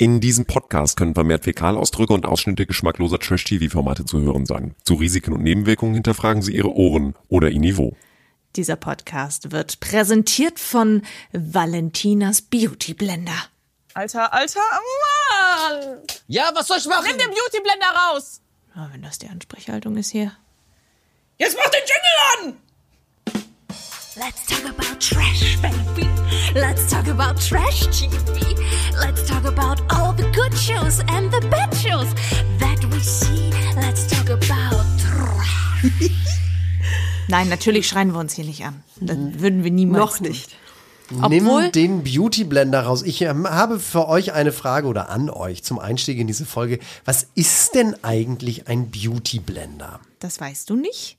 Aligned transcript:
In 0.00 0.20
diesem 0.20 0.46
Podcast 0.46 0.96
können 0.96 1.14
vermehrt 1.14 1.42
Fäkalausdrücke 1.42 2.12
und 2.12 2.24
Ausschnitte 2.24 2.66
geschmackloser 2.66 3.18
Trash-TV-Formate 3.18 4.04
zu 4.04 4.20
hören 4.20 4.46
sein. 4.46 4.76
Zu 4.84 4.94
Risiken 4.94 5.32
und 5.32 5.42
Nebenwirkungen 5.42 5.94
hinterfragen 5.94 6.40
Sie 6.40 6.54
Ihre 6.54 6.72
Ohren 6.72 7.16
oder 7.26 7.50
Ihr 7.50 7.58
Niveau. 7.58 7.96
Dieser 8.54 8.76
Podcast 8.76 9.50
wird 9.50 9.80
präsentiert 9.80 10.60
von 10.60 11.02
Valentinas 11.32 12.42
Beauty 12.42 12.94
Blender. 12.94 13.48
Alter, 13.92 14.32
alter 14.32 14.60
Mann! 15.72 15.98
Ja, 16.28 16.52
was 16.54 16.68
soll 16.68 16.78
ich 16.78 16.86
machen? 16.86 17.06
Nimm 17.08 17.18
den 17.18 17.30
Beauty 17.30 17.60
Blender 17.60 17.88
raus! 17.88 18.40
Oh, 18.76 18.86
wenn 18.92 19.02
das 19.02 19.18
die 19.18 19.26
Ansprechhaltung 19.26 19.96
ist 19.96 20.12
hier. 20.12 20.30
Jetzt 21.38 21.56
mach 21.56 21.70
den 21.70 21.80
Jingle 21.80 22.52
an! 22.52 22.67
Let's 24.18 24.46
talk 24.46 24.64
about 24.64 25.00
trash, 25.00 25.56
baby. 25.62 26.08
Let's 26.54 26.90
talk 26.90 27.06
about 27.08 27.38
trash 27.40 27.86
TV. 27.88 28.56
Let's 29.00 29.26
talk 29.28 29.44
about 29.44 29.80
all 29.92 30.12
the 30.12 30.24
good 30.34 30.52
shows 30.56 31.00
and 31.08 31.30
the 31.30 31.40
bad 31.48 31.72
shows 31.74 32.08
that 32.58 32.84
we 32.90 33.00
see. 33.00 33.50
Let's 33.76 34.06
talk 34.08 34.28
about 34.30 34.84
trash. 34.98 36.10
Nein, 37.28 37.48
natürlich 37.48 37.86
schreien 37.86 38.12
wir 38.12 38.18
uns 38.18 38.32
hier 38.34 38.44
nicht 38.44 38.64
an. 38.64 38.82
Das 39.00 39.16
würden 39.16 39.62
wir 39.62 39.70
niemals. 39.70 39.98
Noch 40.00 40.20
nicht. 40.20 40.56
Obwohl- 41.22 41.62
Nimm 41.64 41.72
den 41.72 42.02
Beauty 42.02 42.44
Blender 42.44 42.82
raus. 42.82 43.02
Ich 43.02 43.22
ähm, 43.22 43.48
habe 43.48 43.78
für 43.78 44.08
euch 44.08 44.32
eine 44.32 44.52
Frage 44.52 44.88
oder 44.88 45.10
an 45.10 45.30
euch 45.30 45.62
zum 45.62 45.78
Einstieg 45.78 46.18
in 46.18 46.26
diese 46.26 46.44
Folge. 46.44 46.80
Was 47.04 47.28
ist 47.34 47.74
denn 47.74 47.94
eigentlich 48.02 48.68
ein 48.68 48.90
Beauty 48.90 49.38
Blender? 49.38 50.00
Das 50.18 50.40
weißt 50.40 50.68
du 50.70 50.76
nicht? 50.76 51.17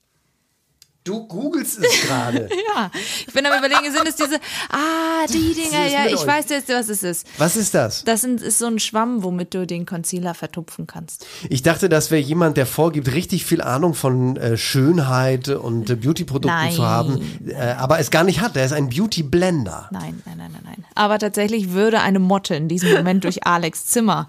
Du 1.10 1.26
googelst 1.26 1.80
es 1.80 2.02
gerade. 2.02 2.48
Ja. 2.76 2.92
Ich 3.26 3.34
bin 3.34 3.46
am 3.46 3.58
überlegen, 3.58 3.92
sind 3.92 4.08
es 4.08 4.16
diese. 4.16 4.36
Ah, 4.70 5.26
die 5.28 5.54
Dinger, 5.54 5.88
ja, 5.88 6.06
ich 6.06 6.18
euch. 6.18 6.28
weiß 6.28 6.46
jetzt, 6.50 6.70
was 6.70 6.90
es 6.90 7.02
ist. 7.02 7.28
Was 7.38 7.56
ist 7.56 7.74
das? 7.74 8.04
Das 8.04 8.22
sind, 8.22 8.42
ist 8.42 8.60
so 8.60 8.68
ein 8.68 8.80
Schwamm, 8.80 9.24
womit 9.24 9.54
du 9.54 9.66
den 9.66 9.86
Concealer 9.88 10.36
vertupfen 10.36 10.86
kannst. 10.86 11.26
Ich 11.50 11.64
dachte, 11.64 11.90
das 11.90 12.12
wäre 12.12 12.22
jemand, 12.22 12.58
der 12.58 12.68
vorgibt, 12.68 13.12
richtig 13.14 13.46
viel 13.46 13.62
Ahnung 13.62 13.96
von 13.96 14.38
äh, 14.38 14.56
Schönheit 14.56 15.48
und 15.50 15.90
äh, 15.90 15.96
Beauty-Produkten 15.96 16.72
zu 16.72 16.86
haben, 16.86 17.40
äh, 17.48 17.56
aber 17.56 18.00
es 18.00 18.12
gar 18.12 18.24
nicht 18.24 18.42
hat. 18.42 18.56
Er 18.56 18.66
ist 18.66 18.74
ein 18.74 18.90
Beauty 18.90 19.24
Blender. 19.24 19.90
Nein, 19.92 20.22
nein, 20.26 20.38
nein, 20.38 20.52
nein, 20.52 20.62
nein. 20.64 20.86
Aber 20.94 21.18
tatsächlich 21.18 21.72
würde 21.72 22.02
eine 22.02 22.20
Motte 22.20 22.56
in 22.56 22.68
diesem 22.68 22.94
Moment 22.94 23.24
durch 23.24 23.48
Alex 23.48 23.86
Zimmer 23.86 24.28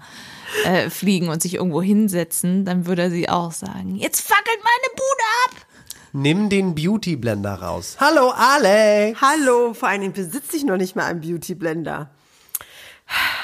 äh, 0.65 0.89
fliegen 0.89 1.29
und 1.29 1.43
sich 1.43 1.55
irgendwo 1.55 1.81
hinsetzen, 1.81 2.65
dann 2.65 2.87
würde 2.87 3.11
sie 3.11 3.29
auch 3.29 3.51
sagen: 3.51 3.95
Jetzt 3.97 4.21
fackelt 4.21 4.59
meine 4.63 4.95
Bude 4.95 5.23
ab! 5.45 5.70
Nimm 6.13 6.49
den 6.49 6.75
Beauty 6.75 7.15
Blender 7.15 7.53
raus. 7.55 7.95
Hallo 7.99 8.31
Alex. 8.35 9.19
Hallo, 9.21 9.73
vor 9.73 9.89
allem 9.89 10.11
besitze 10.11 10.57
ich 10.57 10.63
noch 10.65 10.77
nicht 10.77 10.95
mal 10.95 11.05
einen 11.05 11.21
Beauty 11.21 11.55
Blender, 11.55 12.09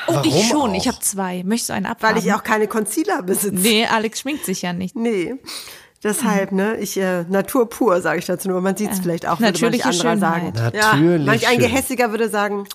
Oh, 0.10 0.14
Warum 0.16 0.30
ich 0.34 0.48
schon. 0.48 0.72
auch? 0.72 0.76
Ich 0.76 0.88
habe 0.88 1.00
zwei. 1.02 1.44
Möchtest 1.44 1.70
du 1.70 1.74
einen 1.74 1.86
weil 1.86 1.92
abhaben? 1.92 2.18
ich 2.20 2.32
auch 2.34 2.44
keine 2.44 2.68
Concealer 2.68 3.22
besitze. 3.22 3.54
Nee, 3.56 3.86
Alex 3.86 4.22
schminkt 4.22 4.46
sich 4.46 4.62
ja 4.62 4.72
nicht. 4.72 4.96
Nee. 4.96 5.36
Deshalb, 6.04 6.54
ne, 6.54 6.78
ich 6.78 6.96
äh, 6.98 7.24
Natur 7.24 7.68
pur, 7.68 8.00
sage 8.02 8.20
ich 8.20 8.26
dazu 8.26 8.48
nur. 8.48 8.62
Man 8.62 8.78
sieht 8.78 8.92
es 8.92 9.00
vielleicht 9.00 9.26
auch, 9.28 9.42
würde 9.42 9.60
manch 9.62 9.84
anderer 9.86 9.94
Schönheit. 9.94 10.20
sagen. 10.20 10.54
Natürlich 10.56 10.84
Ja, 11.20 11.26
manch 11.26 11.48
ein. 11.50 11.60
Gehässiger 11.60 12.12
würde 12.12 12.30
sagen, 12.30 12.66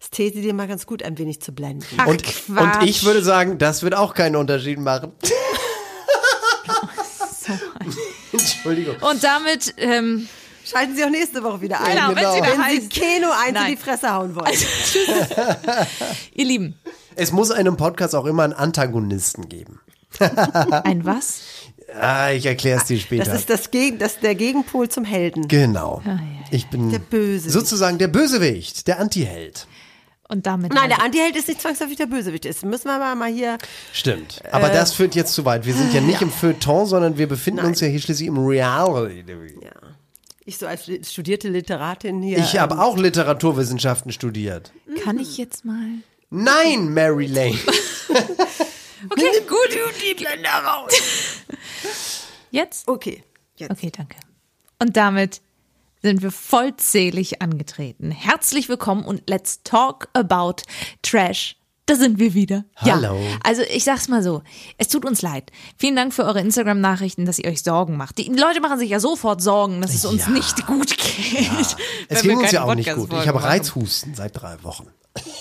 es 0.00 0.10
täte 0.10 0.40
dir 0.40 0.52
mal 0.54 0.66
ganz 0.66 0.86
gut, 0.86 1.04
ein 1.04 1.16
wenig 1.18 1.40
zu 1.40 1.52
blenden. 1.52 1.84
Ach, 1.98 2.06
Und, 2.08 2.24
Quatsch. 2.24 2.80
und 2.80 2.88
ich 2.88 3.04
würde 3.04 3.22
sagen, 3.22 3.58
das 3.58 3.82
wird 3.84 3.94
auch 3.94 4.14
keinen 4.14 4.34
Unterschied 4.34 4.80
machen. 4.80 5.12
Entschuldigung. 8.32 8.96
Und 9.00 9.22
damit, 9.24 9.74
ähm, 9.78 10.28
Schalten 10.62 10.94
Sie 10.94 11.02
auch 11.02 11.10
nächste 11.10 11.42
Woche 11.42 11.62
wieder 11.62 11.80
ein. 11.80 11.96
Genau, 11.96 12.08
Genau. 12.10 12.34
Wenn 12.34 12.42
Sie 12.44 12.62
heißt. 12.62 12.90
Keno 12.90 13.28
eins 13.30 13.54
Nein. 13.54 13.72
in 13.72 13.76
die 13.76 13.82
Fresse 13.82 14.12
hauen 14.12 14.36
wollen. 14.36 14.52
ihr 16.34 16.44
Lieben, 16.44 16.74
Es 17.16 17.32
muss 17.32 17.50
in 17.50 17.56
einem 17.56 17.76
Podcast 17.76 18.14
auch 18.14 18.26
immer 18.26 18.44
einen 18.44 18.52
Antagonisten 18.52 19.48
geben. 19.48 19.80
ein 20.84 21.04
was? 21.04 21.40
Ah, 21.98 22.30
ich 22.30 22.46
erkläre 22.46 22.78
es 22.78 22.86
dir 22.86 22.98
später. 23.00 23.24
Das 23.24 23.40
ist 23.40 23.50
das, 23.50 23.70
Geg 23.70 23.98
das 23.98 24.20
der 24.20 24.34
Gegenpol 24.34 24.88
zum 24.88 25.04
Helden. 25.04 25.48
genau. 25.48 26.02
Ich 26.52 26.68
bin 26.68 26.90
Der 26.90 26.98
Bösewicht. 26.98 27.52
sozusagen 27.52 27.98
der 27.98 28.08
Bösewicht, 28.08 28.86
der 28.86 29.00
Antiheld. 29.00 29.66
Und 30.30 30.46
damit. 30.46 30.72
Nein, 30.72 30.88
der 30.88 31.02
Antiheld 31.02 31.34
ist 31.34 31.48
nicht 31.48 31.60
zwangsläufig 31.60 31.96
der 31.96 32.06
Bösewicht. 32.06 32.44
Das 32.44 32.62
müssen 32.62 32.84
wir 32.84 32.94
aber 32.94 33.16
mal 33.16 33.30
hier. 33.30 33.58
Stimmt. 33.92 34.40
Aber 34.52 34.70
Äh, 34.70 34.74
das 34.74 34.92
führt 34.92 35.16
jetzt 35.16 35.34
zu 35.34 35.44
weit. 35.44 35.66
Wir 35.66 35.74
sind 35.74 35.92
ja 35.92 36.00
nicht 36.00 36.22
im 36.22 36.30
Feuilleton, 36.30 36.86
sondern 36.86 37.18
wir 37.18 37.26
befinden 37.26 37.66
uns 37.66 37.80
ja 37.80 37.88
hier 37.88 38.00
schließlich 38.00 38.28
im 38.28 38.38
Reality. 38.38 39.24
Ja. 39.60 39.70
Ich 40.44 40.58
so 40.58 40.66
als 40.68 40.88
studierte 41.10 41.48
Literatin 41.48 42.22
hier. 42.22 42.38
Ich 42.38 42.56
habe 42.58 42.74
ähm, 42.74 42.80
auch 42.80 42.96
Literaturwissenschaften 42.96 44.12
studiert. 44.12 44.72
Kann 45.02 45.18
ich 45.18 45.36
jetzt 45.36 45.64
mal. 45.64 45.88
Nein, 46.30 46.94
Mary 46.94 47.26
Lane. 47.26 47.58
Okay, 49.08 49.40
gut. 49.48 49.78
Die 50.04 50.14
Blender 50.14 50.50
raus. 50.50 50.92
Jetzt? 52.50 52.86
Okay. 52.86 53.24
Jetzt. 53.56 53.70
Okay, 53.70 53.90
danke. 53.96 54.16
Und 54.78 54.94
damit 54.96 55.40
sind 56.02 56.22
wir 56.22 56.30
vollzählig 56.30 57.42
angetreten. 57.42 58.10
Herzlich 58.10 58.68
willkommen 58.68 59.04
und 59.04 59.28
let's 59.28 59.62
talk 59.64 60.08
about 60.14 60.62
Trash. 61.02 61.56
Da 61.86 61.96
sind 61.96 62.18
wir 62.20 62.34
wieder. 62.34 62.64
Hallo. 62.76 63.16
Ja, 63.18 63.38
also 63.42 63.62
ich 63.62 63.82
sag's 63.82 64.06
mal 64.06 64.22
so, 64.22 64.42
es 64.78 64.86
tut 64.88 65.04
uns 65.04 65.22
leid. 65.22 65.50
Vielen 65.76 65.96
Dank 65.96 66.14
für 66.14 66.24
eure 66.24 66.40
Instagram-Nachrichten, 66.40 67.24
dass 67.26 67.40
ihr 67.40 67.50
euch 67.50 67.62
Sorgen 67.62 67.96
macht. 67.96 68.18
Die 68.18 68.28
Leute 68.28 68.60
machen 68.60 68.78
sich 68.78 68.90
ja 68.90 69.00
sofort 69.00 69.42
Sorgen, 69.42 69.80
dass 69.80 69.92
es 69.92 70.04
uns 70.04 70.26
Ja. 70.26 70.32
nicht 70.32 70.66
gut 70.66 70.96
geht. 70.96 71.50
Es 72.08 72.22
wenn 72.24 72.30
ging 72.30 72.38
uns 72.38 72.52
ja 72.52 72.62
auch 72.64 72.74
nicht 72.74 72.94
gut. 72.94 73.12
Ich 73.12 73.26
habe. 73.26 73.42
Reizhusten 73.42 74.14
seit 74.14 74.40
drei 74.40 74.62
Wochen. 74.62 74.86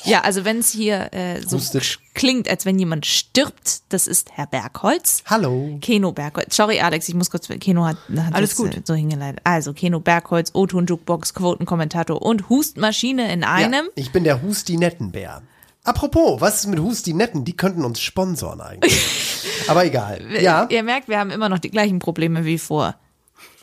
Ja, 0.03 0.22
also 0.22 0.46
wenn 0.46 0.59
es 0.59 0.72
hier 0.72 1.13
äh, 1.13 1.41
so 1.41 1.57
Hustet. 1.57 2.00
klingt, 2.16 2.50
als 2.50 2.66
wenn 2.66 2.80
jemand 2.80 3.06
stirbt, 3.06 3.81
das 3.90 4.07
ist 4.07 4.31
Herr 4.31 4.47
Bergholz. 4.47 5.24
Hallo. 5.28 5.78
Keno 5.81 6.12
Bergholz. 6.12 6.56
Sorry, 6.56 6.80
Alex, 6.80 7.07
ich 7.07 7.16
muss 7.16 7.30
kurz. 7.30 7.47
Keno 7.47 7.85
hat, 7.85 7.97
hat 8.18 8.34
Alles 8.34 8.52
das, 8.52 8.57
gut. 8.57 8.75
äh, 8.75 8.81
so 8.84 8.96
hingeleitet. 8.96 9.41
Also, 9.44 9.74
Keno 9.74 10.00
Bergholz, 10.00 10.52
O-Ton 10.53 10.88
Jukebox, 10.88 11.34
Quotenkommentator 11.34 12.22
und 12.22 12.50
Hustmaschine 12.50 13.31
in 13.31 13.44
einem. 13.44 13.85
Ja, 13.85 13.91
ich 13.96 14.12
bin 14.12 14.24
der 14.24 14.41
Husti-Nettenbär. 14.41 15.44
Apropos, 15.84 16.41
was 16.41 16.62
ist 16.62 16.68
mit 16.68 16.80
Husti-Netten? 16.80 17.46
Die 17.46 17.56
könnten 17.56 17.86
uns 17.86 18.01
sponsoren 18.01 18.62
eigentlich. 18.62 19.00
Aber 19.68 19.86
egal. 19.86 20.19
Ja. 20.41 20.68
Ihr 20.69 20.84
merkt, 20.84 21.07
wir 21.07 21.19
haben 21.19 21.31
immer 21.31 21.47
noch 21.50 21.59
die 21.59 21.72
gleichen 21.72 22.00
Probleme 22.00 22.44
wie 22.46 22.57
vor. 22.57 22.96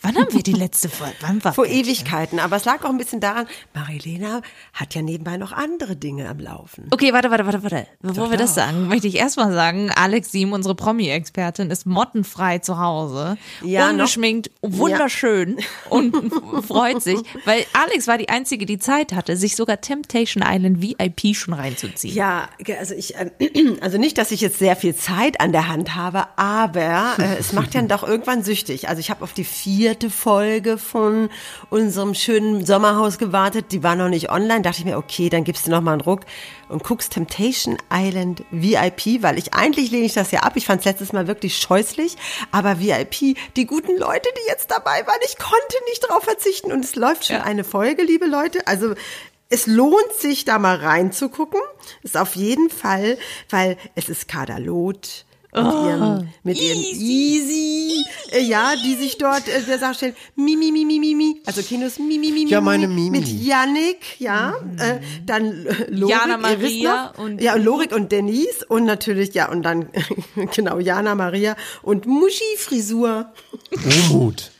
Wann 0.02 0.14
haben 0.16 0.32
wir 0.32 0.42
die 0.42 0.52
letzte 0.52 0.88
Folge? 0.88 1.14
Wann 1.20 1.42
war 1.44 1.52
Vor 1.52 1.66
Ewigkeiten. 1.66 2.38
Aber 2.38 2.56
es 2.56 2.64
lag 2.64 2.84
auch 2.84 2.90
ein 2.90 2.98
bisschen 2.98 3.20
daran, 3.20 3.46
Marilena 3.74 4.40
hat 4.72 4.94
ja 4.94 5.02
nebenbei 5.02 5.36
noch 5.36 5.52
andere 5.52 5.96
Dinge 5.96 6.28
am 6.28 6.38
Laufen. 6.38 6.86
Okay, 6.90 7.12
warte, 7.12 7.30
warte, 7.30 7.44
warte, 7.46 7.62
warte. 7.62 7.86
Bevor 8.00 8.24
Doch, 8.24 8.30
wir 8.30 8.38
das 8.38 8.50
doch. 8.54 8.62
sagen, 8.62 8.88
möchte 8.88 9.08
ich 9.08 9.16
erstmal 9.16 9.52
sagen, 9.52 9.90
Alex 9.94 10.30
Siem, 10.30 10.52
unsere 10.52 10.74
Promi-Expertin, 10.74 11.70
ist 11.70 11.86
mottenfrei 11.86 12.58
zu 12.58 12.78
Hause, 12.78 13.36
Ja, 13.62 13.86
noch- 13.86 13.92
ungeschminkt, 13.94 14.50
wunderschön 14.62 15.56
und 15.90 16.14
freut 16.66 17.02
sich, 17.02 17.18
weil 17.44 17.64
Alex 17.72 18.06
war 18.06 18.18
die 18.18 18.28
Einzige, 18.28 18.66
die 18.66 18.78
Zeit 18.78 19.12
hatte, 19.12 19.36
sich 19.36 19.56
sogar 19.56 19.80
Temptation 19.80 20.44
Island 20.46 20.82
VIP 20.82 21.34
schon 21.34 21.54
reinzuziehen. 21.54 22.14
Ja, 22.14 22.48
also 22.78 22.94
ich, 22.94 23.14
ähm, 23.18 23.78
also 23.80 23.98
nicht, 23.98 24.18
dass 24.18 24.30
ich 24.30 24.40
jetzt 24.40 24.58
sehr 24.58 24.76
viel 24.76 24.94
Zeit 24.94 25.40
an 25.40 25.52
der 25.52 25.68
Hand 25.68 25.94
habe, 25.94 26.26
aber 26.36 27.14
äh, 27.18 27.36
es 27.38 27.52
macht 27.52 27.74
ja 27.74 27.82
doch 27.82 28.02
irgendwann 28.06 28.42
süchtig. 28.44 28.88
Also 28.88 29.00
ich 29.00 29.10
habe 29.10 29.24
auf 29.24 29.32
die 29.32 29.44
vierte 29.96 30.10
Folge 30.10 30.76
von 30.76 31.30
unserem 31.70 32.12
schönen 32.14 32.66
Sommerhaus 32.66 33.16
gewartet. 33.16 33.66
Die 33.72 33.82
war 33.82 33.94
noch 33.96 34.10
nicht 34.10 34.30
online. 34.30 34.60
Dachte 34.60 34.80
ich 34.80 34.84
mir, 34.84 34.98
okay, 34.98 35.30
dann 35.30 35.42
gibst 35.42 35.66
du 35.66 35.70
noch 35.70 35.80
mal 35.80 35.92
einen 35.92 36.02
Ruck 36.02 36.20
und 36.68 36.84
guckst 36.84 37.14
Temptation 37.14 37.78
Island 37.90 38.44
VIP, 38.50 39.22
weil 39.22 39.38
ich 39.38 39.54
eigentlich 39.54 39.90
lehne 39.90 40.04
ich 40.04 40.12
das 40.12 40.32
ja 40.32 40.40
ab. 40.40 40.52
Ich 40.56 40.66
fand 40.66 40.80
es 40.80 40.84
letztes 40.84 41.14
Mal 41.14 41.26
wirklich 41.28 41.56
scheußlich, 41.56 42.16
aber 42.50 42.78
VIP, 42.78 43.38
die 43.56 43.66
guten 43.66 43.96
Leute, 43.98 44.28
die 44.36 44.48
jetzt 44.48 44.70
dabei 44.70 45.06
waren, 45.06 45.20
ich 45.24 45.38
konnte 45.38 45.76
nicht 45.88 46.00
drauf 46.06 46.24
verzichten 46.24 46.72
und 46.72 46.84
es 46.84 46.94
läuft 46.94 47.24
schon 47.26 47.36
Ja. 47.36 47.42
eine 47.44 47.64
Folge, 47.64 48.02
liebe 48.02 48.26
Leute. 48.26 48.66
Also 48.66 48.94
es 49.48 49.66
lohnt 49.66 50.12
sich, 50.18 50.44
da 50.44 50.58
mal 50.58 50.76
reinzugucken. 50.76 51.60
Ist 52.02 52.16
auf 52.18 52.36
jeden 52.36 52.68
Fall, 52.68 53.16
weil 53.48 53.78
es 53.94 54.10
ist 54.10 54.28
Kadalot 54.28 55.24
mit 55.56 55.72
ihrem, 55.74 56.28
mit 56.44 56.60
ihrem 56.60 56.78
Easy, 56.80 58.04
äh, 58.32 58.40
ja, 58.42 58.74
die 58.84 58.94
sich 58.94 59.18
dort 59.18 59.48
äh, 59.48 59.62
der 59.62 59.78
Sache 59.78 59.94
stellen, 59.94 60.16
Mimi, 60.36 60.70
Mimi, 60.72 60.98
Mimi, 60.98 61.40
also 61.46 61.62
Kinos 61.62 61.98
Mimi, 61.98 62.30
Mimi, 62.32 62.50
Ja, 62.50 62.60
meine 62.60 62.88
Mimi. 62.88 63.10
Mit 63.18 63.28
Yannick, 63.28 64.18
ja, 64.20 64.54
äh, 64.78 65.00
dann 65.24 65.66
äh, 65.66 65.90
Lorik, 65.90 66.14
Jana 66.16 66.50
ihr 66.50 66.60
wisst 66.60 66.82
Maria 66.82 67.12
noch. 67.16 67.24
und- 67.24 67.40
ja, 67.40 67.54
und 67.54 67.64
Lorik 67.64 67.92
und 67.94 68.12
Denise 68.12 68.64
und 68.68 68.84
natürlich, 68.84 69.34
ja, 69.34 69.50
und 69.50 69.62
dann, 69.62 69.88
genau, 70.54 70.78
Jana 70.78 71.14
Maria 71.14 71.56
und 71.82 72.06
Muschi 72.06 72.44
Frisur. 72.58 73.32
Umut. 74.10 74.50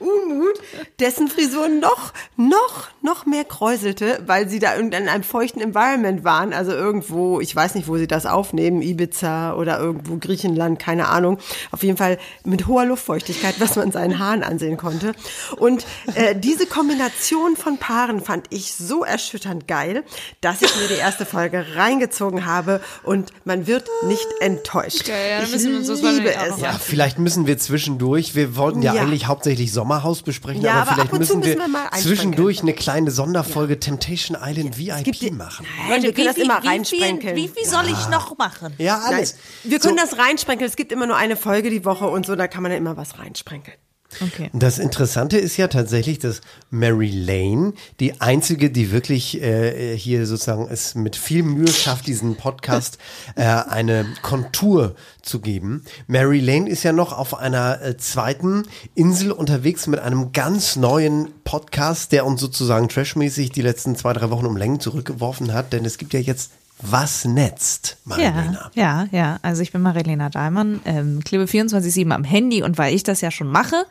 Umut, 0.00 0.54
dessen 1.00 1.28
Frisur 1.28 1.68
noch, 1.68 2.12
noch, 2.36 2.88
noch 3.02 3.26
mehr 3.26 3.44
kräuselte, 3.44 4.22
weil 4.26 4.48
sie 4.48 4.58
da 4.58 4.74
in 4.74 4.92
einem 4.94 5.22
feuchten 5.22 5.60
Environment 5.60 6.24
waren. 6.24 6.52
Also 6.52 6.72
irgendwo, 6.72 7.40
ich 7.40 7.54
weiß 7.54 7.74
nicht, 7.74 7.88
wo 7.88 7.96
sie 7.96 8.06
das 8.06 8.26
aufnehmen, 8.26 8.82
Ibiza 8.82 9.54
oder 9.54 9.78
irgendwo 9.78 10.16
Griechenland, 10.16 10.78
keine 10.78 11.08
Ahnung. 11.08 11.38
Auf 11.70 11.82
jeden 11.82 11.96
Fall 11.96 12.18
mit 12.44 12.66
hoher 12.66 12.84
Luftfeuchtigkeit, 12.86 13.56
was 13.60 13.76
man 13.76 13.92
seinen 13.92 14.18
Haaren 14.18 14.42
ansehen 14.42 14.76
konnte. 14.76 15.12
Und 15.56 15.84
äh, 16.14 16.34
diese 16.36 16.66
Kombination 16.66 17.56
von 17.56 17.78
Paaren 17.78 18.20
fand 18.22 18.46
ich 18.50 18.74
so 18.74 19.04
erschütternd 19.04 19.68
geil, 19.68 20.04
dass 20.40 20.62
ich 20.62 20.74
mir 20.80 20.88
die 20.88 20.94
erste 21.00 21.26
Folge 21.26 21.64
reingezogen 21.76 22.46
habe 22.46 22.80
und 23.02 23.32
man 23.44 23.66
wird 23.66 23.88
nicht 24.06 24.26
enttäuscht. 24.40 25.08
ja, 25.08 25.40
dann 25.40 25.52
ich 25.52 25.64
liebe 25.64 26.34
es. 26.34 26.60
Ja, 26.60 26.72
vielleicht 26.72 27.18
müssen 27.18 27.46
wir 27.46 27.58
zwischendurch, 27.58 28.34
wir 28.34 28.56
wollten 28.56 28.82
ja, 28.82 28.94
Ja. 28.94 29.02
eigentlich 29.02 29.26
hauptsächlich 29.26 29.57
Sommerhaus 29.66 30.22
besprechen, 30.22 30.62
Ja, 30.62 30.72
aber, 30.72 30.80
aber 30.82 30.90
vielleicht 30.92 31.12
ab 31.12 31.18
und 31.18 31.26
zu 31.26 31.36
müssen 31.38 31.56
wir, 31.58 31.66
müssen 31.68 31.72
wir 31.72 31.98
zwischendurch 31.98 32.60
eine 32.62 32.74
kleine 32.74 33.10
Sonderfolge 33.10 33.80
Temptation 33.80 34.36
Island 34.40 34.78
VIP 34.78 35.04
gibt 35.04 35.20
die- 35.22 35.30
machen. 35.32 35.66
Nein, 35.88 36.02
wir 36.02 36.12
können 36.12 36.26
das 36.28 36.36
immer 36.36 36.62
wie, 36.62 36.68
reinsprenkeln. 36.68 37.34
Wie, 37.36 37.50
wie 37.56 37.64
soll 37.64 37.86
ich 37.86 38.08
noch 38.08 38.38
machen? 38.38 38.74
Ja, 38.78 39.00
Nein, 39.04 39.14
alles. 39.16 39.34
wir 39.64 39.78
können 39.80 39.96
das 39.96 40.16
reinsprenkeln. 40.18 40.68
Es 40.70 40.76
gibt 40.76 40.92
immer 40.92 41.06
nur 41.06 41.16
eine 41.16 41.36
Folge 41.36 41.70
die 41.70 41.84
Woche 41.84 42.06
und 42.06 42.26
so, 42.26 42.36
da 42.36 42.46
kann 42.46 42.62
man 42.62 42.70
ja 42.72 42.78
immer 42.78 42.96
was 42.96 43.18
reinsprenkeln. 43.18 43.76
Okay. 44.20 44.50
Das 44.54 44.78
Interessante 44.78 45.36
ist 45.36 45.56
ja 45.58 45.68
tatsächlich, 45.68 46.18
dass 46.18 46.40
Mary 46.70 47.10
Lane, 47.10 47.74
die 48.00 48.20
einzige, 48.20 48.70
die 48.70 48.90
wirklich 48.90 49.40
äh, 49.42 49.96
hier 49.96 50.26
sozusagen 50.26 50.66
es 50.68 50.94
mit 50.94 51.14
viel 51.14 51.42
Mühe 51.42 51.68
schafft, 51.68 52.06
diesen 52.06 52.36
Podcast 52.36 52.98
äh, 53.36 53.42
eine 53.44 54.06
Kontur 54.22 54.94
zu 55.22 55.40
geben. 55.40 55.84
Mary 56.06 56.40
Lane 56.40 56.68
ist 56.70 56.84
ja 56.84 56.92
noch 56.92 57.12
auf 57.12 57.38
einer 57.38 57.82
äh, 57.82 57.96
zweiten 57.98 58.64
Insel 58.94 59.30
unterwegs 59.30 59.86
mit 59.86 60.00
einem 60.00 60.32
ganz 60.32 60.76
neuen 60.76 61.28
Podcast, 61.44 62.12
der 62.12 62.24
uns 62.24 62.40
sozusagen 62.40 62.88
trashmäßig 62.88 63.52
die 63.52 63.62
letzten 63.62 63.94
zwei, 63.94 64.14
drei 64.14 64.30
Wochen 64.30 64.46
um 64.46 64.56
Längen 64.56 64.80
zurückgeworfen 64.80 65.52
hat, 65.52 65.72
denn 65.72 65.84
es 65.84 65.98
gibt 65.98 66.14
ja 66.14 66.20
jetzt 66.20 66.50
Was 66.80 67.24
netzt, 67.24 67.96
Marilena? 68.04 68.70
Ja, 68.74 69.08
ja, 69.10 69.18
ja. 69.18 69.38
Also 69.42 69.62
ich 69.62 69.72
bin 69.72 69.82
Marilena 69.82 70.28
Daimann, 70.30 70.80
ähm, 70.84 71.20
klebe 71.24 71.44
24-7 71.44 72.10
am 72.12 72.22
Handy 72.22 72.62
und 72.62 72.78
weil 72.78 72.94
ich 72.94 73.02
das 73.02 73.20
ja 73.20 73.30
schon 73.30 73.48
mache, 73.48 73.84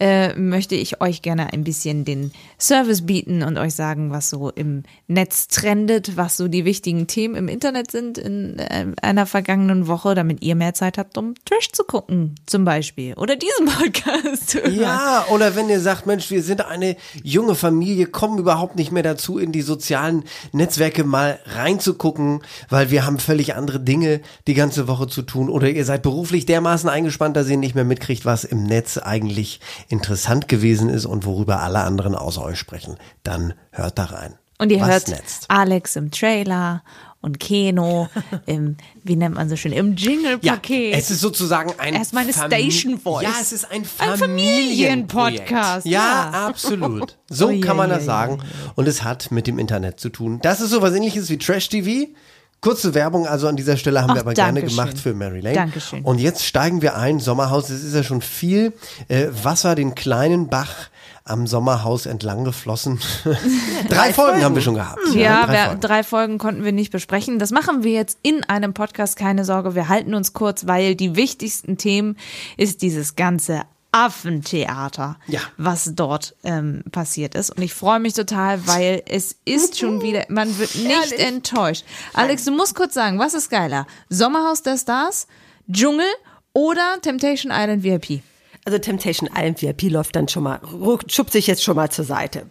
äh, 0.00 0.34
möchte 0.34 0.74
ich 0.74 1.00
euch 1.00 1.22
gerne 1.22 1.52
ein 1.52 1.62
bisschen 1.62 2.04
den 2.04 2.32
Service 2.58 3.06
bieten 3.06 3.42
und 3.44 3.58
euch 3.58 3.74
sagen, 3.74 4.10
was 4.10 4.30
so 4.30 4.50
im 4.50 4.82
Netz 5.06 5.46
trendet, 5.46 6.16
was 6.16 6.36
so 6.36 6.48
die 6.48 6.64
wichtigen 6.64 7.06
Themen 7.06 7.36
im 7.36 7.48
Internet 7.48 7.92
sind 7.92 8.18
in 8.18 8.58
äh, 8.58 8.86
einer 9.00 9.26
vergangenen 9.26 9.86
Woche, 9.86 10.16
damit 10.16 10.42
ihr 10.42 10.56
mehr 10.56 10.74
Zeit 10.74 10.98
habt, 10.98 11.16
um 11.16 11.34
Trash 11.44 11.70
zu 11.70 11.84
gucken, 11.84 12.34
zum 12.46 12.64
Beispiel. 12.64 13.14
Oder 13.14 13.36
diesen 13.36 13.66
Podcast. 13.78 14.58
Ja, 14.70 15.24
oder 15.30 15.54
wenn 15.54 15.68
ihr 15.68 15.80
sagt, 15.80 16.06
Mensch, 16.06 16.30
wir 16.30 16.42
sind 16.42 16.64
eine 16.64 16.96
junge 17.22 17.54
Familie, 17.54 18.06
kommen 18.06 18.38
überhaupt 18.38 18.74
nicht 18.74 18.90
mehr 18.90 19.04
dazu, 19.04 19.38
in 19.38 19.52
die 19.52 19.62
sozialen 19.62 20.24
Netzwerke 20.52 21.04
mal 21.04 21.38
reinzugucken, 21.46 22.23
weil 22.68 22.90
wir 22.90 23.06
haben 23.06 23.18
völlig 23.18 23.54
andere 23.54 23.80
Dinge 23.80 24.20
die 24.46 24.54
ganze 24.54 24.88
Woche 24.88 25.06
zu 25.06 25.22
tun. 25.22 25.48
Oder 25.48 25.70
ihr 25.70 25.84
seid 25.84 26.02
beruflich 26.02 26.46
dermaßen 26.46 26.88
eingespannt, 26.88 27.36
dass 27.36 27.48
ihr 27.48 27.56
nicht 27.56 27.74
mehr 27.74 27.84
mitkriegt, 27.84 28.24
was 28.24 28.44
im 28.44 28.64
Netz 28.64 28.98
eigentlich 28.98 29.60
interessant 29.88 30.48
gewesen 30.48 30.88
ist 30.88 31.06
und 31.06 31.24
worüber 31.24 31.60
alle 31.60 31.80
anderen 31.80 32.14
außer 32.14 32.42
euch 32.42 32.58
sprechen. 32.58 32.96
Dann 33.22 33.54
hört 33.70 33.98
da 33.98 34.04
rein. 34.04 34.34
Und 34.58 34.70
ihr 34.70 34.80
was 34.80 34.88
hört 34.88 35.08
netzt. 35.08 35.46
Alex 35.48 35.96
im 35.96 36.10
Trailer 36.10 36.82
und 37.24 37.40
Keno 37.40 38.08
im, 38.46 38.76
wie 39.02 39.16
nennt 39.16 39.34
man 39.34 39.48
so 39.48 39.56
schön, 39.56 39.72
im 39.72 39.96
Ja, 39.96 40.10
Jingle-Paket. 40.10 40.94
es 40.96 41.10
ist 41.10 41.20
sozusagen 41.20 41.72
ein 41.78 41.94
Erst 41.94 42.12
meine 42.14 42.32
Fami- 42.32 42.46
Station 42.46 42.98
Voice. 43.00 43.24
Ja, 43.24 43.34
es 43.40 43.52
ist 43.52 43.70
ein, 43.70 43.84
Familienpodcast, 43.84 45.86
Ja, 45.86 46.30
ja. 46.30 46.30
absolut. 46.48 47.16
So 47.28 47.48
Oh, 47.48 47.50
ja, 47.50 47.66
kann 47.66 47.76
man 47.76 47.88
ja, 47.90 47.96
das 47.96 48.06
ja, 48.06 48.12
sagen. 48.12 48.38
Und 48.74 48.88
es 48.88 49.02
hat 49.02 49.30
mit 49.30 49.46
dem 49.46 49.58
Internet 49.58 50.00
zu 50.00 50.08
tun. 50.10 50.38
Das 50.42 50.60
ist 50.60 50.70
so 50.70 50.82
was 50.82 50.94
ähnliches 50.94 51.28
wie 51.30 51.38
Trash 51.38 51.68
TV. 51.68 52.08
Kurze 52.64 52.94
Werbung, 52.94 53.26
also 53.26 53.46
an 53.46 53.56
dieser 53.56 53.76
Stelle 53.76 54.00
haben 54.00 54.12
Ach, 54.12 54.14
wir 54.14 54.20
aber 54.22 54.32
gerne 54.32 54.60
Dankeschön. 54.60 54.84
gemacht 54.84 54.98
für 54.98 55.12
Mary 55.12 55.40
Lane. 55.40 55.54
Dankeschön. 55.54 56.00
Und 56.02 56.18
jetzt 56.18 56.46
steigen 56.46 56.80
wir 56.80 56.96
ein. 56.96 57.20
Sommerhaus, 57.20 57.68
es 57.68 57.84
ist 57.84 57.94
ja 57.94 58.02
schon 58.02 58.22
viel 58.22 58.72
äh, 59.08 59.26
Wasser 59.42 59.74
den 59.74 59.94
kleinen 59.94 60.48
Bach 60.48 60.88
am 61.24 61.46
Sommerhaus 61.46 62.06
entlang 62.06 62.44
geflossen. 62.44 63.00
drei, 63.90 64.14
Folgen 64.14 64.42
haben 64.42 64.54
wir 64.54 64.62
schon 64.62 64.76
gehabt. 64.76 64.98
Ja, 65.14 65.44
drei 65.44 65.52
wir, 65.52 65.64
Folgen. 65.66 65.80
drei 65.82 66.02
Folgen 66.04 66.38
konnten 66.38 66.64
wir 66.64 66.72
nicht 66.72 66.90
besprechen. 66.90 67.38
Das 67.38 67.50
machen 67.50 67.84
wir 67.84 67.92
jetzt 67.92 68.18
in 68.22 68.44
einem 68.44 68.72
Podcast, 68.72 69.16
keine 69.18 69.44
Sorge. 69.44 69.74
Wir 69.74 69.90
halten 69.90 70.14
uns 70.14 70.32
kurz, 70.32 70.66
weil 70.66 70.94
die 70.94 71.16
wichtigsten 71.16 71.76
Themen 71.76 72.16
ist 72.56 72.80
dieses 72.80 73.14
ganze 73.14 73.64
Affentheater, 73.94 75.16
Ja. 75.28 75.40
was 75.56 75.90
dort 75.94 76.34
ähm, 76.42 76.82
passiert 76.90 77.34
ist. 77.34 77.50
Und 77.50 77.62
ich 77.62 77.72
freue 77.74 78.00
mich 78.00 78.14
total, 78.14 78.66
weil 78.66 79.02
es 79.06 79.36
ist 79.44 79.78
schon 79.78 80.02
wieder, 80.02 80.24
man 80.28 80.58
wird 80.58 80.74
nicht 80.74 81.12
enttäuscht. 81.12 81.84
Alex, 82.12 82.44
du 82.44 82.50
musst 82.50 82.74
kurz 82.74 82.94
sagen, 82.94 83.18
was 83.18 83.34
ist 83.34 83.50
geiler? 83.50 83.86
Sommerhaus 84.08 84.62
der 84.62 84.76
Stars, 84.78 85.26
Dschungel 85.70 86.06
oder 86.52 87.00
Temptation 87.02 87.52
Island 87.54 87.82
VIP? 87.84 88.22
Also 88.66 88.78
Temptation 88.78 89.28
Island 89.36 89.60
VIP 89.60 89.90
läuft 89.90 90.16
dann 90.16 90.26
schon 90.26 90.42
mal, 90.44 90.56
ruck- 90.72 91.10
schubst 91.10 91.34
sich 91.34 91.46
jetzt 91.46 91.62
schon 91.62 91.76
mal 91.76 91.90
zur 91.90 92.06
Seite. 92.06 92.46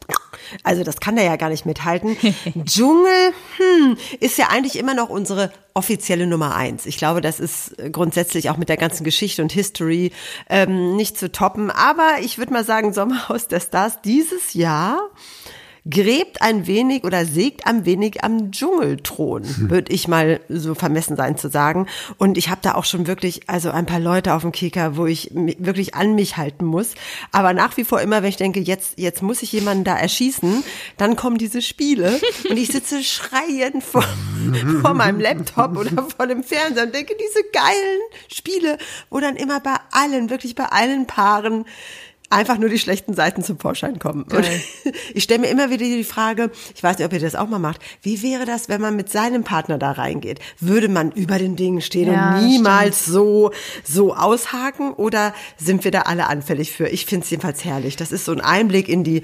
Also 0.63 0.83
das 0.83 1.00
kann 1.00 1.15
der 1.15 1.25
ja 1.25 1.38
gar 1.38 1.50
nicht 1.50 1.65
mithalten. 1.65 2.15
Dschungel, 2.65 3.31
hm, 3.57 3.98
ist 4.19 4.38
ja 4.38 4.50
eigentlich 4.50 4.77
immer 4.77 4.94
noch 4.94 5.10
unsere 5.10 5.51
offizielle 5.74 6.27
Nummer 6.27 6.56
eins. 6.56 6.86
Ich 6.86 6.98
glaube, 6.98 7.21
das 7.21 7.39
ist 7.39 7.75
grundsätzlich 7.92 8.51
auch 8.51 8.57
mit 8.57 8.69
der 8.69 8.77
ganzen 8.77 9.04
Geschichte 9.04 9.42
und 9.42 9.51
History 9.51 10.12
ähm, 10.50 10.95
nicht 10.95 11.18
zu 11.18 11.31
toppen. 11.31 11.71
Aber 11.71 12.18
ich 12.21 12.38
würde 12.38 12.54
mal 12.54 12.63
sagen, 12.63 12.94
Sommerhaus 12.94 13.48
der 13.48 13.60
Stars 13.60 14.00
dieses 14.04 14.54
Jahr 14.54 15.00
gräbt 15.89 16.41
ein 16.41 16.65
wenig 16.65 17.03
oder 17.03 17.25
sägt 17.25 17.68
ein 17.68 17.85
wenig 17.85 18.24
am 18.24 18.51
Dschungelthron, 18.51 19.44
würde 19.69 19.91
ich 19.91 20.07
mal 20.07 20.39
so 20.47 20.75
vermessen 20.75 21.18
sein 21.18 21.38
zu 21.38 21.50
sagen. 21.50 21.88
Und 22.18 22.38
ich 22.38 22.50
habe 22.50 22.62
da 22.62 22.75
auch 22.75 22.85
schon 22.85 23.06
wirklich, 23.06 23.41
also 23.47 23.69
ein 23.69 23.85
paar 23.85 24.00
Leute 24.00 24.33
auf 24.33 24.44
dem 24.44 24.53
Kicker, 24.53 24.95
wo 24.95 25.06
ich 25.06 25.31
wirklich 25.33 25.95
an 25.95 26.15
mich 26.15 26.38
halten 26.38 26.65
muss. 26.65 26.95
Aber 27.31 27.53
nach 27.53 27.75
wie 27.75 27.83
vor 27.83 28.00
immer, 28.00 28.21
wenn 28.21 28.30
ich 28.30 28.38
denke, 28.38 28.62
jetzt, 28.62 28.97
jetzt 28.97 29.21
muss 29.21 29.41
ich 29.41 29.51
jemanden 29.51 29.83
da 29.83 29.97
erschießen, 29.97 30.63
dann 30.97 31.18
kommen 31.18 31.38
diese 31.38 31.62
Spiele 31.62 32.19
und 32.50 32.57
ich 32.57 32.69
sitze 32.69 33.03
schreiend 33.03 33.83
vor, 33.83 34.06
vor 34.81 34.94
meinem 34.94 35.19
Laptop 35.19 35.77
oder 35.77 36.07
vor 36.15 36.27
dem 36.27 36.44
Fernseher 36.44 36.86
und 36.86 36.95
denke, 36.95 37.15
diese 37.19 37.44
geilen 37.51 38.01
Spiele, 38.29 38.77
wo 39.09 39.19
dann 39.19 39.36
immer 39.36 39.59
bei 39.59 39.75
allen, 39.91 40.29
wirklich 40.29 40.56
bei 40.56 40.65
allen 40.65 41.07
Paaren 41.07 41.65
einfach 42.33 42.57
nur 42.57 42.69
die 42.69 42.80
schlechten 42.80 43.13
Seiten 43.13 43.44
zum 43.44 43.59
Vorschein 43.59 44.00
kommen. 44.00 44.25
Ich 45.13 45.24
stelle 45.24 45.41
mir 45.41 45.47
immer 45.47 45.69
wieder 45.69 45.85
die 45.85 46.03
Frage, 46.03 46.51
ich 46.75 46.81
weiß 46.81 46.97
nicht, 46.97 47.06
ob 47.06 47.13
ihr 47.13 47.19
das 47.19 47.35
auch 47.35 47.47
mal 47.47 47.59
macht, 47.59 47.81
wie 48.01 48.21
wäre 48.24 48.45
das, 48.45 48.69
wenn 48.69 48.81
man 48.81 48.95
mit 48.95 49.09
seinem 49.09 49.44
Partner 49.44 49.77
da 49.77 49.91
reingeht? 49.91 50.39
Würde 50.59 50.88
man 50.89 51.12
über 51.12 51.38
den 51.38 51.56
Dingen 51.56 51.81
stehen 51.81 52.12
Ja, 52.12 52.38
und 52.38 52.47
niemals 52.47 53.06
so, 53.06 53.51
so 53.83 54.15
aushaken 54.15 54.94
oder 54.94 55.33
sind 55.57 55.83
wir 55.83 55.91
da 55.91 56.01
alle 56.01 56.27
anfällig 56.27 56.71
für? 56.71 56.88
Ich 56.88 57.06
finde 57.06 57.24
es 57.25 57.30
jedenfalls 57.30 57.63
herrlich. 57.63 57.95
Das 57.95 58.12
ist 58.12 58.25
so 58.25 58.31
ein 58.31 58.41
Einblick 58.41 58.89
in 58.89 59.03
die, 59.03 59.24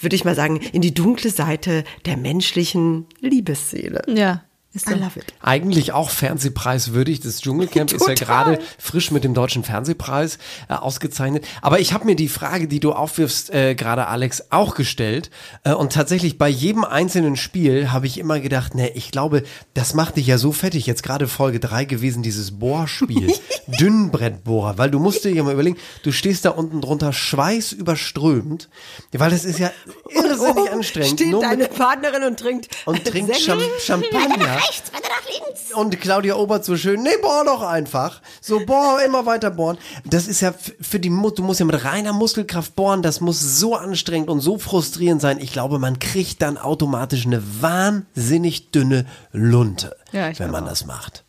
würde 0.00 0.16
ich 0.16 0.24
mal 0.24 0.34
sagen, 0.34 0.56
in 0.72 0.82
die 0.82 0.94
dunkle 0.94 1.30
Seite 1.30 1.84
der 2.06 2.16
menschlichen 2.16 3.06
Liebesseele. 3.20 4.02
Ja, 4.08 4.42
ist 4.72 4.88
I 4.88 4.94
love 4.94 5.18
it. 5.18 5.26
Eigentlich 5.42 5.92
auch 5.92 6.10
Fernsehpreiswürdig. 6.10 7.18
Das 7.20 7.40
Dschungelcamp 7.40 7.92
ist 7.92 8.06
ja 8.06 8.14
gerade 8.14 8.60
frisch 8.78 9.10
mit 9.10 9.24
dem 9.24 9.34
Deutschen 9.34 9.64
Fernsehpreis 9.64 10.38
äh, 10.68 10.74
ausgezeichnet. 10.74 11.44
Aber 11.60 11.80
ich 11.80 11.92
habe 11.92 12.04
mir 12.04 12.14
die 12.14 12.28
Frage, 12.28 12.68
die 12.68 12.78
du 12.78 12.92
aufwirfst, 12.92 13.50
äh, 13.50 13.74
gerade 13.74 14.06
Alex, 14.06 14.44
auch 14.50 14.76
gestellt. 14.76 15.30
Äh, 15.64 15.72
und 15.72 15.92
tatsächlich 15.92 16.38
bei 16.38 16.48
jedem 16.48 16.84
einzelnen 16.84 17.34
Spiel 17.34 17.90
habe 17.90 18.06
ich 18.06 18.16
immer 18.18 18.38
gedacht, 18.38 18.76
ne, 18.76 18.90
ich 18.90 19.10
glaube, 19.10 19.42
das 19.74 19.94
macht 19.94 20.16
dich 20.16 20.28
ja 20.28 20.38
so 20.38 20.52
fettig. 20.52 20.86
Jetzt 20.86 21.02
gerade 21.02 21.26
Folge 21.26 21.58
drei 21.58 21.84
gewesen, 21.84 22.22
dieses 22.22 22.58
Bohrspiel. 22.58 23.34
Dünnbrettbohrer. 23.66 24.78
Weil 24.78 24.92
du 24.92 25.00
musst 25.00 25.24
dir 25.24 25.32
ja 25.32 25.42
mal 25.42 25.54
überlegen, 25.54 25.78
du 26.04 26.12
stehst 26.12 26.44
da 26.44 26.50
unten 26.50 26.80
drunter 26.80 27.12
schweißüberströmt. 27.12 28.68
Weil 29.12 29.30
das 29.30 29.44
ist 29.44 29.58
ja 29.58 29.72
irrsinnig 30.10 30.70
anstrengend. 30.70 31.20
Steht 31.20 31.30
Nur 31.30 31.40
mit 31.40 31.50
deine 31.50 31.66
Partnerin 31.66 32.22
und 32.22 32.38
trinkt 32.38 32.68
und 32.84 33.04
trinkt 33.04 33.34
Semmel? 33.34 33.66
Cham 33.84 34.00
Champagner. 34.02 34.59
Rechts, 34.68 34.92
weiter 34.92 35.08
nach 35.08 35.24
links. 35.28 35.72
Und 35.74 36.00
Claudia 36.00 36.34
Obert 36.36 36.64
so 36.64 36.76
schön, 36.76 37.02
nee, 37.02 37.16
bohr 37.22 37.44
doch 37.44 37.62
einfach. 37.62 38.20
So, 38.40 38.64
bohr, 38.66 39.00
immer 39.04 39.24
weiter 39.26 39.50
bohren. 39.50 39.78
Das 40.04 40.26
ist 40.26 40.40
ja 40.40 40.52
für 40.80 40.98
die 41.00 41.10
Mut, 41.10 41.38
du 41.38 41.42
musst 41.42 41.60
ja 41.60 41.66
mit 41.66 41.84
reiner 41.84 42.12
Muskelkraft 42.12 42.74
bohren, 42.76 43.02
das 43.02 43.20
muss 43.20 43.40
so 43.58 43.74
anstrengend 43.76 44.28
und 44.28 44.40
so 44.40 44.58
frustrierend 44.58 45.20
sein. 45.20 45.38
Ich 45.40 45.52
glaube, 45.52 45.78
man 45.78 45.98
kriegt 45.98 46.42
dann 46.42 46.58
automatisch 46.58 47.26
eine 47.26 47.42
wahnsinnig 47.62 48.70
dünne 48.70 49.06
Lunte, 49.32 49.96
Ja, 50.12 50.36
wenn 50.38 50.50
man 50.50 50.64
auch. 50.64 50.68
das 50.68 50.86
macht. 50.86 51.24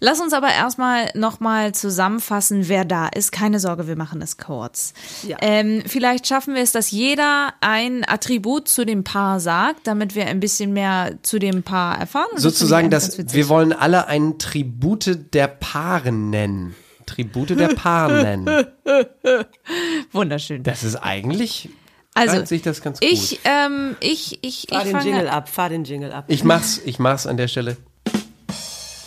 Lass 0.00 0.18
uns 0.20 0.32
aber 0.32 0.48
erstmal 0.48 1.10
nochmal 1.14 1.72
zusammenfassen, 1.72 2.68
wer 2.68 2.86
da 2.86 3.08
ist. 3.08 3.32
Keine 3.32 3.60
Sorge, 3.60 3.86
wir 3.86 3.96
machen 3.96 4.22
es 4.22 4.38
kurz. 4.38 4.94
Ja. 5.22 5.36
Ähm, 5.42 5.82
vielleicht 5.86 6.26
schaffen 6.26 6.54
wir 6.54 6.62
es, 6.62 6.72
dass 6.72 6.90
jeder 6.90 7.52
ein 7.60 8.08
Attribut 8.08 8.66
zu 8.66 8.86
dem 8.86 9.04
Paar 9.04 9.40
sagt, 9.40 9.86
damit 9.86 10.14
wir 10.14 10.26
ein 10.26 10.40
bisschen 10.40 10.72
mehr 10.72 11.18
zu 11.22 11.38
dem 11.38 11.62
Paar 11.62 11.98
erfahren. 11.98 12.28
Und 12.30 12.36
das 12.36 12.42
Sozusagen, 12.42 12.88
dass 12.90 13.18
wir 13.34 13.48
wollen 13.50 13.74
alle 13.74 14.06
ein 14.08 14.38
Tribute 14.38 15.18
der 15.34 15.48
Paare 15.48 16.12
nennen. 16.12 16.74
Tribute 17.04 17.50
der 17.58 17.68
Panen. 17.68 18.46
Wunderschön. 20.12 20.62
Das 20.62 20.82
ist 20.82 20.96
eigentlich, 20.96 21.68
Also, 22.14 22.44
sich 22.44 22.62
das 22.62 22.82
ganz 22.82 23.00
gut. 23.00 23.08
ich, 23.10 23.40
ähm, 23.44 23.96
ich, 24.00 24.38
ich, 24.42 24.66
Fahr 24.70 24.78
ich 24.78 24.84
den 24.84 24.92
fange, 24.92 25.04
Jingle 25.10 25.28
ab, 25.28 25.48
fahr 25.48 25.68
den 25.68 25.84
Jingle 25.84 26.12
ab. 26.12 26.24
ich 26.28 26.44
mach's, 26.44 26.80
ich 26.84 26.98
mach's 26.98 27.26
an 27.26 27.36
der 27.36 27.48
Stelle. 27.48 27.76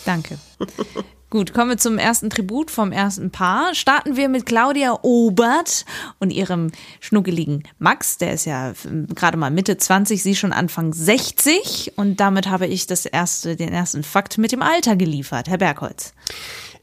Danke. 0.05 0.37
Gut, 1.33 1.51
kommen 1.51 1.71
wir 1.71 1.77
zum 1.79 1.97
ersten 1.97 2.29
Tribut 2.29 2.69
vom 2.69 2.91
ersten 2.91 3.31
Paar. 3.31 3.73
Starten 3.73 4.15
wir 4.15 4.29
mit 4.29 4.45
Claudia 4.45 4.99
Obert 5.01 5.83
und 6.19 6.29
ihrem 6.29 6.71
schnuckeligen 6.99 7.63
Max. 7.79 8.19
Der 8.19 8.33
ist 8.33 8.45
ja 8.45 8.73
ähm, 8.85 9.07
gerade 9.07 9.35
mal 9.35 9.49
Mitte 9.49 9.75
20, 9.75 10.21
sie 10.21 10.35
schon 10.35 10.53
Anfang 10.53 10.93
60. 10.93 11.93
Und 11.95 12.19
damit 12.19 12.49
habe 12.49 12.67
ich 12.67 12.85
das 12.85 13.07
erste, 13.07 13.55
den 13.55 13.69
ersten 13.69 14.03
Fakt 14.03 14.37
mit 14.37 14.51
dem 14.51 14.61
Alter 14.61 14.95
geliefert. 14.95 15.49
Herr 15.49 15.57
Bergholz. 15.57 16.13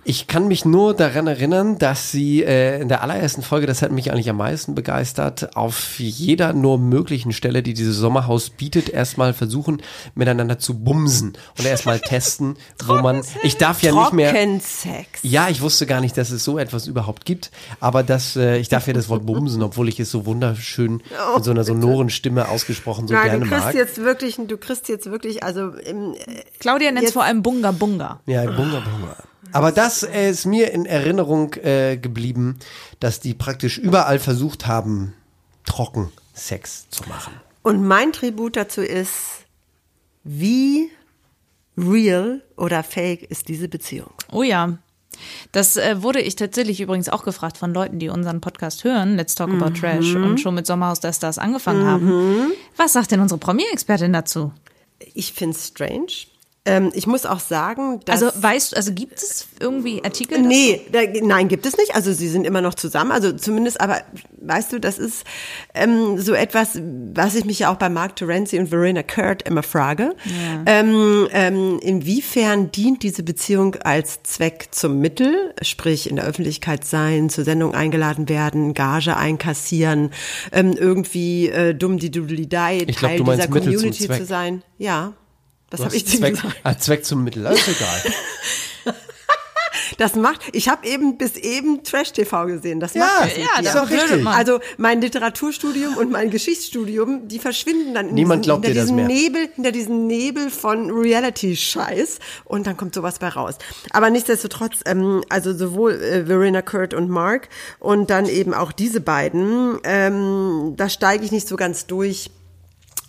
Ich 0.05 0.27
kann 0.27 0.49
mich 0.49 0.65
nur 0.65 0.95
daran 0.95 1.27
erinnern, 1.27 1.79
dass 1.79 2.11
sie 2.11 2.43
äh, 2.43 2.81
in 2.81 2.89
der 2.89 3.03
allerersten 3.03 3.43
Folge, 3.43 3.67
das 3.67 3.83
hat 3.83 3.93
mich 3.93 4.13
eigentlich 4.13 4.31
am 4.31 4.39
meisten 4.39 4.75
begeistert, 4.75 5.57
auf 5.57 5.99
jeder 5.99 6.53
nur 6.53 6.79
möglichen 6.79 7.33
Stelle, 7.33 7.63
die 7.63 7.75
dieses 7.75 7.97
Sommerhaus 7.97 8.51
bietet, 8.51 8.89
erstmal 8.89 9.35
versuchen, 9.35 9.83
miteinander 10.15 10.59
zu 10.59 10.79
bumsen 10.79 11.35
und 11.59 11.67
erstmal 11.67 12.01
testen, 12.01 12.57
wo 12.85 12.95
man, 12.95 13.23
ich 13.43 13.57
darf 13.57 13.83
ja 13.83 13.93
nicht 13.93 14.13
mehr, 14.13 14.31
Trockensex. 14.31 15.21
ja, 15.23 15.49
ich 15.49 15.61
wusste 15.61 15.87
gar 15.87 16.01
nicht, 16.01 16.17
dass 16.17 16.31
es 16.31 16.45
so 16.45 16.59
etwas 16.59 16.87
überhaupt 16.87 17.25
gibt, 17.25 17.51
aber 17.79 18.03
das, 18.03 18.37
äh, 18.37 18.57
ich 18.57 18.69
darf 18.69 18.87
ja 18.87 18.93
das 18.93 19.09
Wort 19.09 19.27
bumsen, 19.27 19.63
obwohl 19.63 19.89
ich 19.89 20.01
es 20.01 20.11
so 20.11 20.25
wunderschön 20.25 21.03
mit 21.35 21.45
so 21.45 21.51
einer 21.51 21.65
sonoren 21.65 22.11
Stimme 22.11 22.49
ausgesprochen 22.49 23.07
so 23.07 23.15
Nein, 23.15 23.25
gerne 23.25 23.45
du 23.45 23.51
kriegst 23.51 23.67
mag. 23.67 23.75
jetzt 23.75 23.99
wirklich, 23.99 24.37
du 24.37 24.57
kriegst 24.57 24.89
jetzt 24.89 25.11
wirklich, 25.11 25.43
also 25.43 25.71
im, 25.71 26.15
äh, 26.15 26.43
Claudia 26.59 26.91
nennt 26.91 27.07
es 27.07 27.13
vor 27.13 27.25
allem 27.25 27.43
Bunga 27.43 27.73
Bunga. 27.73 28.21
Ja, 28.27 28.45
Bunga 28.45 28.81
Bunga. 28.81 29.17
Aber 29.53 29.73
das 29.73 30.03
äh, 30.03 30.31
ist 30.31 30.47
mir 30.47 30.73
in 30.73 30.87
Erinnerung 30.87 31.55
äh, 31.55 31.97
geblieben, 31.97 32.59
dass 33.01 33.21
die 33.21 33.35
praktisch 33.35 33.79
überall 33.79 34.19
versucht 34.19 34.67
haben, 34.67 35.15
trocken 35.65 36.11
Sex 36.35 36.89
zu 36.91 37.09
machen. 37.09 37.35
Und 37.63 37.85
mein 37.85 38.13
Tribut 38.13 38.57
dazu 38.57 38.81
ist, 38.81 39.45
wie 40.25 40.91
real 41.77 42.43
oder 42.57 42.83
fake 42.83 43.23
ist 43.23 43.49
diese 43.49 43.69
Beziehung? 43.69 44.11
Oh 44.33 44.43
ja. 44.43 44.79
Das 45.53 45.77
äh, 45.77 46.03
wurde 46.03 46.21
ich 46.21 46.37
tatsächlich 46.37 46.81
übrigens 46.81 47.09
auch 47.09 47.25
gefragt 47.25 47.59
von 47.59 47.75
Leuten, 47.75 47.99
die 47.99 48.09
unseren 48.09 48.41
Podcast 48.41 48.85
hören, 48.85 49.17
Let's 49.17 49.35
Talk 49.35 49.51
About 49.51 49.79
Trash 49.79 50.15
und 50.15 50.41
schon 50.41 50.55
mit 50.55 50.67
Sommerhaus 50.67 51.01
der 51.01 51.13
Stars 51.13 51.37
angefangen 51.39 51.85
haben. 51.85 52.53
Was 52.77 52.93
sagt 52.93 53.11
denn 53.11 53.21
unsere 53.21 53.39
Promi-Expertin 53.39 54.13
dazu? 54.13 54.53
Ich 55.15 55.33
finde 55.33 55.57
es 55.57 55.69
strange. 55.69 56.30
Ähm, 56.67 56.91
ich 56.95 57.07
muss 57.07 57.25
auch 57.25 57.41
sagen, 57.41 58.01
dass... 58.05 58.23
Also 58.23 58.43
weißt 58.43 58.73
du, 58.73 58.77
also 58.77 58.93
gibt 58.93 59.17
es 59.17 59.49
irgendwie 59.61 60.05
Artikel? 60.05 60.43
Nee, 60.43 60.83
da, 60.93 61.01
nein, 61.23 61.49
gibt 61.49 61.65
es 61.65 61.77
nicht. 61.79 61.95
Also 61.95 62.13
sie 62.13 62.29
sind 62.29 62.45
immer 62.45 62.61
noch 62.61 62.75
zusammen. 62.75 63.13
Also 63.13 63.33
zumindest, 63.33 63.81
aber 63.81 64.03
weißt 64.43 64.75
du, 64.75 64.79
das 64.79 64.99
ist 64.99 65.25
ähm, 65.75 66.19
so 66.19 66.35
etwas, 66.35 66.79
was 67.15 67.35
ich 67.35 67.47
mich 67.47 67.61
ja 67.61 67.73
auch 67.73 67.77
bei 67.77 67.89
Mark 67.89 68.17
Terenzi 68.17 68.59
und 68.59 68.69
Verena 68.69 69.03
Kurt 69.03 69.49
immer 69.49 69.63
frage. 69.63 70.15
Ähm, 70.67 71.29
ähm, 71.33 71.79
inwiefern 71.83 72.71
dient 72.71 73.03
diese 73.03 73.23
Beziehung 73.23 73.77
als 73.77 74.23
Zweck 74.23 74.69
zum 74.71 74.99
Mittel, 74.99 75.55
sprich 75.63 76.11
in 76.11 76.17
der 76.17 76.27
Öffentlichkeit 76.27 76.85
sein, 76.85 77.31
zur 77.31 77.45
Sendung 77.45 77.75
eingeladen 77.75 78.29
werden, 78.29 78.75
Gage 78.75 79.17
einkassieren, 79.17 80.11
ähm, 80.53 80.75
irgendwie 80.77 81.49
äh, 81.49 81.75
dumm 81.75 81.99
die 81.99 82.11
Dudelidei, 82.11 82.85
glaub, 82.85 82.97
Teil 82.99 83.21
meinst 83.21 83.47
dieser 83.47 83.61
Community 83.61 84.09
zu 84.09 84.27
sein. 84.27 84.63
Ja. 84.77 85.15
Das 85.71 85.81
habe 85.85 85.95
ich 85.97 86.05
dir 86.05 86.19
Zweck, 86.19 86.35
gesagt. 86.35 86.57
ah, 86.65 86.77
Zweck 86.77 87.05
zum 87.05 87.25
Mittel, 87.25 87.45
das 87.45 87.55
ist 87.67 87.69
egal. 87.69 88.03
Das 89.99 90.15
macht, 90.15 90.41
ich 90.53 90.69
habe 90.69 90.87
eben 90.87 91.19
bis 91.19 91.37
eben 91.37 91.83
Trash-TV 91.85 92.47
gesehen. 92.47 92.81
Das 92.81 92.95
Ja, 92.95 93.01
macht 93.01 93.33
das 93.33 93.37
ja, 93.37 93.49
das 93.59 93.67
ist 93.67 93.77
auch 93.77 93.91
richtig. 93.91 94.27
Also 94.27 94.61
mein 94.79 95.01
Literaturstudium 95.01 95.97
und 95.97 96.11
mein 96.11 96.31
Geschichtsstudium, 96.31 97.29
die 97.29 97.39
verschwinden 97.39 97.95
dann 97.95 98.09
in 98.09 98.15
Niemand 98.15 98.45
diesen, 98.45 98.63
glaubt 98.63 98.67
hinter 98.67 98.81
diesem. 98.81 99.07
Nebel, 99.07 99.49
hinter 99.55 99.73
diesem 99.73 100.07
Nebel 100.07 100.51
von 100.51 100.91
Reality-Scheiß 100.91 102.19
und 102.45 102.67
dann 102.67 102.77
kommt 102.77 102.95
sowas 102.95 103.19
bei 103.19 103.29
raus. 103.29 103.57
Aber 103.91 104.11
nichtsdestotrotz, 104.11 104.81
ähm, 104.87 105.23
also 105.29 105.53
sowohl 105.55 105.93
äh, 105.93 106.25
Verena 106.25 106.63
Kurt 106.63 106.95
und 106.95 107.11
Mark 107.11 107.49
und 107.79 108.11
dann 108.11 108.27
eben 108.27 108.55
auch 108.55 108.73
diese 108.73 109.01
beiden, 109.01 109.79
ähm, 109.85 110.75
da 110.77 110.89
steige 110.89 111.25
ich 111.25 111.33
nicht 111.33 111.47
so 111.47 111.57
ganz 111.57 111.87
durch 111.87 112.31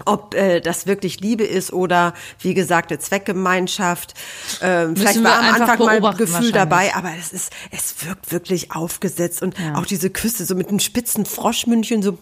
ob 0.06 0.34
äh, 0.36 0.60
das 0.62 0.88
wirklich 0.88 1.20
Liebe 1.20 1.44
ist 1.44 1.74
oder 1.74 2.14
wie 2.40 2.54
gesagt 2.54 2.92
eine 2.92 3.00
Zweckgemeinschaft. 3.00 4.14
Ähm, 4.62 4.96
vielleicht 4.96 5.24
war 5.24 5.40
am 5.40 5.46
einfach 5.46 5.60
Anfang 5.70 5.80
mal 5.86 6.00
beobachten 6.00 6.18
Gefühl 6.18 6.52
dabei, 6.52 6.94
aber 6.96 7.12
es 7.20 7.32
ist, 7.34 7.52
es 7.72 8.06
wirkt 8.06 8.32
wirklich 8.32 8.72
aufgesetzt 8.72 9.42
und 9.42 9.56
auch 9.76 9.86
diese 9.86 10.10
Küste 10.10 10.46
so 10.46 10.56
mit 10.56 10.70
einem 10.70 10.80
spitzen 10.80 11.26
Froschmündchen 11.26 12.02
so. 12.04 12.18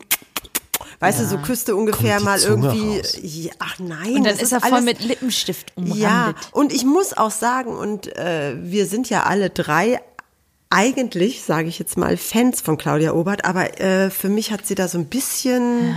Weißt 1.02 1.22
du, 1.22 1.26
so 1.26 1.38
Küste 1.38 1.78
ungefähr 1.78 2.18
Kommt 2.18 2.22
die 2.22 2.26
mal 2.26 2.40
Zunge 2.40 2.68
irgendwie. 2.68 2.98
raus. 2.98 3.18
Ja, 3.22 3.52
ach 3.60 3.80
nein. 3.80 4.16
Und 4.16 4.24
dann 4.26 4.34
das 4.34 4.42
ist 4.42 4.52
er 4.52 4.60
voll 4.60 4.74
alles- 4.74 4.86
mit 4.86 5.00
Lippenstift 5.00 5.72
umrandet. 5.78 5.98
ja, 6.02 6.34
und 6.52 6.74
ich 6.74 6.84
muss 6.84 7.16
auch 7.16 7.32
sagen, 7.32 7.74
und 7.78 8.14
äh, 8.18 8.56
wir 8.62 8.86
sind 8.86 9.10
ja 9.10 9.24
alle 9.24 9.50
drei 9.50 10.02
eigentlich, 10.72 11.42
sage 11.44 11.68
ich 11.68 11.80
jetzt 11.80 11.98
mal, 11.98 12.16
Fans 12.16 12.62
von 12.62 12.78
Claudia 12.78 13.14
Obert, 13.14 13.44
aber 13.44 13.80
äh, 13.82 14.12
für 14.12 14.30
mich 14.30 14.52
hat 14.52 14.68
sie 14.68 14.76
da 14.76 14.88
so 14.88 15.00
ein 15.00 15.06
bisschen 15.08 15.96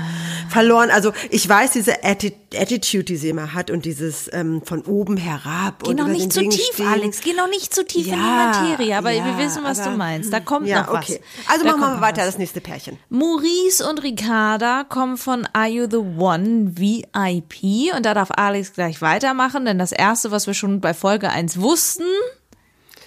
verloren. 0.49 0.88
Also 0.91 1.12
ich 1.29 1.47
weiß, 1.47 1.73
diese 1.73 2.02
Atti 2.02 2.33
Attitude, 2.55 3.05
die 3.05 3.17
sie 3.17 3.29
immer 3.29 3.52
hat 3.52 3.71
und 3.71 3.85
dieses 3.85 4.31
ähm, 4.33 4.62
von 4.64 4.81
oben 4.83 5.19
herab 5.19 5.83
Geh 5.83 5.91
und 5.91 5.97
noch 5.97 6.07
nicht 6.09 6.33
zu 6.33 6.41
Dingen 6.41 6.52
tief, 6.52 6.64
stehen. 6.73 6.87
Alex. 6.87 7.21
Geh 7.21 7.35
noch 7.35 7.49
nicht 7.49 7.75
zu 7.75 7.85
tief 7.85 8.07
in 8.07 8.12
die 8.14 8.19
Ja, 8.19 8.52
Materie. 8.52 8.97
Aber 8.97 9.11
ja, 9.11 9.26
wir 9.26 9.45
wissen, 9.45 9.62
was 9.62 9.79
aber- 9.81 9.91
du 9.91 9.97
meinst. 9.99 10.33
Da 10.33 10.41
kommt 10.41 10.67
ja, 10.67 10.83
noch 10.83 10.93
was. 10.95 11.05
okay. 11.05 11.21
Also 11.49 11.64
Da 11.67 11.71
machen 11.73 11.81
wir 11.81 11.88
mal 11.97 12.00
weiter, 12.00 12.23
was. 12.23 12.29
das 12.29 12.38
nächste 12.38 12.62
Pärchen. 12.62 12.99
Maurice 13.11 13.87
und 13.87 14.02
Ricarda 14.02 14.85
kommen 14.85 15.19
von 15.19 15.47
Are 15.52 15.69
You 15.69 15.87
the 15.91 15.99
One 15.99 16.73
VIP 16.79 17.95
und 17.95 18.07
da 18.07 18.14
darf 18.14 18.31
Alex 18.37 18.73
gleich 18.73 19.02
weitermachen, 19.02 19.67
denn 19.67 19.79
das 19.79 19.93
erste, 19.93 20.31
was 20.31 20.47
wir 20.47 20.55
schon 20.55 20.81
bei 20.81 20.95
Folge 20.95 21.29
1 21.29 21.61
wussten, 21.61 22.05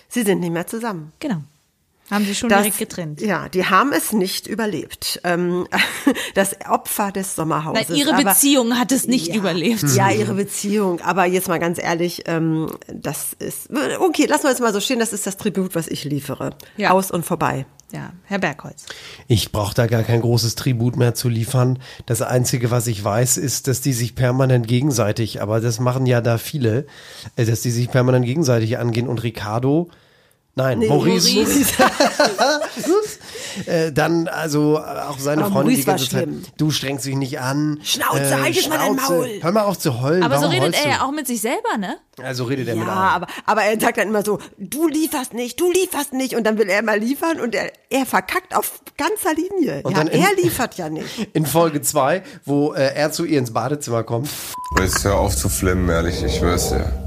Sie 0.09 0.21
sind 0.21 0.39
nicht 0.41 0.51
mehr 0.53 0.67
zusammen. 0.67 1.11
genau, 1.19 1.37
haben 2.11 2.25
sie 2.25 2.35
schon 2.35 2.49
Das- 2.49 2.59
direkt 2.61 2.77
getrennt. 2.77 3.21
Ja, 3.21 3.49
die 3.49 3.65
haben 3.65 3.91
es 3.91 4.13
nicht 4.13 4.47
überlebt. 4.47 5.19
Ähm, 5.23 5.67
das 6.35 6.55
Opfer 6.69 7.11
des 7.11 7.35
Sommerhauses. 7.35 7.87
Na, 7.89 7.95
ihre 7.95 8.13
aber- 8.13 8.23
Beziehung 8.31 8.77
hat 8.77 8.91
es 8.91 9.07
nicht 9.07 9.27
ja, 9.29 9.35
überlebt. 9.35 9.83
Ja, 9.95 10.11
ihre 10.11 10.33
Beziehung. 10.35 11.01
Aber 11.01 11.25
jetzt 11.25 11.47
mal 11.47 11.59
ganz 11.59 11.81
ehrlich, 11.81 12.23
ähm, 12.27 12.69
das 12.93 13.33
ist 13.39 13.69
okay. 13.99 14.25
Lassen 14.25 14.43
wir 14.43 14.51
es 14.51 14.59
mal 14.59 14.73
so 14.73 14.79
stehen. 14.79 14.99
Das 14.99 15.13
ist 15.13 15.25
das 15.25 15.37
Tribut, 15.37 15.75
was 15.75 15.87
ich 15.87 16.03
liefere. 16.03 16.51
Ja. 16.77 16.91
Aus 16.91 17.11
und 17.11 17.25
vorbei. 17.25 17.65
Ja, 17.91 18.11
Herr 18.25 18.39
Bergholz. 18.39 18.85
Ich 19.27 19.51
brauche 19.51 19.73
da 19.73 19.85
gar 19.87 20.03
kein 20.03 20.19
großes 20.19 20.55
Tribut 20.55 20.97
mehr 20.97 21.13
zu 21.13 21.29
liefern. 21.29 21.79
Das 22.07 22.21
Einzige, 22.21 22.71
was 22.71 22.87
ich 22.87 23.01
weiß, 23.03 23.37
ist, 23.37 23.67
dass 23.67 23.79
die 23.79 23.93
sich 23.93 24.15
permanent 24.15 24.67
gegenseitig, 24.67 25.41
aber 25.41 25.61
das 25.61 25.79
machen 25.79 26.05
ja 26.07 26.19
da 26.19 26.37
viele, 26.37 26.87
äh, 27.35 27.45
dass 27.45 27.61
die 27.61 27.71
sich 27.71 27.89
permanent 27.91 28.25
gegenseitig 28.25 28.79
angehen 28.79 29.07
und 29.07 29.21
Ricardo, 29.23 29.89
nein, 30.55 30.79
Maurice, 30.79 31.33
Maurice. 31.35 31.73
äh, 33.65 33.91
dann 33.91 34.27
also 34.27 34.79
auch 34.79 35.17
seine 35.19 35.43
Aber 35.45 35.51
Freundin 35.53 35.75
die 35.75 35.85
Maurice 35.85 35.87
war 35.87 35.93
ganze 35.95 36.09
Zeit, 36.09 36.23
schlimm. 36.23 36.43
du 36.57 36.71
strengst 36.71 37.05
dich 37.05 37.15
nicht 37.15 37.39
an. 37.39 37.77
Äh, 37.81 37.85
Schnauze, 37.85 38.41
halt 38.41 38.55
jetzt 38.55 38.69
mal 38.69 38.77
dein 38.77 38.93
Schnauze, 38.95 39.13
Maul. 39.13 39.29
Hör 39.41 39.51
mal 39.51 39.61
auf 39.63 39.77
zu 39.77 40.01
heulen. 40.01 40.23
Aber 40.23 40.35
so 40.35 40.41
Warum 40.43 40.53
redet 40.55 40.73
heulst 40.75 40.85
er 40.85 40.91
ja 40.91 41.01
auch 41.05 41.11
mit 41.11 41.27
sich 41.27 41.41
selber, 41.41 41.77
ne? 41.77 41.97
Also 42.21 42.45
redet 42.45 42.67
er 42.67 42.75
mit 42.75 42.87
Ja, 42.87 42.93
allen. 42.93 43.23
aber, 43.23 43.27
aber 43.45 43.63
er 43.63 43.79
sagt 43.79 43.97
dann 43.97 44.07
immer 44.07 44.23
so, 44.23 44.39
du 44.57 44.87
lieferst 44.87 45.33
nicht, 45.33 45.59
du 45.59 45.71
lieferst 45.71 46.13
nicht. 46.13 46.35
Und 46.35 46.45
dann 46.45 46.57
will 46.57 46.69
er 46.69 46.81
mal 46.81 46.97
liefern 46.99 47.39
und 47.39 47.53
er, 47.55 47.71
er 47.89 48.05
verkackt 48.05 48.55
auf 48.55 48.79
ganzer 48.97 49.33
Linie. 49.33 49.81
Und 49.83 49.91
ja, 49.91 49.97
dann 50.03 50.07
in- 50.07 50.21
er 50.21 50.33
liefert 50.41 50.75
ja 50.75 50.89
nicht. 50.89 51.27
In 51.33 51.45
Folge 51.45 51.81
2, 51.81 52.23
wo 52.45 52.73
äh, 52.73 52.93
er 52.95 53.11
zu 53.11 53.25
ihr 53.25 53.39
ins 53.39 53.51
Badezimmer 53.53 54.03
kommt. 54.03 54.29
Jetzt 54.79 55.03
hör 55.03 55.17
auf 55.19 55.35
zu 55.35 55.49
flimmen, 55.49 55.89
ehrlich, 55.89 56.23
ich 56.23 56.35
schwör's 56.37 56.69
dir. 56.69 57.04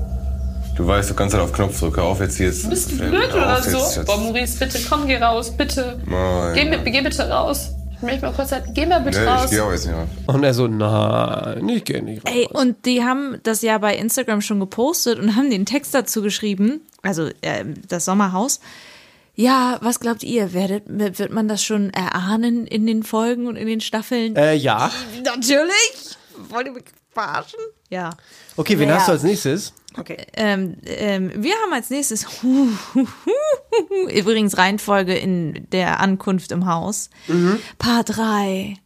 Du 0.79 0.87
weißt, 0.87 1.11
du 1.11 1.15
kannst 1.15 1.35
halt 1.35 1.43
auf 1.43 1.53
Knopf 1.53 1.77
drücken. 1.81 1.97
Hör 1.97 2.05
auf 2.05 2.21
jetzt 2.21 2.37
hier 2.37 2.47
Bist 2.51 2.93
du 2.93 2.99
blöd 2.99 3.35
oder 3.35 3.59
auf 3.59 3.65
jetzt, 3.67 3.73
so? 3.73 3.79
Schatz. 3.81 4.07
Boah, 4.07 4.17
Maurice, 4.17 4.59
bitte, 4.61 4.79
komm, 4.89 5.09
geh 5.09 5.17
raus, 5.17 5.51
bitte. 5.51 6.01
Nein. 6.07 6.55
Geh, 6.85 6.91
geh 6.93 7.01
bitte 7.01 7.29
raus. 7.29 7.71
Ich 7.97 8.03
möchte 8.03 8.27
mal 8.27 8.33
kurz 8.33 8.51
sagen, 8.51 8.71
geh 8.75 8.87
mal 8.87 9.01
bitte 9.01 9.19
Nee, 9.19 9.25
ich 9.25 9.31
raus. 9.31 9.51
geh 9.51 9.61
auch 9.61 9.73
jetzt 9.73 9.87
nicht 9.87 9.97
raus. 9.97 10.09
Und 10.29 10.45
er 10.45 10.55
so, 10.55 10.69
nein, 10.69 11.69
ich 11.69 11.85
gehe 11.85 12.01
nicht 12.01 12.25
raus. 12.25 12.33
Ey, 12.33 12.47
und 12.53 12.87
die 12.87 13.03
haben 13.03 13.39
das 13.43 13.63
ja 13.63 13.77
bei 13.79 13.97
Instagram 13.97 14.41
schon 14.41 14.61
gepostet 14.61 15.19
und 15.19 15.35
haben 15.35 15.51
den 15.51 15.67
Text 15.67 15.93
dazu 15.95 16.23
geschrieben, 16.23 16.81
also 17.03 17.27
äh, 17.43 17.65
das 17.89 18.05
Sommerhaus. 18.05 18.61
Ja, 19.35 19.79
was 19.81 19.99
glaubt 19.99 20.23
ihr? 20.23 20.53
Werdet, 20.53 20.85
wird 20.87 21.33
man 21.33 21.49
das 21.49 21.65
schon 21.65 21.91
erahnen 21.91 22.69
in 22.69 22.87
den 22.87 23.03
Folgen 23.03 23.49
und 23.49 23.57
in 23.57 23.67
den 23.67 23.81
Staffeln? 23.81 24.37
Äh, 24.37 24.55
ja. 24.55 24.93
Natürlich! 25.25 26.17
Wollt 26.51 26.67
ihr 26.67 26.73
mich 26.73 26.85
verarschen? 27.11 27.59
Ja. 27.91 28.11
Okay, 28.57 28.79
wen 28.79 28.89
Ja. 28.91 28.97
hast 28.99 29.09
du 29.09 29.13
als 29.13 29.25
nächstes? 29.25 29.73
Okay. 29.99 30.27
Ähm, 30.35 30.77
ähm, 30.85 31.33
wir 31.37 31.55
haben 31.57 31.73
als 31.73 31.91
nächstes 31.91 32.27
übrigens 34.15 34.57
Reihenfolge 34.57 35.17
in 35.17 35.67
der 35.73 36.01
Ankunft 36.01 36.53
im 36.53 36.67
Haus. 36.67 37.11
Paar 37.79 38.05
3. 38.05 38.77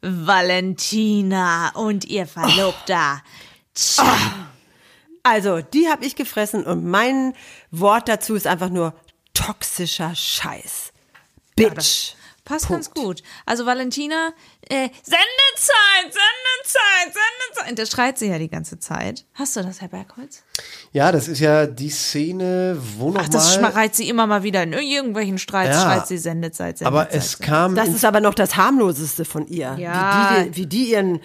Valentina 0.00 1.70
und 1.74 2.04
ihr 2.04 2.26
Verlobter. 2.26 3.22
Also, 5.22 5.60
die 5.60 5.88
habe 5.88 6.04
ich 6.04 6.16
gefressen 6.16 6.64
und 6.64 6.84
mein 6.84 7.34
Wort 7.70 8.08
dazu 8.08 8.34
ist 8.34 8.46
einfach 8.46 8.70
nur 8.70 8.94
toxischer 9.34 10.14
Scheiß. 10.14 10.92
Bitch. 11.56 12.14
Passt 12.48 12.66
Punkt. 12.66 12.84
ganz 12.94 12.94
gut. 12.94 13.22
Also 13.44 13.66
Valentina, 13.66 14.32
äh, 14.70 14.88
Sendezeit, 15.02 16.04
Sendezeit, 16.04 17.14
Sendezeit. 17.14 17.78
Das 17.78 17.90
schreit 17.90 18.18
sie 18.18 18.28
ja 18.28 18.38
die 18.38 18.48
ganze 18.48 18.78
Zeit. 18.78 19.26
Hast 19.34 19.54
du 19.56 19.62
das, 19.62 19.82
Herr 19.82 19.88
Bergholz? 19.88 20.42
Ja, 20.92 21.12
das 21.12 21.28
ist 21.28 21.40
ja 21.40 21.66
die 21.66 21.90
Szene, 21.90 22.78
wo 22.96 23.14
Ach, 23.18 23.28
das 23.28 23.54
schreit 23.54 23.94
sie 23.94 24.08
immer 24.08 24.26
mal 24.26 24.42
wieder 24.42 24.62
in 24.62 24.72
irgendwelchen 24.72 25.36
Streits, 25.38 25.76
Ja. 25.76 25.82
schreit 25.82 26.06
sie 26.08 26.16
Sendezeit, 26.16 26.78
Sendezeit. 26.78 26.86
Aber 26.86 27.12
es 27.14 27.38
kam. 27.38 27.74
Das 27.74 27.88
ist 27.88 28.04
aber 28.06 28.20
noch 28.20 28.34
das 28.34 28.56
harmloseste 28.56 29.24
von 29.26 29.46
ihr. 29.46 29.76
Ja. 29.78 30.38
Wie, 30.40 30.44
die, 30.50 30.56
wie 30.56 30.66
die 30.66 30.90
ihren 30.92 31.20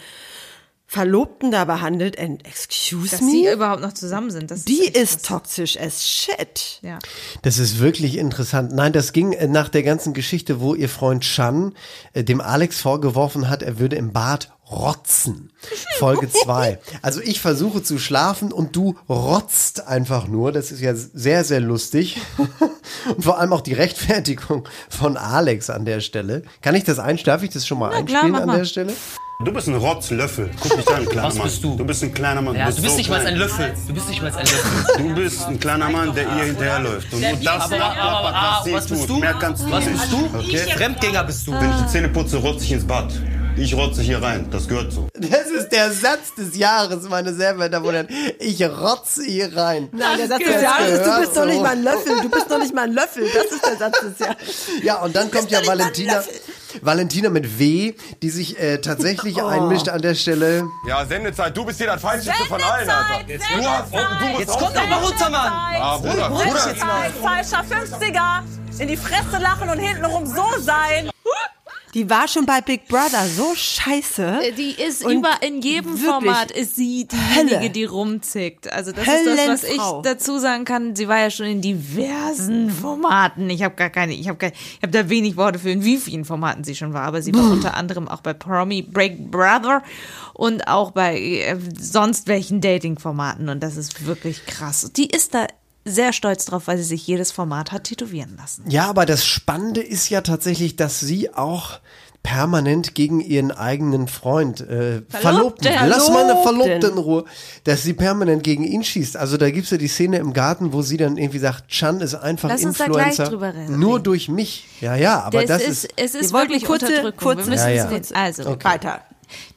Verlobten 0.93 1.49
da 1.49 1.65
behandelt. 1.65 2.19
And 2.19 2.45
excuse 2.45 3.09
dass 3.09 3.19
sie 3.19 3.45
me? 3.45 3.51
überhaupt 3.53 3.81
noch 3.81 3.93
zusammen 3.93 4.29
sind. 4.29 4.51
Das 4.51 4.63
Die 4.63 4.85
ist 4.87 5.23
krass. 5.23 5.41
toxisch 5.41 5.79
as 5.79 6.07
shit. 6.07 6.79
Ja. 6.83 6.99
Das 7.41 7.57
ist 7.57 7.79
wirklich 7.79 8.15
interessant. 8.17 8.73
Nein, 8.73 8.93
das 8.93 9.11
ging 9.11 9.33
äh, 9.33 9.47
nach 9.47 9.69
der 9.69 9.81
ganzen 9.81 10.13
Geschichte, 10.13 10.61
wo 10.61 10.75
ihr 10.75 10.89
Freund 10.89 11.23
Chan 11.23 11.73
äh, 12.13 12.23
dem 12.23 12.41
Alex 12.41 12.79
vorgeworfen 12.79 13.49
hat, 13.49 13.63
er 13.63 13.79
würde 13.79 13.95
im 13.95 14.13
Bad 14.13 14.52
rotzen. 14.71 15.51
Folge 15.99 16.29
2. 16.31 16.79
Also 17.01 17.21
ich 17.21 17.39
versuche 17.41 17.83
zu 17.83 17.97
schlafen 17.99 18.51
und 18.51 18.75
du 18.75 18.95
rotzt 19.09 19.87
einfach 19.87 20.27
nur. 20.27 20.51
Das 20.51 20.71
ist 20.71 20.81
ja 20.81 20.93
sehr, 20.95 21.43
sehr 21.43 21.59
lustig. 21.59 22.19
Und 23.15 23.23
vor 23.23 23.39
allem 23.39 23.51
auch 23.53 23.61
die 23.61 23.73
Rechtfertigung 23.73 24.67
von 24.89 25.17
Alex 25.17 25.69
an 25.69 25.83
der 25.85 25.99
Stelle. 25.99 26.43
Kann 26.61 26.75
ich 26.75 26.83
das 26.83 26.99
einstellen? 26.99 27.35
Darf 27.35 27.43
ich 27.43 27.49
das 27.49 27.67
schon 27.67 27.79
mal 27.79 27.87
Na 27.93 28.01
klar, 28.03 28.23
einspielen 28.23 28.31
mach 28.31 28.41
an 28.41 28.47
mal. 28.47 28.57
der 28.59 28.65
Stelle? 28.65 28.93
Du 29.43 29.51
bist 29.51 29.67
ein 29.67 29.75
Rotzlöffel. 29.75 30.49
Guck 30.61 30.77
dich 30.77 30.87
an, 30.89 31.05
kleiner 31.05 31.27
Was 31.27 31.35
Mann. 31.35 31.47
bist 31.47 31.63
du? 31.63 31.75
Du 31.75 31.83
bist 31.85 32.03
ein 32.03 32.13
kleiner 32.13 32.41
Mann. 32.41 32.55
Ja, 32.55 32.67
bist 32.67 32.77
du 32.77 32.81
bist 32.83 32.93
so 32.93 32.97
nicht 32.99 33.09
mal 33.09 33.25
ein 33.25 33.35
Löffel. 33.35 33.73
Du 33.87 33.93
bist 33.93 34.09
nicht 34.09 34.21
mal 34.21 34.31
ein 34.31 34.45
Löffel. 34.45 34.97
Du 34.97 35.15
bist 35.15 35.43
ein 35.47 35.59
kleiner 35.59 35.89
Mann, 35.89 36.13
der 36.15 36.23
ihr 36.23 36.43
hinterherläuft. 36.45 37.13
Und 37.13 37.21
nur 37.21 37.31
das 37.43 37.63
aber, 37.65 37.77
macht, 37.77 37.97
aber, 37.97 38.31
was, 38.33 38.63
sie 38.63 38.73
was 38.73 38.87
bist 38.87 39.01
tut. 39.01 39.09
du? 39.09 39.17
Mehr 39.17 39.33
kannst 39.33 39.63
du 39.65 39.71
Was 39.71 39.85
nicht. 39.85 39.99
bist 39.99 40.11
du? 40.11 40.37
Okay? 40.37 40.57
Fremdgänger 40.77 41.23
bist 41.25 41.47
du. 41.47 41.51
Wenn 41.53 41.69
ich 41.71 41.75
die 41.77 41.87
Zähne 41.87 42.09
putze, 42.09 42.37
rotze 42.37 42.63
ich 42.63 42.71
ins 42.71 42.85
Bad. 42.87 43.11
Ich 43.55 43.75
rotze 43.75 44.01
hier 44.01 44.21
rein. 44.21 44.47
Das 44.51 44.67
gehört 44.67 44.91
so. 44.91 45.07
Das 45.13 45.45
ist 45.51 45.69
der 45.69 45.91
Satz 45.91 46.33
des 46.35 46.57
Jahres, 46.57 47.07
meine 47.07 47.33
sehr 47.33 47.53
verehrten 47.53 47.71
Damen 47.71 47.85
und 47.85 47.93
Herren. 47.93 48.07
Ich 48.39 48.61
rotze 48.63 49.23
hier 49.23 49.55
rein. 49.55 49.89
Nein, 49.91 50.17
der 50.17 50.27
Satz 50.27 50.39
des 50.43 50.61
Jahres 50.61 50.89
ist, 50.91 51.05
du 51.05 51.19
bist 51.19 51.37
doch 51.37 51.45
nicht 51.45 51.61
mal 51.61 51.69
ein 51.69 51.83
Löffel. 51.83 52.21
Du 52.21 52.29
bist 52.29 52.49
doch 52.49 52.57
nicht 52.59 52.73
mal 52.73 52.81
ein 52.83 52.93
Löffel. 52.93 53.25
Das 53.33 53.45
ist 53.45 53.65
der 53.65 53.77
Satz 53.77 53.99
des 54.01 54.19
Jahres. 54.19 54.37
Ja, 54.81 55.01
und 55.03 55.15
dann 55.15 55.29
kommt 55.31 55.51
ja 55.51 55.65
Valentina. 55.65 56.23
Valentina 56.81 57.29
mit 57.29 57.59
W, 57.59 57.93
die 58.23 58.29
sich 58.31 58.59
äh, 58.59 58.79
tatsächlich 58.79 59.37
Oh. 59.41 59.45
einmischt 59.45 59.87
an 59.89 60.01
der 60.01 60.15
Stelle. 60.15 60.63
Ja, 60.87 61.05
Sendezeit, 61.05 61.55
du 61.55 61.63
bist 61.65 61.77
hier 61.77 61.87
das 61.87 62.01
Feindlichste 62.01 62.45
von 62.45 62.61
allen, 62.61 62.89
Alter. 62.89 63.23
Du 63.27 63.63
hast, 63.67 63.93
du 63.93 64.25
musst 64.27 64.39
Jetzt 64.39 64.57
kommt 64.57 64.75
doch 64.75 64.87
mal 64.87 64.99
runter, 64.99 65.29
Mann. 65.29 65.51
Ah, 65.53 65.97
Bruder, 65.97 66.29
Bruder. 66.29 67.13
Falscher 67.21 67.63
50er. 67.63 68.41
In 68.79 68.87
die 68.87 68.97
Fresse 68.97 69.37
lachen 69.39 69.69
und 69.69 69.77
hintenrum 69.77 70.25
so 70.25 70.43
sein. 70.59 71.11
Die 71.93 72.09
war 72.09 72.27
schon 72.27 72.45
bei 72.45 72.61
Big 72.61 72.87
Brother 72.87 73.27
so 73.27 73.53
scheiße. 73.55 74.39
Äh, 74.41 74.51
Die 74.53 74.71
ist 74.71 75.05
Und 75.05 75.13
über 75.17 75.29
in 75.41 75.61
jedem 75.61 75.95
Format 75.97 76.51
ist 76.51 76.75
sie 76.75 77.07
diejenige, 77.07 77.59
Hölle. 77.59 77.69
die 77.69 77.83
rumzickt. 77.85 78.71
Also 78.71 78.91
das 78.91 79.05
ist 79.05 79.25
das, 79.27 79.47
was 79.47 79.63
ich 79.63 79.69
Höllenfrau. 79.71 80.01
dazu 80.01 80.39
sagen 80.39 80.65
kann. 80.65 80.95
Sie 80.95 81.07
war 81.07 81.19
ja 81.19 81.29
schon 81.29 81.45
in 81.45 81.61
diversen 81.61 82.69
Formaten. 82.71 83.49
Ich 83.49 83.63
habe 83.63 83.75
gar 83.75 83.89
keine, 83.89 84.13
ich 84.13 84.27
habe 84.27 84.37
gar, 84.37 84.51
ich 84.51 84.79
habe 84.81 84.91
da 84.91 85.09
wenig 85.09 85.37
Worte 85.37 85.59
für, 85.59 85.69
in 85.69 85.83
wie 85.83 85.97
vielen 85.97 86.25
Formaten 86.25 86.63
sie 86.63 86.75
schon 86.75 86.93
war. 86.93 87.03
Aber 87.03 87.21
sie 87.21 87.33
war 87.33 87.49
unter 87.51 87.75
anderem 87.75 88.07
auch 88.07 88.21
bei 88.21 88.33
Promi 88.33 88.81
Break 88.81 89.29
Brother 89.31 89.83
und 90.33 90.67
auch 90.67 90.91
bei 90.91 91.19
äh, 91.19 91.57
sonst 91.79 92.27
welchen 92.27 92.59
Dating-Formaten. 92.61 93.49
Und 93.49 93.61
das 93.61 93.77
ist 93.77 94.05
wirklich 94.05 94.45
krass. 94.45 94.91
Die 94.95 95.07
ist 95.07 95.33
da 95.33 95.47
sehr 95.85 96.13
stolz 96.13 96.45
drauf, 96.45 96.67
weil 96.67 96.77
sie 96.77 96.83
sich 96.83 97.05
jedes 97.07 97.31
Format 97.31 97.71
hat 97.71 97.85
tätowieren 97.85 98.35
lassen. 98.37 98.63
Ja, 98.69 98.87
aber 98.89 99.05
das 99.05 99.25
Spannende 99.25 99.81
ist 99.81 100.09
ja 100.09 100.21
tatsächlich, 100.21 100.75
dass 100.75 100.99
sie 100.99 101.33
auch 101.33 101.79
permanent 102.23 102.95
gegen 102.95 103.19
ihren 103.19 103.51
eigenen 103.51 104.07
Freund, 104.07 104.61
äh, 104.61 105.01
Verlobten, 105.09 105.09
Verlobten. 105.09 105.89
lass 105.89 106.09
meine 106.09 106.37
Verlobten. 106.41 106.43
Verlobte 106.81 106.87
in 106.87 106.97
Ruhe, 106.97 107.25
dass 107.65 107.83
sie 107.83 107.91
permanent 107.93 108.43
gegen 108.43 108.63
ihn 108.63 108.81
schießt. 108.81 109.17
Also 109.17 109.35
da 109.35 109.49
gibt's 109.51 109.71
ja 109.71 109.77
die 109.77 109.89
Szene 109.89 110.19
im 110.19 110.31
Garten, 110.31 110.71
wo 110.71 110.81
sie 110.81 110.95
dann 110.95 111.17
irgendwie 111.17 111.39
sagt, 111.39 111.67
Chan 111.67 111.99
ist 111.99 112.15
einfach 112.15 112.47
Lass 112.47 112.63
uns 112.63 112.77
da 112.77 112.85
gleich 112.85 113.07
Influencer, 113.07 113.29
drüber 113.29 113.53
reden. 113.53 113.77
nur 113.77 113.99
durch 113.99 114.29
mich. 114.29 114.65
Ja, 114.79 114.95
ja, 114.95 115.19
aber 115.19 115.41
Das 115.45 115.61
das 115.61 115.61
ist, 115.63 115.83
ist, 115.83 115.93
es 115.97 116.15
ist 116.15 116.21
Wir 116.21 116.31
wollten 116.39 116.49
wirklich 116.51 116.63
kurze- 116.65 117.11
kurze- 117.11 117.39
Wir 117.39 117.49
müssen 117.49 117.67
Ja, 117.75 117.91
ja. 117.91 118.01
Also, 118.13 118.45
Weiter. 118.63 119.01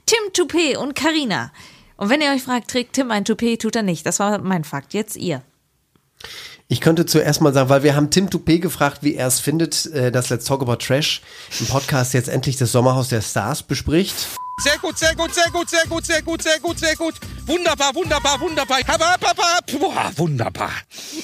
Tim 0.06 0.32
Toupet 0.32 0.76
und 0.76 0.96
Karina. 0.96 1.52
Und 1.96 2.10
wenn 2.10 2.20
ihr 2.20 2.32
euch 2.32 2.42
fragt, 2.42 2.68
trägt 2.68 2.94
Tim 2.94 3.12
ein 3.12 3.24
Toupet, 3.24 3.62
tut 3.62 3.76
er 3.76 3.82
nicht. 3.82 4.04
Das 4.04 4.18
war 4.18 4.38
mein 4.38 4.64
Fakt. 4.64 4.92
Jetzt 4.92 5.14
ihr. 5.16 5.42
Ich 6.68 6.80
könnte 6.80 7.06
zuerst 7.06 7.40
mal 7.40 7.54
sagen, 7.54 7.68
weil 7.68 7.84
wir 7.84 7.94
haben 7.94 8.10
Tim 8.10 8.28
Toupé 8.28 8.58
gefragt, 8.58 8.98
wie 9.02 9.14
er 9.14 9.28
es 9.28 9.38
findet, 9.38 9.86
äh, 9.86 10.10
dass 10.10 10.30
Let's 10.30 10.46
Talk 10.46 10.62
About 10.62 10.76
Trash 10.76 11.22
im 11.60 11.66
Podcast 11.66 12.12
jetzt 12.14 12.28
endlich 12.28 12.56
das 12.56 12.72
Sommerhaus 12.72 13.08
der 13.08 13.22
Stars 13.22 13.62
bespricht. 13.62 14.14
Sehr 14.58 14.78
gut, 14.78 14.98
sehr 14.98 15.14
gut, 15.14 15.34
sehr 15.34 15.50
gut, 15.50 15.68
sehr 15.68 15.86
gut, 15.86 16.06
sehr 16.06 16.22
gut, 16.22 16.42
sehr 16.42 16.58
gut, 16.60 16.78
sehr 16.78 16.96
gut. 16.96 17.14
Wunderbar, 17.46 17.94
wunderbar, 17.94 18.40
wunderbar. 18.40 18.80
Boah, 19.78 20.12
wunderbar. 20.16 20.72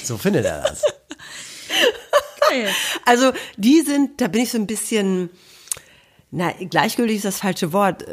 So 0.05 0.19
findet 0.19 0.45
er 0.45 0.63
das. 0.63 0.83
Also 3.07 3.33
die 3.57 3.81
sind, 3.81 4.21
da 4.21 4.29
bin 4.29 4.43
ich 4.43 4.51
so 4.51 4.59
ein 4.59 4.67
bisschen, 4.67 5.31
na, 6.35 6.51
gleichgültig 6.53 7.17
ist 7.17 7.27
das 7.27 7.41
falsche 7.41 7.75
Wort. 7.75 8.07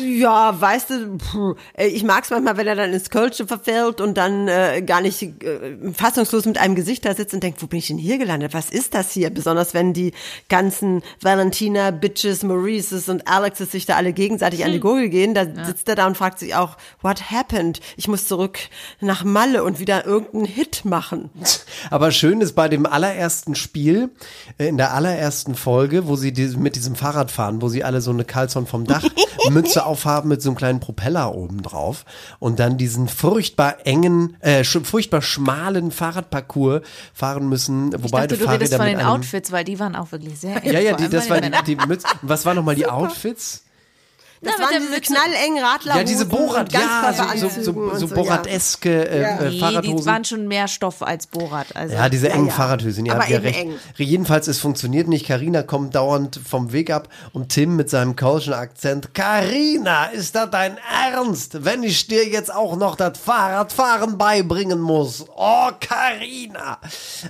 Ja, 0.00 0.60
weißt 0.60 0.90
du, 0.90 1.56
äh, 1.74 1.86
ich 1.86 2.02
mag 2.04 2.24
es 2.24 2.30
manchmal, 2.30 2.56
wenn 2.56 2.66
er 2.66 2.76
dann 2.76 2.92
ins 2.92 3.10
Kölsche 3.10 3.46
verfällt 3.46 4.00
und 4.00 4.16
dann 4.16 4.48
äh, 4.48 4.82
gar 4.82 5.00
nicht 5.00 5.22
äh, 5.22 5.76
fassungslos 5.92 6.44
mit 6.46 6.58
einem 6.58 6.74
Gesicht 6.74 7.04
da 7.04 7.14
sitzt 7.14 7.34
und 7.34 7.42
denkt, 7.42 7.62
wo 7.62 7.66
bin 7.66 7.78
ich 7.78 7.88
denn 7.88 7.98
hier 7.98 8.18
gelandet? 8.18 8.54
Was 8.54 8.70
ist 8.70 8.94
das 8.94 9.12
hier? 9.12 9.30
Besonders 9.30 9.74
wenn 9.74 9.92
die 9.92 10.12
ganzen 10.48 11.02
Valentina, 11.20 11.90
Bitches, 11.90 12.42
Maurices 12.42 13.08
und 13.08 13.26
Alexes 13.28 13.72
sich 13.72 13.86
da 13.86 13.96
alle 13.96 14.12
gegenseitig 14.12 14.64
an 14.64 14.72
die 14.72 14.80
Gurgel 14.80 15.08
gehen, 15.08 15.34
da 15.34 15.44
sitzt 15.66 15.88
er 15.88 15.96
da 15.96 16.06
und 16.06 16.16
fragt 16.16 16.38
sich 16.38 16.54
auch, 16.54 16.76
what 17.02 17.30
happened? 17.30 17.80
Ich 17.96 18.08
muss 18.08 18.26
zurück 18.26 18.58
nach 19.00 19.24
Malle 19.24 19.64
und 19.64 19.78
wieder 19.78 20.06
irgendeinen 20.06 20.46
Hit 20.46 20.84
machen. 20.84 21.30
Aber 21.90 22.12
schön 22.12 22.40
ist 22.40 22.52
bei 22.52 22.68
dem 22.68 22.86
allerersten 22.86 23.54
Spiel, 23.54 24.10
äh, 24.58 24.68
in 24.68 24.76
der 24.76 24.94
allerersten 24.94 25.54
Folge, 25.54 26.06
wo 26.06 26.16
sie 26.16 26.32
die, 26.32 26.56
mit 26.56 26.76
diesem 26.76 26.83
Fahrrad 26.96 27.30
fahren, 27.30 27.62
wo 27.62 27.68
sie 27.68 27.82
alle 27.84 28.00
so 28.00 28.10
eine 28.10 28.24
Carlson 28.24 28.66
vom 28.66 28.84
Dach 28.84 29.04
Mütze 29.50 29.84
aufhaben 29.84 30.28
mit 30.28 30.42
so 30.42 30.50
einem 30.50 30.56
kleinen 30.56 30.80
Propeller 30.80 31.34
oben 31.34 31.62
drauf 31.62 32.04
und 32.38 32.60
dann 32.60 32.76
diesen 32.76 33.08
furchtbar 33.08 33.86
engen, 33.86 34.36
äh, 34.40 34.64
furchtbar 34.64 35.22
schmalen 35.22 35.90
Fahrradparcours 35.90 36.82
fahren 37.12 37.48
müssen, 37.48 37.92
wo 37.92 38.06
Ich 38.06 38.12
beide 38.12 38.28
dachte, 38.28 38.38
du 38.38 38.44
Fahrräder 38.44 38.60
redest 38.60 38.74
von 38.74 38.86
den 38.86 39.00
Outfits, 39.00 39.52
weil 39.52 39.64
die 39.64 39.78
waren 39.78 39.96
auch 39.96 40.12
wirklich 40.12 40.38
sehr 40.38 40.64
Ja, 40.64 40.80
ja, 40.80 40.90
Vor 40.96 40.98
die, 40.98 41.08
das 41.08 41.30
war 41.30 41.40
die, 41.40 41.50
die 41.66 41.86
Mütze. 41.86 42.06
Was 42.22 42.44
waren 42.44 42.56
nochmal 42.56 42.74
die 42.74 42.86
Outfits? 42.86 43.63
Das 44.44 44.54
Na, 44.58 44.66
mit 44.66 44.74
waren 44.74 44.82
diese 44.88 45.00
knallengen 45.00 45.64
Radler. 45.64 45.96
Ja, 45.96 46.04
diese 46.04 46.26
Borat, 46.26 46.72
ja, 46.72 47.12
so, 47.36 47.48
so, 47.48 47.62
so, 47.62 47.94
so 47.96 48.08
Borat-eske 48.14 49.08
äh, 49.08 49.22
äh, 49.22 49.44
Nee, 49.44 49.50
die 49.50 49.60
Fahrradhosen. 49.60 50.06
waren 50.06 50.24
schon 50.24 50.46
mehr 50.48 50.68
Stoff 50.68 51.02
als 51.02 51.26
Borat. 51.26 51.74
Also, 51.74 51.94
Ja, 51.94 52.08
diese 52.08 52.28
engen 52.30 52.48
ja. 52.48 52.54
Ihr 52.54 53.14
habt 53.14 53.28
ja 53.28 53.36
eben 53.36 53.46
recht. 53.46 53.58
eng. 53.58 53.74
Jedenfalls, 53.96 54.48
es 54.48 54.60
funktioniert 54.60 55.08
nicht. 55.08 55.26
Karina 55.26 55.62
kommt 55.62 55.94
dauernd 55.94 56.38
vom 56.44 56.72
Weg 56.72 56.90
ab 56.90 57.08
und 57.32 57.48
Tim 57.48 57.76
mit 57.76 57.90
seinem 57.90 58.16
kölschen 58.16 58.52
Akzent. 58.52 59.14
Karina, 59.14 60.06
ist 60.06 60.34
das 60.34 60.50
dein 60.50 60.76
Ernst? 61.12 61.64
Wenn 61.64 61.82
ich 61.82 62.06
dir 62.06 62.26
jetzt 62.28 62.52
auch 62.54 62.76
noch 62.76 62.96
das 62.96 63.18
Fahrradfahren 63.18 64.18
beibringen 64.18 64.80
muss. 64.80 65.24
Oh, 65.36 65.70
Karina. 65.80 66.78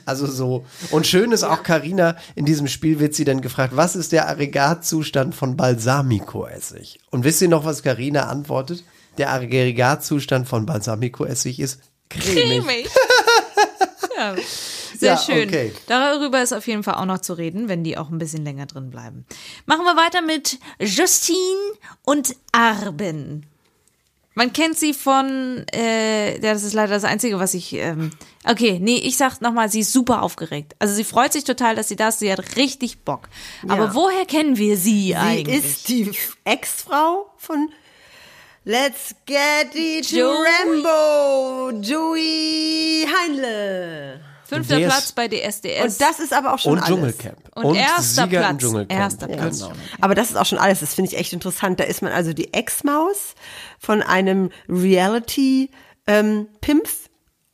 Also 0.04 0.26
so. 0.26 0.64
Und 0.90 1.06
schön 1.06 1.32
ist 1.32 1.44
auch 1.44 1.62
Karina, 1.62 2.16
in 2.34 2.44
diesem 2.44 2.66
Spiel 2.68 2.98
wird 3.00 3.14
sie 3.14 3.24
dann 3.24 3.40
gefragt, 3.40 3.76
was 3.76 3.96
ist 3.96 4.12
der 4.12 4.28
Aggregatzustand 4.28 5.34
von 5.34 5.56
Balsamico-Essig? 5.56 7.00
Und 7.10 7.24
wisst 7.24 7.42
ihr 7.42 7.48
noch, 7.48 7.64
was 7.64 7.82
Karina 7.82 8.28
antwortet? 8.28 8.84
Der 9.18 9.32
Aggregatzustand 9.32 10.48
von 10.48 10.66
Balsamico-Essig 10.66 11.60
ist 11.60 11.80
cremig. 12.10 12.62
cremig. 12.64 12.88
ja, 14.16 14.34
sehr 14.98 15.12
Ja, 15.12 15.18
schön. 15.18 15.48
okay. 15.48 15.72
Darüber 15.86 16.42
ist 16.42 16.52
auf 16.52 16.66
jeden 16.66 16.82
Fall 16.82 16.94
auch 16.94 17.04
noch 17.04 17.20
zu 17.20 17.34
reden, 17.34 17.68
wenn 17.68 17.84
die 17.84 17.96
auch 17.96 18.10
ein 18.10 18.18
bisschen 18.18 18.44
länger 18.44 18.66
drin 18.66 18.90
bleiben. 18.90 19.24
Machen 19.66 19.84
wir 19.84 19.96
weiter 19.96 20.22
mit 20.22 20.58
Justine 20.80 21.38
und 22.04 22.34
Arben. 22.52 23.46
Man 24.36 24.52
kennt 24.52 24.76
sie 24.78 24.94
von, 24.94 25.64
äh, 25.72 26.34
ja, 26.34 26.52
das 26.54 26.64
ist 26.64 26.72
leider 26.72 26.92
das 26.94 27.04
Einzige, 27.04 27.38
was 27.38 27.54
ich, 27.54 27.72
ähm, 27.74 28.10
okay, 28.44 28.78
nee, 28.82 28.96
ich 28.96 29.16
sag 29.16 29.40
nochmal, 29.40 29.68
sie 29.70 29.80
ist 29.80 29.92
super 29.92 30.22
aufgeregt. 30.22 30.74
Also 30.80 30.92
sie 30.94 31.04
freut 31.04 31.32
sich 31.32 31.44
total, 31.44 31.76
dass 31.76 31.86
sie 31.88 31.94
da 31.96 32.08
ist, 32.08 32.18
sie 32.18 32.32
hat 32.32 32.56
richtig 32.56 33.00
Bock. 33.04 33.28
Aber 33.68 33.84
Ja. 33.86 33.94
woher 33.94 34.24
kennen 34.26 34.56
wir 34.56 34.76
sie, 34.76 35.06
Sie 35.08 35.16
eigentlich? 35.16 35.64
ist 35.64 35.88
die 35.88 36.10
Ex-Frau 36.44 37.30
von 37.38 37.68
Let's 38.64 39.14
Get 39.26 39.74
It 39.74 40.10
Joey. 40.10 40.46
Rambo, 40.82 41.78
Joey 41.80 43.06
Heinle. 43.06 44.20
Fünfter 44.46 44.78
ist- 44.78 44.86
Platz 44.88 45.12
bei 45.12 45.26
DSDS. 45.28 45.82
Und 45.84 46.00
das 46.00 46.20
ist 46.20 46.32
aber 46.32 46.54
auch 46.54 46.58
schon 46.58 46.72
Und 46.72 46.78
alles. 46.78 46.88
Dschungelcamp. 46.90 47.38
Und 47.56 47.74
erster 47.76 48.24
Sieger 48.24 48.40
im 48.40 48.56
Platz. 48.56 48.60
Dschungelcamp. 48.60 49.00
Erster 49.00 49.28
Platz. 49.28 49.58
Genau. 49.60 49.72
Aber 50.00 50.14
das 50.14 50.30
ist 50.30 50.36
auch 50.36 50.44
schon 50.46 50.58
alles. 50.58 50.80
Das 50.80 50.94
finde 50.94 51.10
ich 51.12 51.18
echt 51.18 51.32
interessant. 51.32 51.80
Da 51.80 51.84
ist 51.84 52.02
man 52.02 52.12
also 52.12 52.32
die 52.34 52.52
Ex-Maus 52.52 53.34
von 53.84 54.02
einem 54.02 54.50
Reality-Pimpf 54.68 55.70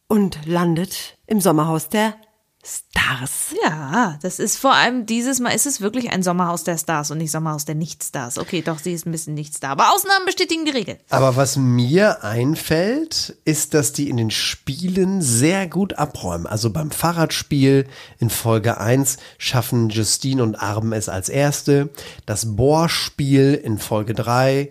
und 0.09 0.47
landet 0.47 1.19
im 1.27 1.41
Sommerhaus 1.41 1.89
der 1.89 2.15
Stars. 2.63 3.55
Ja, 3.65 4.19
das 4.21 4.39
ist 4.39 4.59
vor 4.59 4.75
allem 4.75 5.07
dieses 5.07 5.41
Mal 5.41 5.51
ist 5.51 5.67
es 5.67 5.81
wirklich 5.81 6.11
ein 6.11 6.23
Sommerhaus 6.23 6.63
der 6.63 6.77
Stars 6.77 7.11
und 7.11 7.17
nicht 7.17 7.31
Sommerhaus 7.31 7.65
der 7.65 7.75
Nichtstars. 7.75 8.37
Okay, 8.39 8.61
doch, 8.61 8.79
sie 8.79 8.93
ist 8.93 9.07
ein 9.07 9.13
bisschen 9.13 9.33
Nichtstar. 9.33 9.71
Aber 9.71 9.95
Ausnahmen 9.95 10.27
bestätigen 10.27 10.67
die 10.67 10.73
Regel. 10.73 10.99
Aber 11.09 11.37
was 11.37 11.57
mir 11.57 12.23
einfällt, 12.23 13.39
ist, 13.47 13.73
dass 13.73 13.95
die 13.95 14.11
in 14.11 14.19
den 14.19 14.31
Spielen 14.31 15.23
sehr 15.23 15.69
gut 15.69 15.95
abräumen. 15.95 16.47
Also 16.47 16.71
beim 16.71 16.91
Fahrradspiel 16.91 17.87
in 18.19 18.29
Folge 18.29 18.79
1 18.79 19.17
schaffen 19.39 19.89
Justine 19.89 20.43
und 20.43 20.57
Arben 20.57 20.93
es 20.93 21.09
als 21.09 21.31
erste. 21.31 21.89
Das 22.27 22.57
Bohrspiel 22.57 23.55
in 23.55 23.79
Folge 23.79 24.13
3 24.13 24.71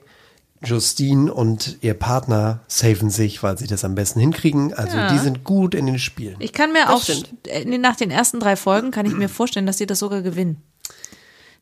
Justine 0.64 1.34
und 1.34 1.78
ihr 1.82 1.94
Partner 1.94 2.60
saven 2.68 3.10
sich, 3.10 3.42
weil 3.44 3.58
sie 3.58 3.68
das 3.68 3.86
am 3.86 3.96
besten 3.96 4.20
hinkriegen. 4.20 4.74
Also 4.74 4.98
Ja. 4.98 5.12
die 5.12 5.18
sind 5.20 5.44
gut 5.44 5.74
in 5.74 5.86
den 5.86 6.00
Spielen. 6.00 6.36
Ich 6.40 6.52
kann 6.54 6.74
mir 6.74 6.84
Das 6.86 6.90
auch 6.90 7.04
stimmt. 7.04 7.30
äh, 7.48 7.78
nach 7.78 7.96
den 7.96 8.12
ersten 8.12 8.40
drei 8.40 8.56
Folgen 8.56 8.92
kann 8.92 9.06
ich 9.06 9.14
mir 9.14 9.30
vorstellen, 9.30 9.66
dass 9.66 9.78
sie 9.78 9.86
das 9.88 10.00
sogar 10.00 10.22
gewinnen. 10.22 10.62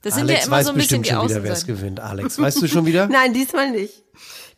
Das 0.01 0.15
sind 0.15 0.23
Alex 0.23 0.39
ja 0.41 0.47
immer 0.47 0.57
weiß 0.57 0.65
so 0.67 0.71
ein 0.71 0.77
bisschen 0.77 1.01
bestimmt 1.01 1.05
die 1.05 1.09
schon 1.09 1.29
wieder, 1.29 1.43
wer 1.43 1.53
es 1.53 1.65
gewinnt. 1.65 1.99
Alex, 1.99 2.39
weißt 2.39 2.61
du 2.61 2.67
schon 2.67 2.85
wieder? 2.87 3.07
Nein, 3.07 3.33
diesmal 3.33 3.71
nicht. 3.71 4.03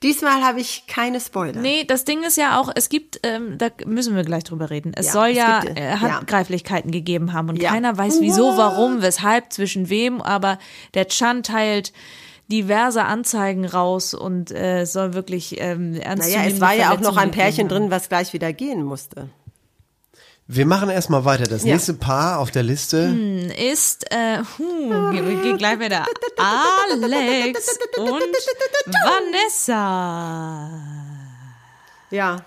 Diesmal 0.02 0.42
habe 0.44 0.62
ich 0.62 0.84
keine 0.88 1.20
Spoiler. 1.20 1.60
Nee, 1.60 1.84
das 1.84 2.06
Ding 2.06 2.24
ist 2.24 2.38
ja 2.38 2.58
auch, 2.60 2.72
es 2.74 2.88
gibt, 2.88 3.20
ähm, 3.24 3.58
da 3.58 3.68
müssen 3.86 4.16
wir 4.16 4.24
gleich 4.24 4.46
drüber 4.46 4.70
reden. 4.70 4.94
Es 4.96 5.08
Ja, 5.08 5.12
soll 5.12 5.30
es 5.32 5.38
ja 5.38 5.60
gibt, 5.60 5.78
äh, 5.78 5.96
Handgreiflichkeiten 5.98 6.92
gegeben 6.92 7.34
haben 7.34 7.50
und 7.50 7.62
Ja. 7.62 7.72
keiner 7.72 7.98
weiß 7.98 8.22
wieso, 8.22 8.56
warum, 8.56 9.02
weshalb, 9.02 9.52
zwischen 9.52 9.90
wem, 9.90 10.22
aber 10.22 10.58
der 10.94 11.10
Chan 11.10 11.44
teilt 11.44 11.92
diverse 12.52 13.04
Anzeigen 13.06 13.66
raus 13.66 14.14
und 14.14 14.52
äh, 14.52 14.82
es 14.82 14.94
soll 14.94 15.14
wirklich 15.14 15.60
ähm, 15.60 15.94
ernst 15.96 16.30
Naja, 16.30 16.48
es 16.48 16.60
war 16.60 16.74
ja 16.74 16.92
auch 16.92 17.00
noch 17.00 17.18
ein 17.18 17.32
Pärchen 17.32 17.68
drin, 17.68 17.92
was 17.92 18.10
gleich 18.10 18.34
wieder 18.34 18.54
gehen 18.54 18.84
musste. 18.84 19.30
Wir 20.52 20.66
machen 20.66 20.90
erstmal 20.90 21.26
weiter. 21.26 21.44
Das 21.44 21.64
Ja. 21.64 21.74
nächste 21.74 21.94
Paar 21.94 22.40
auf 22.40 22.50
der 22.50 22.64
Liste. 22.64 23.16
Ist, 23.72 24.12
äh, 24.12 24.40
huh, 24.58 25.12
wir 25.12 25.42
gehen 25.44 25.60
gleich 25.60 25.80
wieder 25.80 26.08
Alex 26.38 27.78
und 27.98 28.24
Vanessa. 29.70 30.70
Ja. 32.10 32.38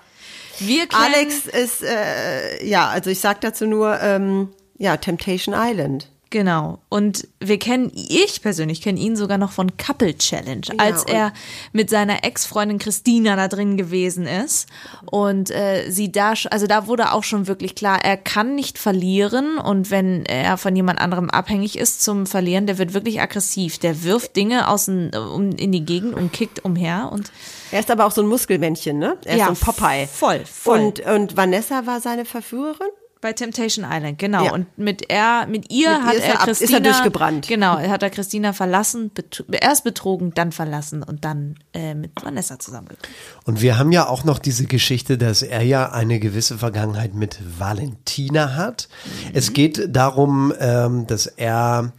Wir 0.59 0.87
Alex 0.93 1.47
ist, 1.47 1.83
äh, 1.83 2.65
ja, 2.67 2.89
also 2.89 3.09
ich 3.09 3.21
sag 3.21 3.41
dazu 3.41 3.67
nur, 3.67 4.01
ähm, 4.01 4.49
ja, 4.79 4.97
Temptation 4.97 5.55
Island. 5.57 6.09
Genau. 6.33 6.79
Und 6.89 7.29
wir 7.41 7.59
kennen, 7.59 7.93
ich 7.95 8.41
persönlich 8.41 8.81
kenne 8.81 8.99
ihn 8.99 9.17
sogar 9.17 9.37
noch 9.37 9.53
von 9.53 9.77
Couple 9.77 10.17
Challenge, 10.17 10.63
als 10.79 11.03
und- 11.05 11.11
er 11.11 11.35
mit 11.73 11.91
seiner 11.91 12.25
Ex-Freundin 12.25 12.79
Christina 12.79 13.37
da 13.37 13.49
drin 13.49 13.77
gewesen 13.77 14.27
ist. 14.27 14.67
Und 15.11 15.51
äh, 15.51 15.91
sie 15.91 16.11
da, 16.11 16.33
also 16.51 16.67
da 16.67 16.87
wurde 16.87 17.13
auch 17.13 17.23
schon 17.23 17.47
wirklich 17.49 17.75
klar, 17.75 18.03
er 18.03 18.17
kann 18.17 18.55
nicht 18.55 18.79
verlieren. 18.79 19.59
Und 19.59 19.91
wenn 19.91 20.25
er 20.25 20.57
von 20.57 20.75
jemand 20.75 21.01
anderem 21.01 21.29
abhängig 21.29 21.77
ist 21.79 22.03
zum 22.03 22.25
Verlieren, 22.25 22.67
der 22.67 22.79
wird 22.79 22.95
wirklich 22.95 23.21
aggressiv. 23.21 23.79
Der 23.79 24.03
wirft 24.03 24.35
Dinge 24.35 24.69
außen 24.69 25.11
um, 25.15 25.51
in 25.51 25.71
die 25.71 25.85
Gegend 25.85 26.15
und 26.15 26.33
kickt 26.33 26.65
umher. 26.65 27.11
Und 27.13 27.31
Er 27.73 27.81
ist 27.81 27.91
aber 27.91 28.07
auch 28.07 28.13
so 28.13 28.23
ein 28.23 28.27
Muskelmännchen, 28.29 28.99
ne? 28.99 29.19
Er 29.27 29.35
ist 29.35 29.39
Ja, 29.39 29.47
so 29.49 29.53
ein 29.53 29.57
Popeye. 29.57 30.07
voll, 30.07 30.41
voll. 30.47 30.79
Und, 30.81 31.01
und 31.01 31.37
Vanessa 31.37 31.85
war 31.87 32.01
seine 32.01 32.25
Verführerin? 32.25 32.89
Bei 33.23 33.33
Temptation 33.33 33.87
Island, 33.89 34.19
genau. 34.19 34.45
Ja. 34.45 34.53
Und 34.53 34.67
mit 34.77 35.09
er, 35.09 35.47
mit 35.47 35.71
ihr 35.73 35.91
Mit 35.91 36.03
hat 36.03 36.15
ihr 36.17 36.21
er 36.23 36.29
er 36.35 36.41
ab- 36.43 36.49
ist 36.49 36.61
er 36.61 36.67
Christina 36.67 36.81
durchgebrannt. 36.81 37.47
Genau, 37.49 37.79
er 37.79 37.89
hat 37.89 38.03
er 38.03 38.11
Christina 38.11 38.53
verlassen, 38.53 39.11
betro- 39.15 39.45
erst 39.53 39.85
betrogen, 39.85 40.35
dann 40.35 40.53
verlassen 40.53 41.03
und 41.03 41.25
dann 41.25 41.55
äh, 41.73 41.95
mit 41.95 42.11
Vanessa 42.23 42.59
zusammengekommen. 42.59 43.15
Und 43.47 43.63
wir 43.63 43.79
haben 43.79 43.93
ja 43.93 44.07
auch 44.09 44.25
noch 44.25 44.39
diese 44.41 44.67
Geschichte, 44.67 45.17
dass 45.19 45.43
er 45.43 45.63
ja 45.63 45.91
eine 45.93 46.19
gewisse 46.19 46.59
Vergangenheit 46.59 47.15
mit 47.15 47.39
Valentina 47.59 48.57
hat. 48.57 48.89
Es 49.33 49.53
geht 49.53 49.95
darum, 49.97 50.53
ähm, 50.59 51.07
dass 51.07 51.27
er 51.27 51.93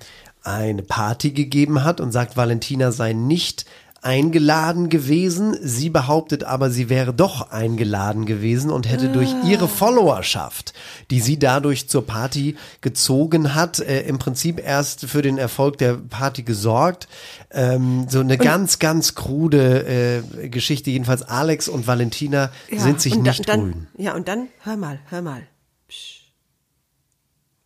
eine 0.44 0.84
Party 0.84 1.32
gegeben 1.32 1.86
hat 1.86 2.02
und 2.02 2.12
sagt, 2.12 2.36
Valentina 2.36 2.92
sei 2.92 3.14
nicht 3.14 3.66
eingeladen 4.04 4.90
gewesen. 4.90 5.58
Sie 5.62 5.90
behauptet 5.90 6.44
aber, 6.44 6.70
sie 6.70 6.90
wäre 6.90 7.14
doch 7.14 7.52
eingeladen 7.52 8.26
gewesen 8.26 8.70
und 8.70 8.90
hätte 8.90 9.10
durch 9.10 9.34
ihre 9.46 9.68
Followerschaft, 9.68 10.74
die 11.12 11.20
sie 11.20 11.40
dadurch 11.40 11.88
zur 11.90 12.06
Party 12.06 12.56
gezogen 12.82 13.56
hat, 13.56 13.80
äh, 13.80 14.02
im 14.02 14.20
Prinzip 14.20 14.60
erst 14.64 15.06
für 15.06 15.22
den 15.22 15.38
Erfolg 15.38 15.78
der 15.78 15.94
Party 15.94 16.44
gesorgt. 16.44 17.08
Ähm, 17.52 18.08
so 18.10 18.20
eine 18.20 18.38
ganz, 18.38 18.80
ganz 18.80 19.16
krude 19.16 20.22
äh, 20.42 20.48
Geschichte. 20.50 20.90
Jedenfalls 20.92 21.24
Alex 21.24 21.68
und 21.70 21.88
Valentina 21.88 22.52
sind 22.76 23.02
sich 23.02 23.16
und 23.16 23.24
nicht 23.24 23.48
dann, 23.48 23.60
grün. 23.60 23.88
Ja, 23.98 24.14
und 24.16 24.28
dann, 24.28 24.48
hör 24.64 24.78
mal, 24.78 25.00
hör 25.10 25.22
mal. 25.22 25.44
Psch. 25.88 26.24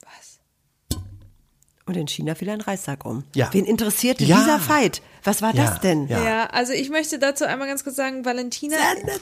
Was? 0.01 0.39
Und 1.85 1.97
in 1.97 2.07
China 2.07 2.35
fiel 2.35 2.49
ein 2.49 2.61
Reissack 2.61 3.05
um. 3.05 3.23
Ja. 3.33 3.49
Wen 3.53 3.65
interessierte 3.65 4.23
Ja. 4.23 4.37
dieser 4.37 4.59
Fight? 4.59 5.01
Was 5.27 5.41
war 5.41 5.53
Ja, 5.53 5.65
das 5.65 5.81
denn? 5.81 6.07
ja. 6.07 6.23
Ja, 6.23 6.45
also 6.45 6.71
ich 6.71 6.89
möchte 6.89 7.19
dazu 7.19 7.43
einmal 7.43 7.67
ganz 7.67 7.83
kurz 7.83 7.97
sagen, 7.97 8.23
Valentina 8.23 8.77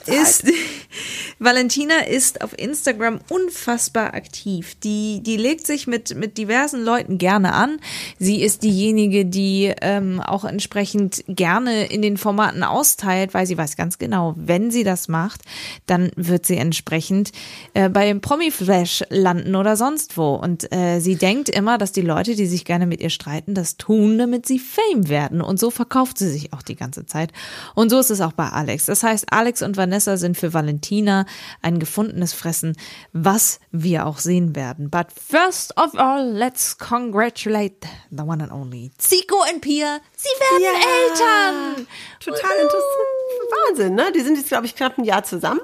ist 0.06 0.44
Valentina 1.40 1.96
ist 2.08 2.42
auf 2.42 2.58
Instagram 2.58 3.20
unfassbar 3.30 4.14
aktiv. 4.14 4.76
Die 4.84 5.22
die 5.24 5.36
legt 5.36 5.66
sich 5.66 5.88
mit 5.88 6.16
mit 6.16 6.38
diversen 6.38 6.84
Leuten 6.84 7.18
gerne 7.18 7.54
an. 7.54 7.80
Sie 8.20 8.44
ist 8.44 8.62
diejenige, 8.62 9.26
die 9.26 9.74
ähm, 9.82 10.20
auch 10.22 10.46
entsprechend 10.46 11.24
gerne 11.28 11.88
in 11.88 12.04
den 12.04 12.18
Formaten 12.18 12.62
austeilt, 12.62 13.34
weil 13.34 13.48
sie 13.48 13.58
weiß 13.58 13.76
ganz 13.76 13.98
genau, 13.98 14.36
wenn 14.38 14.70
sie 14.70 14.84
das 14.84 15.08
macht, 15.08 15.42
dann 15.88 16.12
wird 16.16 16.46
sie 16.46 16.58
entsprechend 16.58 17.32
äh, 17.74 17.90
bei 17.90 18.14
Promi 18.14 18.52
Flash 18.52 19.04
landen 19.10 19.56
oder 19.56 19.76
sonst 19.76 20.18
wo. 20.18 20.36
Und 20.36 20.72
äh, 20.72 21.00
sie 21.00 21.16
denkt 21.16 21.50
immer, 21.50 21.80
dass 21.80 21.92
die 21.92 22.02
Leute, 22.02 22.36
die 22.36 22.46
sich 22.46 22.64
gerne 22.64 22.86
mit 22.86 23.02
ihr 23.02 23.10
streiten, 23.10 23.56
das 23.56 23.78
tun, 23.78 24.20
damit 24.20 24.46
sie 24.46 24.60
Fame 24.60 25.10
werden. 25.10 25.42
Und 25.42 25.60
so 25.60 25.72
verkauft 25.96 26.18
sie 26.18 26.30
sich 26.30 26.52
auch 26.52 26.62
die 26.62 26.76
ganze 26.76 27.06
Zeit. 27.06 27.32
Und 27.74 27.90
so 27.90 27.98
ist 28.00 28.10
es 28.10 28.20
auch 28.20 28.34
bei 28.34 28.50
Alex. 28.50 28.86
Das 28.86 29.02
heißt, 29.02 29.28
Alex 29.32 29.62
und 29.62 29.78
Vanessa 29.78 30.18
sind 30.18 30.36
für 30.36 30.54
Valentina 30.54 31.26
ein 31.62 31.80
gefundenes 31.80 32.34
Fressen, 32.34 32.76
was 33.14 33.62
wir 33.72 34.06
auch 34.06 34.18
sehen 34.18 34.58
werden. 34.58 34.90
But 34.90 35.08
first 35.14 35.78
of 35.78 35.96
all, 35.96 36.30
let's 36.30 36.78
congratulate 36.78 37.88
the 38.12 38.24
one 38.24 38.44
and 38.44 38.52
only 38.52 38.92
Zico 38.98 39.38
und 39.50 39.62
Pia. 39.62 40.00
Sie 40.18 40.28
werden 40.28 40.82
Eltern. 40.82 41.88
Total 42.20 42.52
interessant. 42.56 43.70
Wahnsinn, 43.70 43.96
ne? 43.96 44.12
Die 44.14 44.20
sind 44.20 44.38
jetzt, 44.38 44.50
glaube 44.50 44.66
ich, 44.66 44.76
knapp 44.76 44.98
ein 44.98 45.06
Jahr 45.06 45.24
zusammen. 45.24 45.62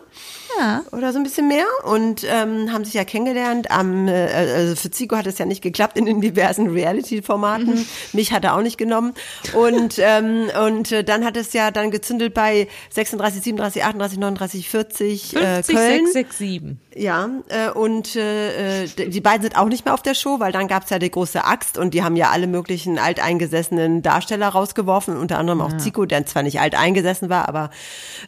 Ja. 0.58 0.84
Oder 0.92 1.14
so 1.14 1.20
ein 1.20 1.24
bisschen 1.24 1.48
mehr 1.48 1.66
und 1.84 2.26
ähm, 2.28 2.72
haben 2.72 2.86
sich 2.86 2.94
ja 2.94 3.04
kennengelernt. 3.04 3.72
Am, 3.72 4.08
äh, 4.08 4.12
also 4.12 4.76
für 4.76 4.92
Zico 4.92 5.16
hat 5.16 5.28
es 5.28 5.38
ja 5.38 5.46
nicht 5.46 5.62
geklappt 5.62 5.98
in 5.98 6.06
den 6.06 6.22
diversen 6.22 6.70
Reality-Formaten. 6.70 7.76
Mhm. 7.76 7.86
Mich 8.14 8.32
hat 8.32 8.44
er 8.44 8.56
auch 8.56 8.62
nicht 8.62 8.78
genommen. 8.78 9.14
Und, 9.54 9.96
ähm, 9.98 10.50
und 10.66 10.92
äh, 10.92 11.04
dann 11.04 11.26
hat 11.26 11.38
es 11.38 11.54
ja 11.54 11.72
dann 11.72 11.92
gezündelt 11.92 12.34
bei 12.34 12.68
36, 12.90 13.44
37, 13.44 13.84
38, 13.84 14.20
39, 14.20 14.70
40 14.70 15.36
äh, 15.36 15.64
50, 15.64 15.76
Köln. 15.76 16.06
6, 16.06 16.14
6, 16.14 16.38
7. 16.38 16.80
Ja, 16.94 17.30
äh, 17.48 17.70
und 17.70 18.18
äh, 18.18 18.84
äh, 18.84 18.88
die 18.88 19.22
beiden 19.22 19.44
sind 19.44 19.58
auch 19.58 19.68
nicht 19.68 19.86
mehr 19.86 19.94
auf 19.94 20.02
der 20.02 20.14
Show, 20.14 20.42
weil 20.42 20.52
dann 20.52 20.68
gab's 20.68 20.90
ja 20.90 21.00
die 21.00 21.10
große 21.10 21.46
Axt 21.46 21.78
und 21.78 21.94
die 21.94 22.04
haben 22.04 22.18
ja 22.18 22.32
alle 22.32 22.48
möglichen 22.48 23.00
alteingesessenen 23.00 24.02
Darsteller 24.02 24.50
rausgeworfen, 24.50 25.16
unter 25.16 25.38
anderem 25.38 25.62
auch 25.62 25.78
Zico, 25.78 26.06
der 26.06 26.26
zwar 26.26 26.44
nicht 26.44 26.60
alteingesessen 26.60 27.30
war, 27.30 27.48
aber 27.48 27.70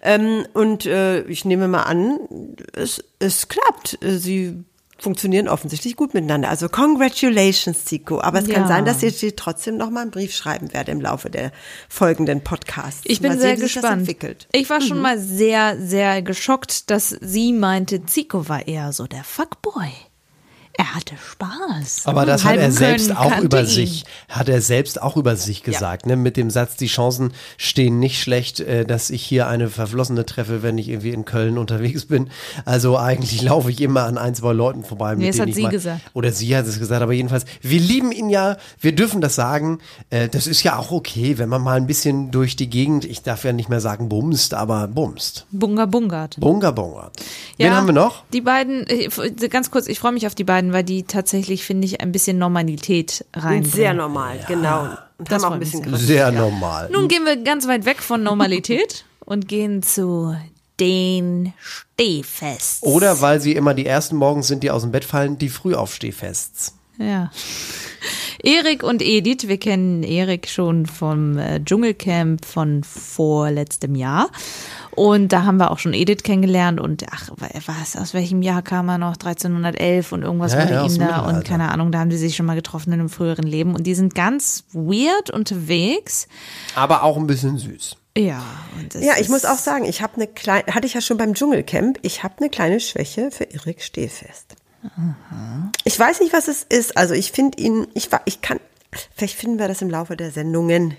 ähm, 0.01 0.45
und 0.53 0.85
äh, 0.85 1.23
ich 1.23 1.43
nehme 1.43 1.67
mal 1.67 1.83
an, 1.83 2.19
es, 2.73 3.03
es 3.19 3.49
klappt. 3.49 4.01
Äh, 4.01 4.17
Sie 4.17 4.63
funktionieren 4.97 5.47
offensichtlich 5.47 5.95
gut 5.95 6.13
miteinander. 6.13 6.49
Also 6.49 6.69
congratulations, 6.69 7.85
Zico. 7.85 8.21
Aber 8.21 8.39
es 8.39 8.47
Ja. 8.47 8.55
kann 8.55 8.67
sein, 8.67 8.85
dass 8.85 9.03
ich 9.03 9.19
dir 9.19 9.35
trotzdem 9.35 9.77
noch 9.77 9.89
mal 9.89 10.01
einen 10.01 10.11
Brief 10.11 10.33
schreiben 10.35 10.73
werde 10.73 10.91
im 10.91 11.01
Laufe 11.01 11.29
der 11.29 11.51
folgenden 11.89 12.41
Podcasts. 12.41 13.01
Ich 13.05 13.19
bin 13.21 13.31
mal 13.31 13.37
sehr 13.39 13.49
sehen, 13.51 13.57
wie 13.57 13.63
sich 13.63 13.73
das 13.73 13.81
gespannt. 13.81 13.99
entwickelt. 14.01 14.47
Ich 14.51 14.69
war 14.69 14.81
schon 14.81 14.99
mal 15.01 15.19
sehr, 15.19 15.77
sehr 15.79 16.21
geschockt, 16.21 16.89
dass 16.89 17.09
sie 17.09 17.53
meinte, 17.53 18.05
Zico 18.05 18.47
war 18.49 18.67
eher 18.67 18.93
so 18.93 19.07
der 19.07 19.23
Fuckboy. 19.23 19.91
Er 20.75 20.95
hatte 20.95 21.13
Spaß. 21.17 22.01
Aber 22.05 22.25
das 22.25 22.43
hat 22.43 22.57
er 22.57 22.71
selbst 22.71 23.07
Köln 23.07 23.17
auch 23.17 23.39
über 23.41 23.61
ihn. 23.61 23.67
sich, 23.67 24.05
hat 24.27 24.49
er 24.49 24.59
selbst 24.59 24.99
auch 24.99 25.17
über 25.17 25.35
sich 25.35 25.61
gesagt, 25.61 26.07
ne? 26.07 26.15
Mit 26.15 26.35
dem 26.35 26.49
Satz, 26.49 26.77
die 26.77 26.87
Chancen 26.87 27.31
stehen 27.57 27.99
nicht 27.99 28.19
schlecht, 28.21 28.59
äh, 28.59 28.83
dass 28.83 29.11
ich 29.11 29.21
hier 29.23 29.47
eine 29.47 29.69
Verflossene 29.69 30.25
treffe, 30.25 30.63
wenn 30.63 30.79
ich 30.79 30.89
irgendwie 30.89 31.11
in 31.11 31.25
Köln 31.25 31.59
unterwegs 31.59 32.05
bin. 32.05 32.31
Also 32.65 32.97
eigentlich 32.97 33.41
laufe 33.43 33.69
ich 33.69 33.81
immer 33.81 34.03
an 34.05 34.17
ein, 34.17 34.33
zwei 34.33 34.51
Leuten 34.53 34.83
vorbei, 34.83 35.13
Nee, 35.13 35.25
mit 35.25 35.29
das 35.29 35.35
denen 35.35 35.41
hat 35.43 35.49
ich 35.49 35.55
sie 35.55 35.61
mal, 35.61 35.69
gesagt. 35.69 36.01
Oder 36.13 36.31
sie 36.31 36.55
hat 36.57 36.65
es 36.65 36.79
gesagt, 36.79 37.03
aber 37.03 37.13
jedenfalls, 37.13 37.45
wir 37.61 37.79
lieben 37.79 38.11
ihn 38.11 38.29
ja, 38.29 38.57
wir 38.79 38.95
dürfen 38.95 39.21
das 39.21 39.35
sagen. 39.35 39.77
Äh, 40.09 40.27
das 40.27 40.47
ist 40.47 40.63
ja 40.63 40.77
auch 40.77 40.89
okay, 40.91 41.37
wenn 41.37 41.49
man 41.49 41.61
mal 41.61 41.77
ein 41.77 41.85
bisschen 41.85 42.31
durch 42.31 42.55
die 42.55 42.69
Gegend, 42.69 43.05
ich 43.05 43.21
darf 43.21 43.43
ja 43.43 43.53
nicht 43.53 43.69
mehr 43.69 43.79
sagen 43.79 44.09
bumst, 44.09 44.55
aber 44.55 44.87
bumst. 44.87 45.45
Bunga 45.51 45.85
Bungert. 45.85 46.39
Bunga 46.39 46.71
bungert. 46.71 47.13
Wen 47.57 47.71
haben 47.75 47.85
wir 47.87 47.93
noch? 47.93 48.23
Die 48.33 48.41
beiden, 48.41 48.87
äh, 48.87 49.07
ganz 49.49 49.69
kurz, 49.69 49.87
ich 49.87 49.99
freue 49.99 50.11
mich 50.13 50.25
auf 50.25 50.33
die 50.33 50.43
beiden, 50.43 50.62
weil 50.71 50.83
die 50.83 51.03
tatsächlich, 51.03 51.65
finde 51.65 51.85
ich, 51.85 51.99
ein 52.01 52.11
bisschen 52.11 52.37
Normalität 52.37 53.25
rein. 53.33 53.65
Sehr 53.65 53.93
normal, 53.93 54.39
genau. 54.47 54.89
Und 55.17 55.31
Das 55.31 55.43
auch 55.43 55.51
ein 55.51 55.59
bisschen 55.59 55.83
sehr. 55.83 55.91
Griff. 55.91 56.01
Sehr 56.01 56.31
normal. 56.31 56.89
Nun 56.91 57.07
gehen 57.07 57.25
wir 57.25 57.35
ganz 57.37 57.67
weit 57.67 57.85
weg 57.85 58.01
von 58.01 58.23
Normalität 58.23 59.05
und 59.25 59.47
gehen 59.47 59.83
zu 59.83 60.35
den 60.79 61.53
Stehfests. 61.59 62.81
Oder 62.83 63.21
weil 63.21 63.41
sie 63.41 63.53
immer 63.53 63.73
die 63.73 63.85
ersten 63.85 64.15
Morgens 64.15 64.47
sind, 64.47 64.63
die 64.63 64.71
aus 64.71 64.81
dem 64.83 64.91
Bett 64.91 65.05
fallen, 65.05 65.37
die 65.37 65.49
Frühaufstehfests. 65.49 66.75
Ja. 66.97 67.31
Erik 68.43 68.83
und 68.83 69.01
Edith, 69.01 69.47
wir 69.47 69.57
kennen 69.57 70.03
Erik 70.03 70.47
schon 70.47 70.85
vom 70.85 71.37
äh, 71.37 71.63
Dschungelcamp 71.63 72.45
von 72.45 72.83
vorletztem 72.83 73.95
Jahr. 73.95 74.29
Und 74.95 75.29
da 75.29 75.43
haben 75.43 75.57
wir 75.57 75.71
auch 75.71 75.79
schon 75.79 75.93
Edith 75.93 76.23
kennengelernt 76.23 76.79
und 76.79 77.03
ach, 77.11 77.29
was, 77.65 77.95
aus 77.95 78.13
welchem 78.13 78.41
Jahr 78.41 78.61
kam 78.61 78.89
er 78.89 78.97
noch? 78.97 79.13
1311 79.13 80.11
und 80.11 80.21
irgendwas 80.23 80.53
Ja, 80.53 80.59
war 80.59 80.71
ja, 80.71 80.85
ihm 80.85 80.97
da 80.99 81.19
und 81.21 81.43
keine 81.45 81.71
Ahnung, 81.71 81.91
da 81.91 81.99
haben 81.99 82.11
sie 82.11 82.17
sich 82.17 82.35
schon 82.35 82.45
mal 82.45 82.55
getroffen 82.55 82.93
in 82.93 82.99
einem 82.99 83.09
früheren 83.09 83.45
Leben 83.45 83.73
und 83.75 83.85
die 83.87 83.95
sind 83.95 84.13
ganz 84.15 84.65
weird 84.73 85.29
unterwegs. 85.31 86.27
Aber 86.75 87.03
auch 87.03 87.17
ein 87.17 87.27
bisschen 87.27 87.57
süß. 87.57 87.95
Ja, 88.15 88.43
und 88.79 88.93
das 88.93 89.03
Ja, 89.03 89.13
ich 89.15 89.21
ist- 89.21 89.29
muss 89.29 89.45
auch 89.45 89.57
sagen, 89.57 89.85
ich 89.85 90.01
habe 90.03 90.13
eine 90.17 90.27
kleine, 90.27 90.65
hatte 90.67 90.85
ich 90.85 90.93
ja 90.93 91.01
schon 91.01 91.17
beim 91.17 91.33
Dschungelcamp, 91.33 91.97
ich 92.03 92.21
habe 92.23 92.35
eine 92.39 92.49
kleine 92.49 92.79
Schwäche 92.79 93.31
für 93.31 93.45
Erik 93.45 93.81
Stehfest. 93.81 94.55
Ich 95.85 95.97
weiß 95.97 96.19
nicht, 96.19 96.33
was 96.33 96.47
es 96.47 96.63
ist. 96.63 96.97
Also 96.97 97.13
ich 97.13 97.31
finde 97.31 97.57
ihn, 97.57 97.87
ich 97.93 98.11
war, 98.11 98.21
ich 98.25 98.41
kann, 98.41 98.59
vielleicht 99.15 99.35
finden 99.37 99.57
wir 99.57 99.67
das 99.67 99.81
im 99.81 99.89
Laufe 99.89 100.15
der 100.17 100.29
Sendungen. 100.29 100.95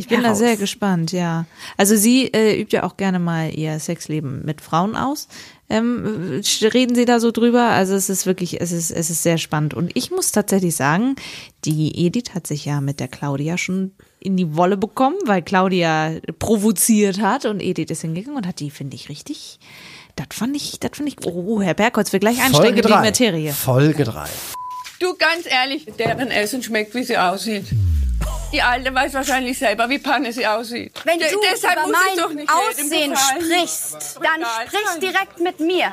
Ich 0.00 0.08
bin 0.08 0.20
da 0.20 0.28
heraus. 0.28 0.38
sehr 0.38 0.56
gespannt, 0.56 1.12
ja. 1.12 1.46
Also 1.76 1.96
sie 1.96 2.26
äh, 2.32 2.60
übt 2.60 2.74
ja 2.74 2.84
auch 2.84 2.96
gerne 2.96 3.18
mal 3.18 3.54
ihr 3.54 3.78
Sexleben 3.78 4.44
mit 4.44 4.60
Frauen 4.60 4.96
aus. 4.96 5.28
Ähm, 5.68 6.42
äh, 6.42 6.66
reden 6.66 6.96
Sie 6.96 7.04
da 7.04 7.20
so 7.20 7.30
drüber? 7.30 7.62
Also 7.62 7.94
es 7.94 8.10
ist 8.10 8.26
wirklich, 8.26 8.60
es 8.60 8.72
ist, 8.72 8.90
es 8.90 9.08
ist 9.08 9.22
sehr 9.22 9.38
spannend. 9.38 9.72
Und 9.74 9.92
ich 9.94 10.10
muss 10.10 10.32
tatsächlich 10.32 10.74
sagen, 10.74 11.14
die 11.64 12.06
Edith 12.06 12.34
hat 12.34 12.46
sich 12.46 12.64
ja 12.64 12.80
mit 12.80 12.98
der 12.98 13.08
Claudia 13.08 13.56
schon 13.56 13.92
in 14.18 14.36
die 14.36 14.56
Wolle 14.56 14.76
bekommen, 14.76 15.16
weil 15.26 15.42
Claudia 15.42 16.16
provoziert 16.38 17.20
hat 17.20 17.44
und 17.44 17.60
Edith 17.60 17.90
ist 17.90 18.02
hingegangen 18.02 18.36
und 18.36 18.46
hat 18.46 18.60
die, 18.60 18.70
finde 18.70 18.96
ich, 18.96 19.08
richtig. 19.08 19.60
Das 20.16 20.26
fand 20.32 20.56
ich, 20.56 20.80
das 20.80 20.90
fand 20.94 21.08
ich. 21.08 21.16
Oh, 21.24 21.62
Herr 21.62 21.74
Bergholz 21.74 22.12
will 22.12 22.20
gleich 22.20 22.42
einsteigen 22.42 22.76
in 22.76 22.82
die 22.82 22.88
Materie. 22.88 23.52
Folge 23.52 24.04
3. 24.04 24.24
Du, 24.98 25.14
ganz 25.16 25.46
ehrlich, 25.46 25.86
deren 25.98 26.30
Essen 26.30 26.62
schmeckt, 26.62 26.94
wie 26.94 27.04
sie 27.04 27.16
aussieht. 27.16 27.66
Die 28.52 28.62
Alte 28.62 28.92
weiß 28.94 29.14
wahrscheinlich 29.14 29.58
selber, 29.58 29.88
wie 29.88 29.98
Panne 29.98 30.32
sie 30.32 30.46
aussieht. 30.46 30.92
Wenn 31.04 31.18
du 31.18 31.26
deshalb 31.50 31.78
über 31.86 31.92
mein 32.26 32.48
Aussehen 32.48 33.16
sprichst, 33.16 34.18
dann 34.22 34.44
sprich 34.66 35.00
direkt 35.00 35.40
mit 35.40 35.60
mir. 35.60 35.92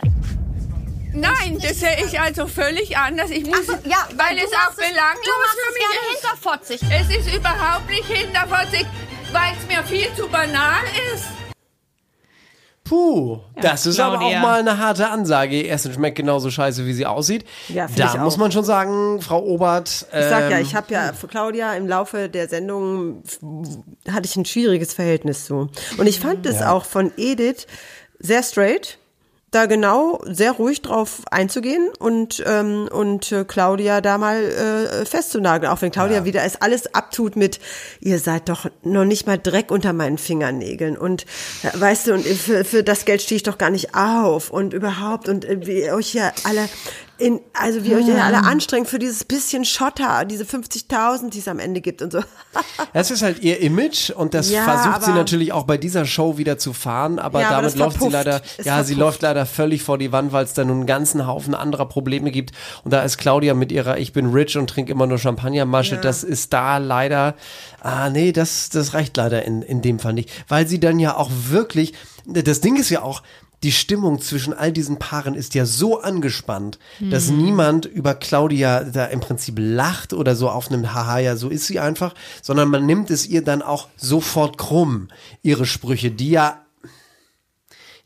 Nein, 1.13 1.57
das 1.61 1.79
sehe 1.79 1.97
ich 2.05 2.19
also 2.19 2.47
völlig 2.47 2.97
anders. 2.97 3.29
Ich 3.31 3.45
muss, 3.45 3.59
Ach 3.61 3.79
so, 3.83 3.89
ja, 3.89 4.07
weil 4.15 4.35
du 4.35 4.43
es 4.43 4.51
auch 4.53 4.73
belanglos 4.75 5.23
du 5.23 5.31
machst 5.31 5.57
für 5.61 5.67
es 5.67 5.73
mich 5.73 5.83
gerne 5.83 6.13
ist. 6.13 6.21
hinterfotzig. 6.21 6.81
Es 6.91 7.27
ist 7.27 7.35
überhaupt 7.35 7.89
nicht 7.89 8.05
hinterfotzig, 8.05 8.85
weil 9.31 9.53
es 9.59 9.67
mir 9.67 9.83
viel 9.83 10.13
zu 10.15 10.27
banal 10.27 10.83
ist. 11.13 11.25
Puh, 12.87 13.39
das 13.61 13.85
ist 13.85 13.99
aber 13.99 14.15
auch 14.15 14.19
Claudia. 14.19 14.41
mal 14.41 14.59
eine 14.59 14.77
harte 14.77 15.09
Ansage. 15.09 15.67
Essen 15.67 15.93
schmeckt 15.93 16.17
genauso 16.17 16.49
scheiße, 16.49 16.85
wie 16.85 16.93
sie 16.93 17.05
aussieht. 17.05 17.45
Ja, 17.69 17.87
da 17.95 18.17
muss 18.17 18.35
auch. 18.35 18.37
man 18.37 18.51
schon 18.51 18.63
sagen, 18.63 19.21
Frau 19.21 19.43
Obert. 19.43 19.89
Ich 19.89 20.05
sag 20.11 20.49
ja, 20.51 20.57
ähm, 20.57 20.61
ich 20.61 20.75
habe 20.75 20.93
ja 20.93 21.11
für 21.13 21.27
Claudia 21.27 21.73
im 21.73 21.87
Laufe 21.87 22.29
der 22.29 22.47
Sendung 22.47 23.23
hatte 24.11 24.25
ich 24.25 24.35
ein 24.35 24.45
schwieriges 24.45 24.93
Verhältnis 24.93 25.45
zu. 25.45 25.69
Und 25.97 26.07
ich 26.07 26.19
fand 26.19 26.45
es 26.45 26.59
Ja. 26.61 26.71
auch 26.71 26.85
von 26.85 27.11
Edith 27.17 27.67
sehr 28.19 28.41
straight, 28.43 28.97
da 29.51 29.65
genau 29.65 30.21
sehr 30.25 30.51
ruhig 30.51 30.81
drauf 30.81 31.21
einzugehen 31.31 31.89
und 31.99 32.43
ähm, 32.45 32.89
und 32.91 33.31
äh, 33.31 33.45
Claudia 33.45 34.01
da 34.01 34.17
mal 34.17 34.43
äh, 34.43 35.05
festzunageln, 35.05 35.71
auch 35.71 35.81
wenn 35.81 35.91
Claudia 35.91 36.25
wieder 36.25 36.43
es 36.43 36.61
alles 36.61 36.93
abtut 36.93 37.37
mit 37.37 37.59
ihr 38.01 38.19
seid 38.19 38.49
doch 38.49 38.69
noch 38.83 39.05
nicht 39.05 39.25
mal 39.25 39.37
Dreck 39.37 39.71
unter 39.71 39.93
meinen 39.93 40.17
Fingernägeln. 40.17 40.97
Und 40.97 41.25
äh, 41.63 41.79
weißt 41.79 42.07
du 42.07 42.13
und 42.15 42.25
für, 42.25 42.65
für 42.65 42.83
das 42.83 43.05
Geld 43.05 43.21
stehe 43.21 43.37
ich 43.37 43.43
doch 43.43 43.57
gar 43.57 43.69
nicht 43.69 43.95
auf. 43.95 44.49
Und 44.49 44.73
überhaupt 44.73 45.29
und 45.29 45.45
äh, 45.45 45.65
wie 45.65 45.91
euch 45.91 46.13
ja 46.13 46.33
alle 46.43 46.67
in, 47.19 47.39
also 47.53 47.83
wie 47.83 47.89
ihr 47.89 47.97
euch 47.97 48.07
ja 48.07 48.23
alle 48.23 48.43
anstrengt 48.43 48.87
für 48.87 48.99
dieses 48.99 49.23
bisschen 49.23 49.65
Schotter, 49.65 50.23
diese 50.25 50.43
50.000, 50.43 51.29
die 51.31 51.39
es 51.39 51.47
am 51.47 51.59
Ende 51.59 51.81
gibt 51.81 52.01
und 52.01 52.11
so. 52.11 52.19
Das 52.93 53.11
ist 53.11 53.21
halt 53.21 53.39
ihr 53.43 53.59
Image 53.59 54.09
und 54.11 54.33
das 54.33 54.49
Ja, 54.49 54.63
versucht 54.63 55.03
sie 55.03 55.11
aber- 55.11 55.19
natürlich 55.19 55.51
auch 55.51 55.63
bei 55.63 55.77
dieser 55.77 56.05
Show 56.05 56.37
wieder 56.37 56.57
zu 56.57 56.73
fahren, 56.73 57.19
aber 57.19 57.41
Ja, 57.41 57.47
aber 57.47 57.55
damit 57.57 57.71
das 57.73 57.75
läuft 57.77 58.01
sie 58.01 58.09
leider, 58.09 58.41
Es 58.57 58.65
ja, 58.65 58.83
sie 58.83 58.93
verpufft. 58.93 58.99
läuft 58.99 59.21
leider 59.23 59.45
völlig 59.45 59.83
vor 59.83 59.97
die 59.97 60.11
Wand, 60.11 60.31
weil 60.31 60.45
es 60.45 60.53
da 60.53 60.63
nun 60.63 60.77
einen 60.77 60.85
ganzen 60.85 61.27
Haufen 61.27 61.53
anderer 61.53 61.87
Probleme 61.87 62.31
gibt. 62.31 62.51
Und 62.83 62.91
da 62.93 63.01
ist 63.03 63.17
Claudia 63.17 63.53
mit 63.53 63.71
ihrer 63.71 63.97
Ich 63.97 64.13
bin 64.13 64.31
rich 64.31 64.57
und 64.57 64.69
trinke 64.69 64.91
immer 64.91 65.05
nur 65.07 65.17
Champagnermasche, 65.19 65.97
das 65.97 66.23
ist 66.23 66.53
da 66.53 66.77
leider, 66.77 67.35
ah 67.81 68.09
nee, 68.09 68.31
das, 68.31 68.69
das 68.69 68.93
reicht 68.93 69.17
leider 69.17 69.43
in, 69.45 69.61
in 69.61 69.81
dem 69.81 69.99
Fall 69.99 70.13
nicht, 70.13 70.29
weil 70.47 70.67
sie 70.67 70.79
dann 70.79 70.99
ja 70.99 71.15
auch 71.17 71.29
wirklich, 71.49 71.93
das 72.25 72.61
Ding 72.61 72.75
ist 72.77 72.89
ja 72.89 73.01
auch, 73.01 73.21
die 73.63 73.71
Stimmung 73.71 74.21
zwischen 74.21 74.53
all 74.53 74.71
diesen 74.71 74.99
Paaren 74.99 75.33
ist 75.33 75.55
ja 75.55 75.65
so 75.65 75.99
angespannt, 76.01 76.77
dass 76.99 77.29
Mhm. 77.29 77.37
niemand 77.43 77.85
über 77.87 78.13
Claudia 78.13 78.83
da 78.83 79.05
im 79.05 79.19
Prinzip 79.19 79.55
lacht 79.57 80.13
oder 80.13 80.35
so 80.35 80.49
aufnimmt, 80.49 80.93
haha, 80.93 81.17
ja, 81.19 81.35
so 81.35 81.49
ist 81.49 81.65
sie 81.65 81.79
einfach, 81.79 82.13
sondern 82.43 82.69
man 82.69 82.85
nimmt 82.85 83.09
es 83.09 83.25
ihr 83.27 83.43
dann 83.43 83.63
auch 83.63 83.87
sofort 83.97 84.57
krumm, 84.59 85.07
ihre 85.41 85.65
Sprüche, 85.65 86.11
die 86.11 86.29
ja 86.29 86.61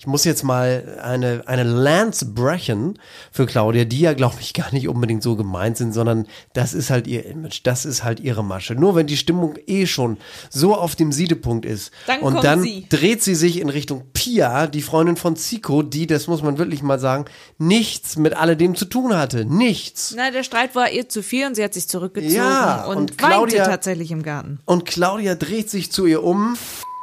ich 0.02 0.08
muss 0.08 0.26
jetzt 0.26 0.42
mal 0.44 0.98
eine, 1.04 1.44
eine 1.46 1.62
Lance 1.62 2.26
brechen 2.26 2.98
für 3.32 3.46
Claudia, 3.46 3.86
die 3.86 4.00
ja, 4.00 4.14
glaube 4.14 4.38
ich, 4.40 4.56
gar 4.56 4.74
nicht 4.74 4.88
unbedingt 4.88 5.22
so 5.22 5.36
gemeint 5.36 5.78
sind, 5.78 5.94
sondern 5.94 6.26
das 6.54 6.74
ist 6.74 6.90
halt 6.90 7.06
ihr 7.06 7.24
Image, 7.28 7.60
das 7.66 7.86
ist 7.86 8.04
halt 8.04 8.20
ihre 8.20 8.44
Masche. 8.44 8.74
Nur 8.74 8.96
wenn 8.96 9.06
die 9.06 9.16
Stimmung 9.16 9.54
eh 9.68 9.86
schon 9.86 10.18
so 10.50 10.74
auf 10.76 10.96
dem 10.96 11.12
Siedepunkt 11.12 11.66
ist 11.68 11.92
Dann 12.08 12.22
und 12.22 12.44
dann 12.44 12.64
sie. 12.64 12.88
dreht 12.90 13.22
sie 13.22 13.36
sich 13.36 13.60
in 13.62 13.70
Richtung 13.70 14.06
Pia, 14.12 14.66
die 14.66 14.82
Freundin 14.82 15.18
von 15.18 15.36
Zico, 15.36 15.84
die, 15.84 16.08
das 16.08 16.26
muss 16.26 16.42
man 16.42 16.58
wirklich 16.58 16.82
mal 16.82 17.00
sagen, 17.00 17.26
nichts 17.60 18.18
mit 18.18 18.36
alledem 18.36 18.74
zu 18.74 18.86
tun 18.86 19.16
hatte. 19.16 19.46
Nichts. 19.46 20.16
Na, 20.18 20.32
der 20.32 20.42
Streit 20.42 20.74
war 20.74 20.90
ihr 20.90 21.10
zu 21.10 21.22
viel 21.22 21.46
und 21.46 21.54
sie 21.54 21.64
hat 21.64 21.76
sich 21.76 21.88
zurückgezogen 21.88 22.34
Ja, 22.34 22.86
und, 22.86 22.98
und 22.98 23.22
weinte 23.22 23.36
Claudia- 23.36 23.66
tatsächlich 23.66 24.10
im 24.10 24.24
Garten. 24.24 24.58
Und 24.66 24.86
Claudia 24.88 25.36
dreht 25.36 25.70
sich 25.70 25.92
zu 25.92 26.08
ihr 26.08 26.24
um. 26.24 26.58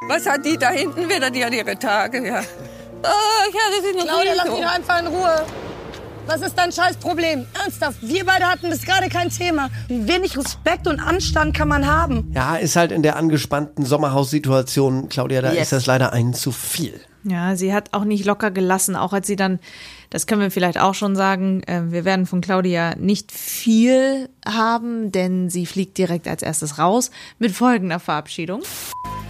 Was 0.09 0.27
hat 0.27 0.45
die 0.45 0.57
da 0.57 0.71
hinten 0.71 1.09
wieder? 1.09 1.31
Die 1.31 1.45
hat 1.45 1.53
ihre 1.55 1.79
Tage, 1.79 2.27
ja. 2.27 2.43
Oh, 3.03 3.49
ich 3.49 3.55
hatte 3.55 3.83
sie 3.87 3.97
noch 3.97 4.05
Claudia, 4.05 4.33
lass 4.37 4.49
mich 4.49 4.61
doch 4.61 4.75
einfach 4.75 5.01
in 5.01 5.07
Ruhe. 5.09 5.45
Was 6.27 6.43
ist 6.43 6.59
dein 6.59 6.71
scheiß 6.71 6.99
Problem? 6.99 7.47
Ernsthaft, 7.63 7.99
wir 8.03 8.27
beide 8.27 8.45
hatten 8.47 8.69
das 8.69 8.83
gerade 8.83 9.09
kein 9.09 9.31
Thema. 9.31 9.71
Wie 9.89 10.07
wenig 10.07 10.37
Respekt 10.37 10.87
und 10.87 11.01
Anstand 11.01 11.57
kann 11.57 11.69
man 11.69 11.87
haben? 11.87 12.31
Ja, 12.35 12.57
ist 12.57 12.77
halt 12.77 12.93
in 12.93 13.03
der 13.03 13.17
angespannten 13.17 13.87
Sommerhaussituation, 13.87 15.09
Claudia, 15.09 15.41
da 15.41 15.53
Yes. 15.53 15.63
ist 15.65 15.73
das 15.73 15.87
leider 15.87 16.13
ein 16.13 16.35
zu 16.35 16.53
viel. 16.53 17.01
Ja, 17.25 17.57
sie 17.57 17.75
hat 17.75 17.93
auch 17.93 18.05
nicht 18.05 18.25
locker 18.25 18.51
gelassen, 18.51 18.97
auch 18.97 19.13
als 19.13 19.27
sie 19.27 19.37
dann, 19.37 19.59
das 20.11 20.27
können 20.27 20.41
wir 20.41 20.51
vielleicht 20.51 20.79
auch 20.79 20.95
schon 20.95 21.17
sagen, 21.17 21.63
äh, 21.65 21.83
wir 21.91 22.05
werden 22.05 22.27
von 22.27 22.41
Claudia 22.41 22.95
nicht 22.97 23.33
viel 23.33 24.29
haben, 24.47 25.11
denn 25.11 25.51
sie 25.51 25.67
fliegt 25.67 25.99
direkt 25.99 26.29
als 26.29 26.43
erstes 26.43 26.79
raus 26.79 27.11
mit 27.39 27.53
folgender 27.53 27.99
Verabschiedung. 27.99 28.63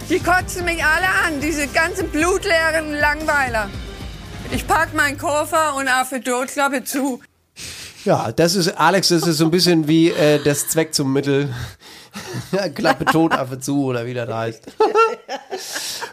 Die 0.09 0.19
kotzen 0.19 0.65
mich 0.65 0.83
alle 0.83 1.07
an, 1.27 1.41
diese 1.41 1.67
ganzen 1.67 2.09
blutleeren 2.09 2.93
Langweiler. 2.93 3.69
Ich 4.51 4.65
pack 4.65 4.95
meinen 4.95 5.17
Koffer 5.17 5.75
und 5.75 5.87
Affe 5.87 6.23
Totklappe 6.23 6.83
zu. 6.83 7.19
Ja, 8.05 8.31
das 8.31 8.55
ist, 8.55 8.69
Alex, 8.69 9.09
das 9.09 9.27
ist 9.27 9.37
so 9.37 9.45
ein 9.45 9.51
bisschen 9.51 9.87
wie 9.87 10.09
äh, 10.09 10.41
das 10.43 10.67
Zweck 10.69 10.93
zum 10.93 11.11
Mittel. 11.11 11.53
Klappe 12.75 13.05
tot, 13.05 13.33
Affe 13.33 13.59
zu 13.59 13.83
oder 13.83 14.05
wie 14.05 14.13
das 14.13 14.29
heißt. 14.29 14.63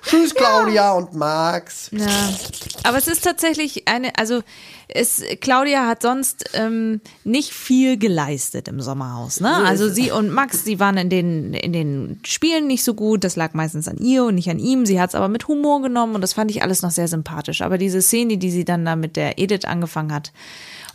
Tschüss, 0.07 0.35
Claudia 0.35 0.93
und 0.93 1.15
Max. 1.15 1.91
Ja, 1.93 2.31
aber 2.85 2.99
es 2.99 3.09
ist 3.09 3.25
tatsächlich 3.25 3.89
eine, 3.89 4.17
also 4.17 4.43
es, 4.89 5.23
Claudia 5.41 5.87
hat 5.87 6.03
sonst 6.03 6.51
ähm, 6.55 7.01
nicht 7.25 7.53
viel 7.53 7.99
geleistet 7.99 8.69
im 8.69 8.81
Sommerhaus. 8.81 9.41
Ne? 9.41 9.53
Also 9.53 9.89
sie 9.89 10.13
und 10.13 10.31
Max, 10.31 10.63
die 10.63 10.79
waren 10.79 10.97
in 10.97 11.11
den, 11.11 11.55
in 11.55 11.73
den 11.73 12.21
Spielen 12.25 12.69
nicht 12.69 12.85
so 12.85 12.95
gut. 12.95 13.25
Das 13.25 13.35
lag 13.35 13.53
meistens 13.53 13.89
an 13.89 13.99
ihr 13.99 14.25
und 14.25 14.37
nicht 14.37 14.49
an 14.49 14.61
ihm. 14.61 14.87
Sie 14.87 15.01
hat 15.01 15.11
es 15.11 15.15
aber 15.17 15.29
mit 15.29 15.49
Humor 15.49 15.83
genommen 15.83 16.15
und 16.15 16.21
das 16.21 16.35
fand 16.35 16.51
ich 16.53 16.63
alles 16.63 16.83
noch 16.83 16.93
sehr 16.93 17.09
sympathisch. 17.09 17.63
Aber 17.63 17.79
diese 17.79 18.01
Szene, 18.01 18.39
die 18.39 18.51
sie 18.51 18.65
dann 18.65 18.85
da 18.85 18.95
mit 18.95 19.17
der 19.17 19.39
Edith 19.39 19.65
angefangen 19.65 20.15
hat, 20.15 20.33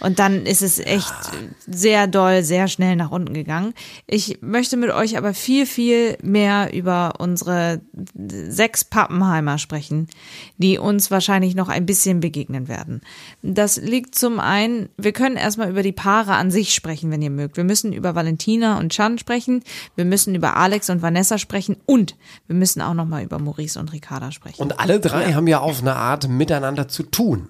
und 0.01 0.19
dann 0.19 0.45
ist 0.45 0.61
es 0.61 0.79
echt 0.79 1.13
sehr 1.67 2.07
doll, 2.07 2.43
sehr 2.43 2.67
schnell 2.67 2.95
nach 2.95 3.11
unten 3.11 3.33
gegangen. 3.33 3.73
Ich 4.07 4.39
möchte 4.41 4.75
mit 4.77 4.89
euch 4.89 5.17
aber 5.17 5.33
viel, 5.33 5.65
viel 5.65 6.17
mehr 6.23 6.73
über 6.73 7.13
unsere 7.19 7.81
sechs 8.15 8.83
Pappenheimer 8.83 9.57
sprechen, 9.57 10.07
die 10.57 10.79
uns 10.79 11.11
wahrscheinlich 11.11 11.55
noch 11.55 11.69
ein 11.69 11.85
bisschen 11.85 12.19
begegnen 12.19 12.67
werden. 12.67 13.01
Das 13.43 13.77
liegt 13.77 14.15
zum 14.15 14.39
einen, 14.39 14.89
wir 14.97 15.11
können 15.11 15.37
erstmal 15.37 15.69
über 15.69 15.83
die 15.83 15.91
Paare 15.91 16.33
an 16.33 16.51
sich 16.51 16.73
sprechen, 16.73 17.11
wenn 17.11 17.21
ihr 17.21 17.29
mögt. 17.29 17.57
Wir 17.57 17.63
müssen 17.63 17.93
über 17.93 18.15
Valentina 18.15 18.79
und 18.79 18.91
Chan 18.91 19.19
sprechen. 19.19 19.63
Wir 19.95 20.05
müssen 20.05 20.33
über 20.33 20.57
Alex 20.57 20.89
und 20.89 21.01
Vanessa 21.01 21.37
sprechen. 21.37 21.77
Und 21.85 22.15
wir 22.47 22.55
müssen 22.55 22.81
auch 22.81 22.95
nochmal 22.95 23.23
über 23.23 23.37
Maurice 23.37 23.79
und 23.79 23.93
Ricarda 23.93 24.31
sprechen. 24.31 24.61
Und 24.61 24.79
alle 24.79 24.99
drei 24.99 25.33
haben 25.33 25.47
ja 25.47 25.59
auf 25.59 25.81
eine 25.81 25.95
Art 25.95 26.27
miteinander 26.27 26.87
zu 26.87 27.03
tun. 27.03 27.49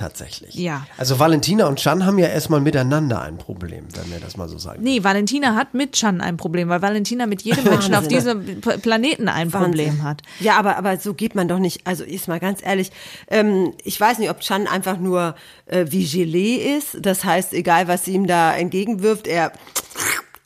Tatsächlich. 0.00 0.54
Ja. 0.54 0.86
Also 0.96 1.18
Valentina 1.18 1.66
und 1.66 1.78
Chan 1.78 2.04
haben 2.06 2.18
ja 2.18 2.26
erstmal 2.26 2.60
miteinander 2.60 3.20
ein 3.20 3.36
Problem, 3.38 3.84
wenn 3.94 4.10
wir 4.10 4.18
das 4.18 4.36
mal 4.36 4.48
so 4.48 4.58
sagen. 4.58 4.82
Nee, 4.82 5.04
Valentina 5.04 5.54
hat 5.54 5.74
mit 5.74 5.92
Chan 5.92 6.20
ein 6.20 6.36
Problem, 6.36 6.68
weil 6.68 6.82
Valentina 6.82 7.26
mit 7.26 7.42
jedem 7.42 7.64
Menschen 7.64 7.94
auf 7.94 8.08
diesem 8.08 8.60
Planeten 8.60 9.28
ein 9.28 9.52
Wahnsinn. 9.52 9.70
Problem 9.70 10.02
hat. 10.02 10.22
Ja, 10.40 10.56
aber, 10.58 10.76
aber 10.76 10.96
so 10.98 11.14
geht 11.14 11.34
man 11.34 11.48
doch 11.48 11.58
nicht. 11.58 11.86
Also 11.86 12.02
ist 12.04 12.28
mal 12.28 12.40
ganz 12.40 12.60
ehrlich, 12.64 12.90
ähm, 13.28 13.74
ich 13.84 14.00
weiß 14.00 14.18
nicht, 14.18 14.30
ob 14.30 14.40
Chan 14.40 14.66
einfach 14.66 14.98
nur 14.98 15.34
äh, 15.66 15.86
wie 15.90 16.06
Gelee 16.06 16.76
ist. 16.76 16.96
Das 17.00 17.24
heißt, 17.24 17.52
egal 17.52 17.86
was 17.86 18.06
sie 18.06 18.12
ihm 18.14 18.26
da 18.26 18.54
entgegenwirft, 18.54 19.26
er 19.26 19.52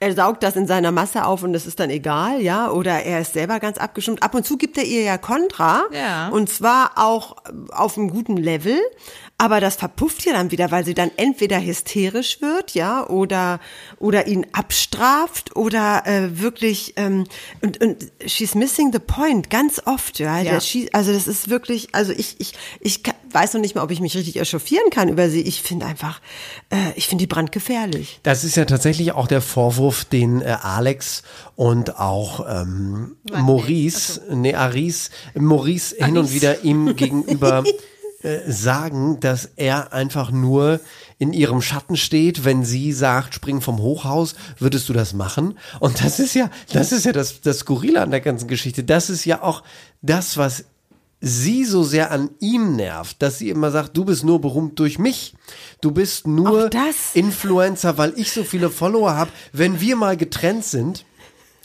er 0.01 0.12
saugt 0.14 0.43
das 0.43 0.55
in 0.57 0.67
seiner 0.67 0.93
Masse 0.93 1.25
auf 1.25 1.43
und 1.43 1.55
das 1.55 1.67
ist 1.67 1.81
dann 1.81 1.88
egal, 1.88 2.43
ja, 2.43 2.71
oder 2.71 3.05
er 3.05 3.21
ist 3.21 3.33
selber 3.33 3.59
ganz 3.59 3.79
abgestimmt. 3.79 4.23
Ab 4.23 4.35
und 4.35 4.45
zu 4.45 4.59
gibt 4.59 4.77
er 4.77 4.85
ihr 4.85 5.03
ja 5.03 5.17
Kontra 5.17 5.85
Ja. 5.93 6.29
und 6.29 6.51
zwar 6.51 6.93
auch 6.97 7.37
auf 7.71 7.97
einem 7.97 8.11
guten 8.11 8.37
Level, 8.37 8.79
aber 9.37 9.61
das 9.61 9.77
verpufft 9.77 10.25
ja 10.25 10.33
dann 10.33 10.53
wieder, 10.53 10.70
weil 10.70 10.85
sie 10.85 10.94
dann 10.94 11.11
entweder 11.16 11.61
hysterisch 11.61 12.40
wird, 12.40 12.75
ja, 12.75 13.07
oder 13.09 13.59
oder 13.99 14.29
ihn 14.29 14.47
abstraft 14.53 15.57
oder 15.57 16.07
äh, 16.07 16.40
wirklich 16.40 16.94
ähm, 16.97 17.25
und, 17.61 17.83
und 17.83 18.12
she's 18.25 18.55
missing 18.55 18.92
the 18.92 19.01
point 19.01 19.51
ganz 19.51 19.83
oft, 19.87 20.20
ja. 20.20 20.38
Ja. 20.40 20.61
She, 20.61 20.88
also 20.92 21.12
das 21.12 21.27
ist 21.27 21.51
wirklich, 21.51 21.88
also 21.92 22.12
ich 22.12 22.37
ich 22.38 22.53
ich 22.81 23.03
weiß 23.33 23.55
noch 23.55 23.61
nicht 23.61 23.75
mal, 23.75 23.83
ob 23.83 23.90
ich 23.90 24.01
mich 24.01 24.16
richtig 24.16 24.37
echauffieren 24.37 24.90
kann 24.90 25.09
über 25.09 25.29
sie. 25.29 25.40
Ich 25.40 25.62
finde 25.62 25.87
einfach, 25.87 26.20
äh, 26.70 26.92
ich 26.94 27.09
finde 27.09 27.23
die 27.23 27.27
brandgefährlich. 27.27 28.20
Das 28.23 28.44
ist 28.44 28.57
ja 28.57 28.64
tatsächlich 28.64 29.12
auch 29.12 29.27
der 29.27 29.40
Vorwurf, 29.40 30.05
den 30.05 30.42
äh, 30.42 30.57
Alex 30.62 31.25
und 31.57 31.99
auch 31.99 32.47
ähm, 32.49 33.16
Maurice, 33.33 34.23
nee, 34.31 34.55
Aris, 34.55 35.11
Maurice 35.35 35.97
hin 35.97 36.16
und 36.18 36.33
wieder 36.33 36.62
ihm 36.62 36.94
gegenüber 36.97 37.64
äh, 38.24 38.50
sagen, 38.50 39.20
dass 39.20 39.50
er 39.56 39.92
einfach 39.92 40.30
nur 40.30 40.80
in 41.18 41.34
ihrem 41.34 41.60
Schatten 41.60 41.94
steht, 41.96 42.46
wenn 42.46 42.64
sie 42.64 42.92
sagt, 42.92 43.34
spring 43.34 43.60
vom 43.60 43.78
Hochhaus, 43.78 44.34
würdest 44.58 44.88
du 44.88 44.94
das 44.94 45.12
machen? 45.12 45.58
Und 45.78 46.02
das 46.02 46.18
ist 46.18 46.34
ja, 46.34 46.50
das 46.72 46.92
ist 46.92 47.04
ja 47.04 47.12
das, 47.12 47.42
das 47.42 47.58
Skurrile 47.58 48.00
an 48.00 48.10
der 48.10 48.22
ganzen 48.22 48.48
Geschichte. 48.48 48.82
Das 48.82 49.10
ist 49.10 49.26
ja 49.26 49.42
auch 49.42 49.62
das, 50.00 50.38
was 50.38 50.64
sie 51.20 51.64
so 51.64 51.82
sehr 51.82 52.10
an 52.10 52.30
ihm 52.40 52.76
nervt, 52.76 53.20
dass 53.20 53.38
sie 53.38 53.50
immer 53.50 53.70
sagt, 53.70 53.94
du 53.94 54.06
bist 54.06 54.24
nur 54.24 54.40
berühmt 54.40 54.78
durch 54.78 54.98
mich. 54.98 55.34
Du 55.82 55.90
bist 55.90 56.26
nur 56.26 56.70
Influencer, 57.12 57.98
weil 57.98 58.14
ich 58.16 58.32
so 58.32 58.42
viele 58.42 58.70
Follower 58.70 59.14
habe. 59.14 59.30
Wenn 59.52 59.82
wir 59.82 59.96
mal 59.96 60.16
getrennt 60.16 60.64
sind, 60.64 61.04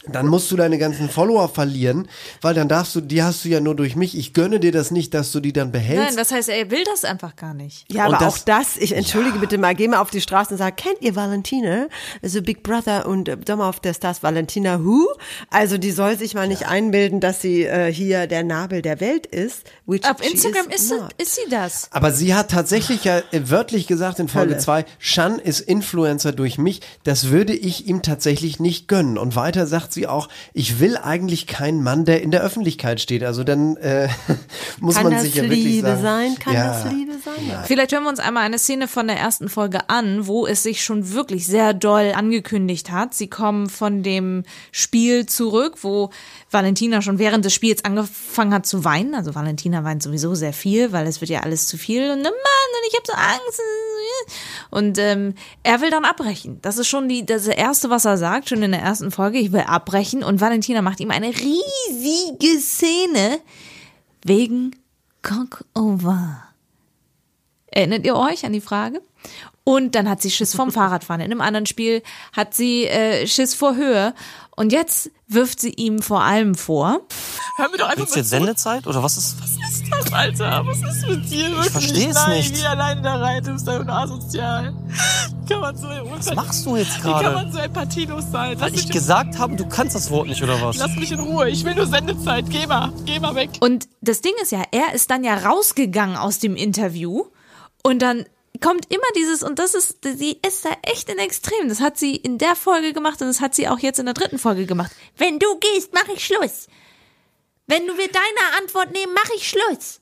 dann 0.08 0.28
musst 0.28 0.50
du 0.52 0.56
deine 0.56 0.78
ganzen 0.78 1.10
Follower 1.10 1.50
verlieren, 1.50 2.08
weil 2.42 2.54
dann 2.54 2.70
darfst 2.70 2.96
du, 2.96 3.02
die 3.02 3.22
hast 3.22 3.44
du 3.44 3.50
ja 3.50 3.60
nur 3.60 3.76
durch 3.76 3.96
mich. 3.96 4.18
Ich 4.18 4.34
gönne 4.34 4.60
dir 4.60 4.72
das 4.72 4.92
nicht, 4.92 5.14
dass 5.14 5.32
du 5.32 5.40
die 5.40 5.52
dann 5.54 5.72
behältst. 5.72 6.06
Nein, 6.06 6.16
das 6.16 6.32
heißt, 6.32 6.50
er 6.50 6.72
will 6.72 6.84
das 6.86 7.04
einfach 7.04 7.36
gar 7.36 7.54
nicht. 7.54 7.86
Ja, 7.92 8.08
Und 8.08 8.16
aber 8.16 8.26
das- 8.26 8.34
auch 8.42 8.46
das, 8.46 8.78
ich 8.78 8.94
entschuldige 8.94 9.40
bitte 9.40 9.58
mal, 9.58 9.76
geh 9.76 9.88
mal 9.88 10.00
auf 10.00 10.10
die 10.10 10.22
Straße 10.22 10.52
und 10.54 10.58
sag, 10.58 10.78
kennt 10.78 11.02
ihr 11.02 11.16
Valentina? 11.16 11.88
Also 12.24 12.42
Big 12.42 12.64
Brother 12.64 13.08
und 13.08 13.30
Sommer 13.46 13.68
auf 13.68 13.80
der 13.80 13.94
Stars 13.94 14.24
Valentina 14.24 14.84
Who? 14.84 15.08
Also 15.50 15.78
die 15.78 15.92
soll 15.92 16.18
sich 16.18 16.34
mal 16.34 16.48
nicht 16.48 16.68
einbilden, 16.68 17.20
dass 17.20 17.42
sie 17.42 17.64
äh, 17.66 17.92
hier 17.92 18.28
der 18.28 18.44
Nabel 18.44 18.82
der 18.82 19.00
Welt 19.02 19.26
ist. 19.26 19.64
Which 19.86 20.06
Auf 20.10 20.22
Instagram 20.26 20.70
ist, 20.70 20.88
sie, 20.90 20.96
not. 20.96 21.14
ist 21.18 21.36
sie 21.36 21.50
das. 21.50 21.90
Aber 21.92 22.12
sie 22.12 22.34
hat 22.36 22.52
tatsächlich 22.52 23.04
ja 23.04 23.20
äh, 23.32 23.42
wörtlich 23.50 23.86
gesagt 23.88 24.20
in 24.20 24.28
Folge 24.30 24.52
Hölle. 24.54 24.62
2, 24.62 24.86
Shan 25.00 25.40
ist 25.40 25.60
Influencer 25.60 26.32
durch 26.32 26.58
mich. 26.58 26.82
Das 27.04 27.30
würde 27.30 27.54
ich 27.54 27.88
ihm 27.88 28.02
tatsächlich 28.02 28.60
nicht 28.60 28.88
gönnen. 28.88 29.18
Und 29.18 29.36
weiter 29.36 29.68
sagt 29.68 29.89
sie 29.94 30.08
auch, 30.08 30.30
ich 30.54 30.80
will 30.80 30.98
eigentlich 30.98 31.48
keinen 31.48 31.84
Mann, 31.84 32.06
der 32.06 32.22
in 32.22 32.32
der 32.32 32.42
Öffentlichkeit 32.42 33.02
steht. 33.02 33.24
Also 33.24 33.44
dann 33.44 33.78
äh, 33.78 34.10
muss 34.80 34.96
Kann 34.96 35.12
man 35.12 35.22
sich 35.22 35.36
ja 35.36 35.44
wirklich 35.44 35.64
Liebe 35.64 35.88
sagen. 35.88 36.02
sein? 36.02 36.40
Kann 36.40 36.54
ja. 36.54 36.68
das 36.68 36.92
Liebe 36.92 37.14
sein? 37.24 37.64
Vielleicht 37.66 37.92
hören 37.92 38.04
wir 38.04 38.10
uns 38.10 38.20
einmal 38.20 38.44
eine 38.44 38.60
Szene 38.60 38.88
von 38.88 39.08
der 39.08 39.18
ersten 39.18 39.50
Folge 39.50 39.90
an, 39.90 40.28
wo 40.28 40.48
es 40.48 40.64
sich 40.64 40.84
schon 40.84 41.14
wirklich 41.14 41.46
sehr 41.46 41.74
doll 41.74 42.14
angekündigt 42.16 42.92
hat. 42.92 43.14
Sie 43.14 43.28
kommen 43.28 43.70
von 43.70 44.04
dem 44.04 44.44
Spiel 44.72 45.26
zurück, 45.26 45.78
wo 45.82 46.10
Valentina 46.52 47.02
schon 47.02 47.20
während 47.20 47.46
des 47.46 47.54
Spiels 47.54 47.86
angefangen 47.86 48.54
hat 48.54 48.66
zu 48.66 48.84
weinen. 48.84 49.16
Also 49.16 49.36
Valentina 49.36 49.84
weint 49.84 50.04
sowieso 50.04 50.36
sehr 50.36 50.54
viel, 50.54 50.92
weil 50.92 51.08
es 51.08 51.22
wird 51.22 51.30
ja 51.30 51.42
alles 51.42 51.68
zu 51.68 51.78
viel. 51.78 52.12
Und 52.12 52.22
ne 52.22 52.24
Mann, 52.24 52.32
und 52.32 52.88
ich 52.88 52.96
habe 52.96 53.06
so 53.06 53.14
Angst. 53.14 53.62
Und 54.72 54.98
ähm, 54.98 55.34
er 55.64 55.82
will 55.82 55.90
dann 55.90 56.06
abbrechen. 56.06 56.60
Das 56.62 56.78
ist 56.78 56.88
schon 56.88 57.08
die, 57.08 57.26
das 57.26 57.48
erste, 57.48 57.90
was 57.90 58.06
er 58.06 58.18
sagt, 58.18 58.50
schon 58.50 58.64
in 58.64 58.72
der 58.72 58.82
ersten 58.82 59.12
Folge. 59.12 59.40
Ich 59.40 59.52
will 59.52 59.62
abbrechen. 59.62 59.79
Und 60.24 60.42
Valentina 60.42 60.82
macht 60.82 61.00
ihm 61.00 61.12
eine 61.12 61.28
riesige 61.30 62.60
Szene 62.60 63.40
wegen 64.24 64.76
Cockover. 65.22 66.44
Erinnert 67.68 68.06
ihr 68.06 68.16
euch 68.16 68.46
an 68.46 68.54
die 68.54 68.62
Frage? 68.62 69.02
Und 69.64 69.94
dann 69.94 70.10
hat 70.10 70.22
sie 70.22 70.32
Schiss 70.32 70.56
vom 70.56 70.72
Fahrradfahren. 70.74 71.22
In 71.22 71.32
einem 71.32 71.42
anderen 71.42 71.66
Spiel 71.66 72.02
hat 72.34 72.54
sie 72.54 72.86
äh, 72.86 73.28
Schiss 73.28 73.54
vor 73.54 73.76
Höhe. 73.76 74.14
Und 74.60 74.74
jetzt 74.74 75.10
wirft 75.30 75.62
sie 75.62 75.70
ihm 75.70 76.02
vor 76.02 76.22
allem 76.22 76.54
vor. 76.54 77.00
Hör 77.56 77.70
mir 77.70 77.78
doch 77.78 77.86
einfach 77.86 78.00
Willst 78.00 78.16
du 78.16 78.20
jetzt 78.20 78.30
Sendezeit 78.30 78.88
oder 78.88 79.02
was 79.02 79.16
ist? 79.16 79.42
Was 79.42 79.52
ist 79.52 79.84
das, 79.90 80.12
Alter? 80.12 80.66
Was 80.66 80.80
ist 80.98 81.08
mit 81.08 81.32
dir? 81.32 81.62
Ich 81.62 81.70
verstehe 81.70 82.10
es 82.10 82.28
nicht. 82.28 82.60
Wie 82.62 82.66
allein 82.66 83.02
da 83.02 83.16
rein 83.16 83.42
ist 83.46 83.66
und 83.70 83.90
asozial. 83.90 84.74
Wie 85.46 85.54
kann 85.54 85.62
man 85.62 85.78
so 85.78 85.88
Was 85.88 86.36
machst 86.36 86.66
du 86.66 86.76
jetzt 86.76 86.98
Wie 86.98 87.04
kann 87.04 87.22
gerade? 87.22 87.36
man 87.36 87.52
so 87.54 87.58
empathielos 87.60 88.26
sein? 88.34 88.60
Weil 88.60 88.70
Lass 88.70 88.80
ich 88.82 88.88
mich, 88.88 88.92
gesagt 88.92 89.40
habe, 89.40 89.56
du 89.56 89.66
kannst 89.66 89.96
das 89.96 90.12
Wort 90.12 90.28
nicht 90.28 90.44
oder 90.44 90.62
was? 90.62 90.76
lass 90.76 90.94
mich 90.98 91.14
in 91.14 91.22
Ruhe. 91.22 91.50
Ich 91.50 91.64
will 91.64 91.76
nur 91.76 91.88
Sendezeit. 91.88 92.50
Geh 92.50 92.68
mal. 92.68 92.92
Geh 93.06 93.18
mal 93.18 93.36
weg. 93.36 93.52
Und 93.62 93.88
das 94.02 94.20
Ding 94.20 94.34
ist 94.42 94.52
ja, 94.52 94.64
er 94.74 94.94
ist 94.94 95.10
dann 95.10 95.24
ja 95.24 95.36
rausgegangen 95.38 96.18
aus 96.18 96.40
dem 96.40 96.58
Interview 96.58 97.28
und 97.82 98.02
dann 98.02 98.26
kommt 98.62 98.92
immer 98.94 99.04
dieses, 99.16 99.44
und 99.44 99.60
das 99.60 99.74
ist, 99.74 99.98
sie 100.04 100.40
ist 100.46 100.66
da 100.66 100.70
echt 100.84 101.10
in 101.10 101.18
Extrem. 101.18 101.70
Das 101.70 101.80
hat 101.82 101.98
sie 101.98 102.16
in 102.16 102.38
der 102.38 102.56
Folge 102.56 102.94
gemacht 102.94 103.22
und 103.22 103.28
das 103.28 103.42
hat 103.42 103.56
sie 103.56 103.68
auch 103.68 103.80
jetzt 103.80 104.00
in 104.00 104.06
der 104.06 104.14
dritten 104.14 104.40
Folge 104.40 104.66
gemacht. 104.66 104.92
Wenn 105.18 105.40
du 105.40 105.58
gehst, 105.60 105.94
mache 105.94 106.12
ich 106.14 106.26
Schluss. 106.26 106.68
Wenn 107.68 107.86
du 107.88 107.98
wir 107.98 108.08
deine 108.08 108.58
Antwort 108.62 108.92
nehmen, 108.92 109.14
mache 109.14 109.32
ich 109.36 109.48
Schluss. 109.50 110.02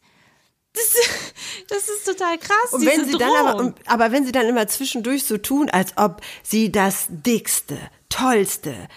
Das, 0.73 0.93
das 1.69 1.89
ist 1.89 2.05
total 2.05 2.37
krass. 2.37 2.71
Und 2.71 2.85
wenn 2.85 2.99
diese 3.01 3.11
sie 3.13 3.17
dann 3.17 3.35
aber, 3.35 3.59
und- 3.59 3.75
aber 3.87 4.11
wenn 4.11 4.25
sie 4.25 4.31
dann 4.31 4.47
immer 4.47 4.67
zwischendurch 4.67 5.23
so 5.25 5.37
tun, 5.37 5.69
als 5.69 5.97
ob 5.97 6.21
sie 6.43 6.71
das 6.71 7.07
dickste, 7.09 7.77
tollste, 8.09 8.87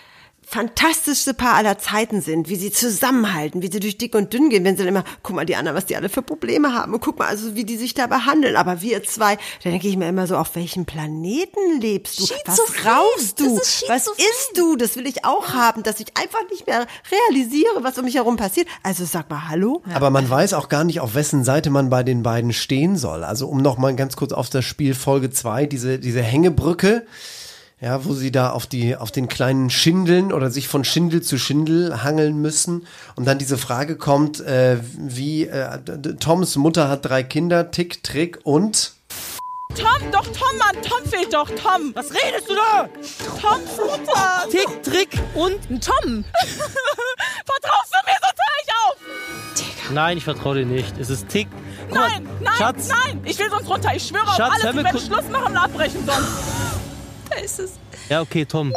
fantastischste 0.50 1.32
Paar 1.32 1.54
aller 1.54 1.78
Zeiten 1.78 2.20
sind, 2.20 2.48
wie 2.48 2.56
sie 2.56 2.72
zusammenhalten, 2.72 3.62
wie 3.62 3.70
sie 3.70 3.78
durch 3.78 3.98
dick 3.98 4.16
und 4.16 4.32
dünn 4.32 4.50
gehen, 4.50 4.64
wenn 4.64 4.76
sie 4.76 4.82
dann 4.82 4.88
immer, 4.88 5.04
guck 5.22 5.36
mal 5.36 5.46
die 5.46 5.54
anderen, 5.54 5.76
was 5.76 5.86
die 5.86 5.94
alle 5.94 6.08
für 6.08 6.22
Probleme 6.22 6.74
haben 6.74 6.92
und 6.92 7.00
guck 7.00 7.20
mal, 7.20 7.28
also 7.28 7.54
wie 7.54 7.64
die 7.64 7.76
sich 7.76 7.94
da 7.94 8.08
behandeln, 8.08 8.56
aber 8.56 8.82
wir 8.82 9.04
zwei, 9.04 9.36
da 9.62 9.70
denke 9.70 9.86
ich 9.86 9.96
mir 9.96 10.08
immer 10.08 10.26
so, 10.26 10.36
auf 10.36 10.56
welchem 10.56 10.86
Planeten 10.86 11.80
lebst 11.80 12.18
du? 12.18 12.24
Was 12.46 12.58
rauchst 12.84 13.38
du? 13.38 13.58
Ist 13.58 13.84
Was 13.86 14.08
isst 14.08 14.50
du? 14.56 14.74
Das 14.74 14.96
will 14.96 15.06
ich 15.06 15.24
auch 15.24 15.54
haben, 15.54 15.84
dass 15.84 16.00
ich 16.00 16.08
einfach 16.18 16.42
nicht 16.50 16.66
mehr 16.66 16.84
realisiere, 17.12 17.84
was 17.84 17.96
um 17.96 18.04
mich 18.04 18.16
herum 18.16 18.36
passiert. 18.36 18.66
Also 18.82 19.04
sag 19.04 19.30
mal, 19.30 19.48
hallo? 19.48 19.82
Aber 19.94 20.10
man 20.10 20.28
weiß 20.28 20.54
auch 20.54 20.68
gar 20.68 20.82
nicht, 20.82 20.98
auf 20.98 21.14
wessen 21.14 21.44
Seite 21.44 21.70
man 21.70 21.90
bei 21.90 22.02
den 22.02 22.24
beiden 22.24 22.52
stehen 22.52 22.96
soll. 22.96 23.22
Also 23.22 23.46
um 23.46 23.62
noch 23.62 23.78
mal 23.78 23.94
ganz 23.94 24.16
kurz 24.16 24.32
auf 24.32 24.50
das 24.50 24.64
Spiel 24.64 24.94
Folge 24.94 25.30
2, 25.30 25.66
diese, 25.66 26.00
diese 26.00 26.22
Hängebrücke, 26.22 27.06
ja, 27.80 28.04
wo 28.04 28.12
sie 28.12 28.30
da 28.30 28.50
auf 28.50 28.66
die, 28.66 28.94
auf 28.96 29.10
den 29.10 29.28
kleinen 29.28 29.70
Schindeln 29.70 30.32
oder 30.32 30.50
sich 30.50 30.68
von 30.68 30.84
Schindel 30.84 31.22
zu 31.22 31.38
Schindel 31.38 32.02
hangeln 32.02 32.36
müssen. 32.36 32.86
Und 33.16 33.26
dann 33.26 33.38
diese 33.38 33.56
Frage 33.56 33.96
kommt, 33.96 34.40
äh, 34.40 34.78
wie, 34.98 35.46
äh, 35.46 35.78
Toms 36.18 36.56
Mutter 36.56 36.88
hat 36.88 37.06
drei 37.06 37.22
Kinder, 37.22 37.70
Tick, 37.70 38.02
Trick 38.02 38.40
und 38.42 38.92
Tom, 39.74 40.10
doch, 40.10 40.24
Tom, 40.24 40.58
Mann. 40.58 40.82
Tom 40.82 41.08
fehlt 41.08 41.32
doch. 41.32 41.48
Tom. 41.48 41.92
Was 41.94 42.10
redest 42.10 42.50
du 42.50 42.54
da? 42.54 42.88
Toms 43.40 43.76
Mutter. 43.76 44.48
Tick, 44.50 44.82
Trick 44.82 45.10
und 45.34 45.70
Ein 45.70 45.80
Tom. 45.80 46.24
Vertraust 47.44 47.92
du 47.92 47.98
mir, 48.04 48.18
sonst 48.20 48.40
hör 48.40 48.56
ich 48.64 48.72
auf. 48.74 49.90
Nein, 49.92 50.18
ich 50.18 50.24
vertraue 50.24 50.56
dir 50.56 50.66
nicht. 50.66 50.98
Es 50.98 51.08
ist 51.08 51.28
Tick. 51.28 51.48
Guck 51.88 51.98
Nein, 51.98 52.28
nein, 52.40 52.54
Schatz. 52.58 52.88
nein. 52.88 53.20
Ich 53.24 53.38
will 53.38 53.48
sonst 53.48 53.68
runter. 53.68 53.94
Ich 53.94 54.08
schwöre 54.08 54.26
Schatz, 54.26 54.40
auf 54.40 54.64
alles. 54.64 54.76
Ich 54.76 54.84
werde 54.84 54.98
Schluss 54.98 55.28
machen 55.30 55.46
und 55.46 55.56
abbrechen 55.56 56.04
sonst. 56.04 56.79
Da 57.30 57.36
ist 57.36 57.60
es. 57.60 57.72
Ja, 58.10 58.20
okay, 58.22 58.44
Tom. 58.44 58.72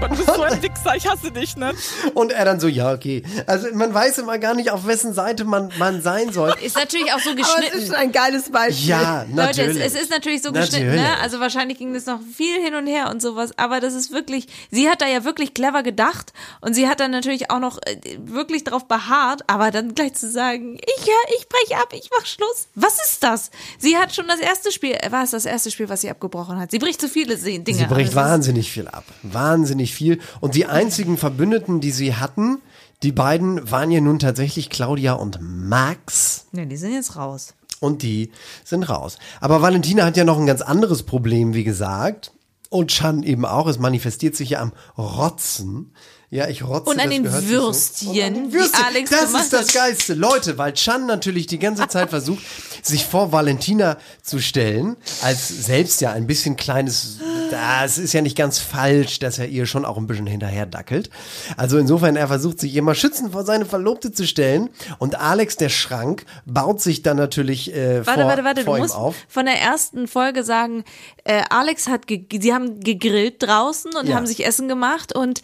Du 0.00 0.08
bist 0.08 0.24
so 0.34 0.40
ein 0.40 0.62
Wichser. 0.62 0.96
Ich 0.96 1.06
hasse 1.06 1.30
dich, 1.30 1.54
ne? 1.54 1.74
und 2.14 2.32
er 2.32 2.46
dann 2.46 2.58
so, 2.58 2.66
ja, 2.66 2.92
okay. 2.94 3.22
Also 3.46 3.68
man 3.74 3.92
weiß 3.92 4.18
immer 4.18 4.38
gar 4.38 4.54
nicht, 4.54 4.70
auf 4.70 4.86
wessen 4.86 5.12
Seite 5.12 5.44
man, 5.44 5.70
man 5.78 6.00
sein 6.00 6.32
soll. 6.32 6.54
Ist 6.62 6.76
natürlich 6.76 7.12
auch 7.12 7.18
so 7.18 7.30
Aber 7.32 7.40
es 7.40 7.46
geschnitten. 7.54 7.78
ist 7.78 7.86
schon 7.88 7.96
ein 7.96 8.10
geiles 8.10 8.50
Beispiel. 8.50 8.88
Ja, 8.88 9.22
Leute, 9.24 9.34
natürlich. 9.34 9.76
es, 9.84 9.94
es 9.94 10.00
ist 10.04 10.10
natürlich 10.10 10.40
so 10.42 10.50
geschnitten, 10.50 10.86
Natürlich. 10.86 11.08
ne? 11.10 11.18
Also 11.20 11.40
wahrscheinlich 11.40 11.76
ging 11.76 11.92
das 11.92 12.06
noch 12.06 12.20
viel 12.34 12.58
hin 12.62 12.74
und 12.74 12.86
her 12.86 13.10
und 13.10 13.20
sowas, 13.20 13.50
aber 13.58 13.80
das 13.80 13.92
ist 13.92 14.10
wirklich, 14.12 14.46
sie 14.70 14.88
hat 14.88 15.02
da 15.02 15.06
ja 15.06 15.24
wirklich 15.24 15.52
clever 15.52 15.82
gedacht 15.82 16.32
und 16.62 16.72
sie 16.72 16.88
hat 16.88 16.98
dann 17.00 17.10
natürlich 17.10 17.50
auch 17.50 17.60
noch 17.60 17.78
äh, 17.84 17.96
wirklich 18.24 18.64
drauf 18.64 18.88
beharrt, 18.88 19.42
aber 19.46 19.70
dann 19.70 19.94
gleich 19.94 20.14
zu 20.14 20.28
sagen, 20.30 20.78
ich 20.78 21.06
ja, 21.06 21.12
ich 21.38 21.46
breche 21.50 21.80
ab, 21.82 21.88
ich 21.92 22.08
mach 22.18 22.24
Schluss. 22.24 22.66
Was 22.74 22.94
ist 23.04 23.22
das? 23.22 23.50
Sie 23.78 23.98
hat 23.98 24.14
schon 24.14 24.26
das 24.26 24.40
erste 24.40 24.72
Spiel, 24.72 24.94
äh, 24.98 25.12
war 25.12 25.22
es 25.22 25.32
das 25.32 25.44
erste 25.44 25.70
Spiel, 25.70 25.90
was 25.90 26.00
sie 26.00 26.08
abgebrochen 26.10 26.58
hat? 26.58 26.70
Sie 26.70 26.78
bricht 26.78 26.98
zu 27.00 27.10
viele 27.10 27.36
Se- 27.36 27.58
Dinge. 27.58 27.78
Sie 27.78 27.84
bricht 27.84 28.08
ist- 28.12 28.16
wahnsinnig 28.42 28.72
viel 28.72 28.88
ab. 28.88 29.04
Wahnsinnig 29.22 29.94
viel. 29.94 30.18
Und 30.40 30.56
die 30.56 30.66
einzigen 30.66 31.16
Verbündeten, 31.16 31.80
die 31.80 31.92
sie 31.92 32.16
hatten, 32.16 32.60
die 33.04 33.12
beiden 33.12 33.70
waren 33.70 33.92
ja 33.92 34.00
nun 34.00 34.18
tatsächlich 34.18 34.68
Claudia 34.68 35.12
und 35.12 35.38
Max. 35.40 36.46
Ne, 36.50 36.66
die 36.66 36.76
sind 36.76 36.92
jetzt 36.92 37.14
raus. 37.14 37.54
Und 37.78 38.02
die 38.02 38.32
sind 38.64 38.82
raus. 38.82 39.18
Aber 39.40 39.62
Valentina 39.62 40.04
hat 40.04 40.16
ja 40.16 40.24
noch 40.24 40.40
ein 40.40 40.46
ganz 40.46 40.60
anderes 40.60 41.04
Problem, 41.04 41.54
wie 41.54 41.62
gesagt. 41.62 42.32
Und 42.68 42.90
Chan 42.90 43.22
eben 43.22 43.44
auch. 43.44 43.68
Es 43.68 43.78
manifestiert 43.78 44.34
sich 44.34 44.50
ja 44.50 44.60
am 44.60 44.72
Rotzen. 44.98 45.92
Ja, 46.34 46.48
ich 46.48 46.64
rotze. 46.66 46.88
Und 46.88 46.98
an 46.98 47.10
den 47.10 47.24
Würstchen, 47.30 48.46
so. 48.46 48.52
Würstchen, 48.54 48.84
Alex 48.86 49.10
das 49.10 49.34
ist 49.34 49.52
das. 49.52 49.74
Geilste. 49.74 50.14
Leute, 50.14 50.56
weil 50.56 50.72
Chan 50.72 51.04
natürlich 51.04 51.46
die 51.46 51.58
ganze 51.58 51.86
Zeit 51.88 52.08
versucht, 52.08 52.42
sich 52.82 53.04
vor 53.04 53.32
Valentina 53.32 53.98
zu 54.22 54.38
stellen, 54.38 54.96
als 55.20 55.46
selbst 55.48 56.00
ja 56.00 56.10
ein 56.12 56.26
bisschen 56.26 56.56
kleines, 56.56 57.18
das 57.50 57.98
ist 57.98 58.14
ja 58.14 58.22
nicht 58.22 58.34
ganz 58.34 58.58
falsch, 58.58 59.18
dass 59.18 59.38
er 59.38 59.48
ihr 59.48 59.66
schon 59.66 59.84
auch 59.84 59.98
ein 59.98 60.06
bisschen 60.06 60.26
hinterher 60.26 60.64
dackelt. 60.64 61.10
Also 61.58 61.76
insofern, 61.76 62.16
er 62.16 62.28
versucht 62.28 62.60
sich 62.60 62.76
immer 62.76 62.94
schützend 62.94 63.32
vor 63.32 63.44
seine 63.44 63.66
Verlobte 63.66 64.10
zu 64.10 64.26
stellen 64.26 64.70
und 64.98 65.20
Alex, 65.20 65.58
der 65.58 65.68
Schrank, 65.68 66.24
baut 66.46 66.80
sich 66.80 67.02
dann 67.02 67.18
natürlich 67.18 67.74
äh, 67.74 68.06
Warte, 68.06 68.20
vor, 68.22 68.30
warte, 68.30 68.44
warte, 68.44 68.64
vor 68.64 68.76
du 68.76 68.78
ihm 68.80 68.82
musst 68.84 68.96
auf. 68.96 69.16
von 69.28 69.44
der 69.44 69.60
ersten 69.60 70.08
Folge 70.08 70.44
sagen, 70.44 70.84
äh, 71.24 71.42
Alex 71.50 71.88
hat, 71.88 72.06
sie 72.08 72.54
haben 72.54 72.80
gegrillt 72.80 73.42
draußen 73.42 73.90
und 74.00 74.08
Ja. 74.08 74.16
haben 74.16 74.26
sich 74.26 74.46
Essen 74.46 74.66
gemacht 74.66 75.14
und 75.14 75.42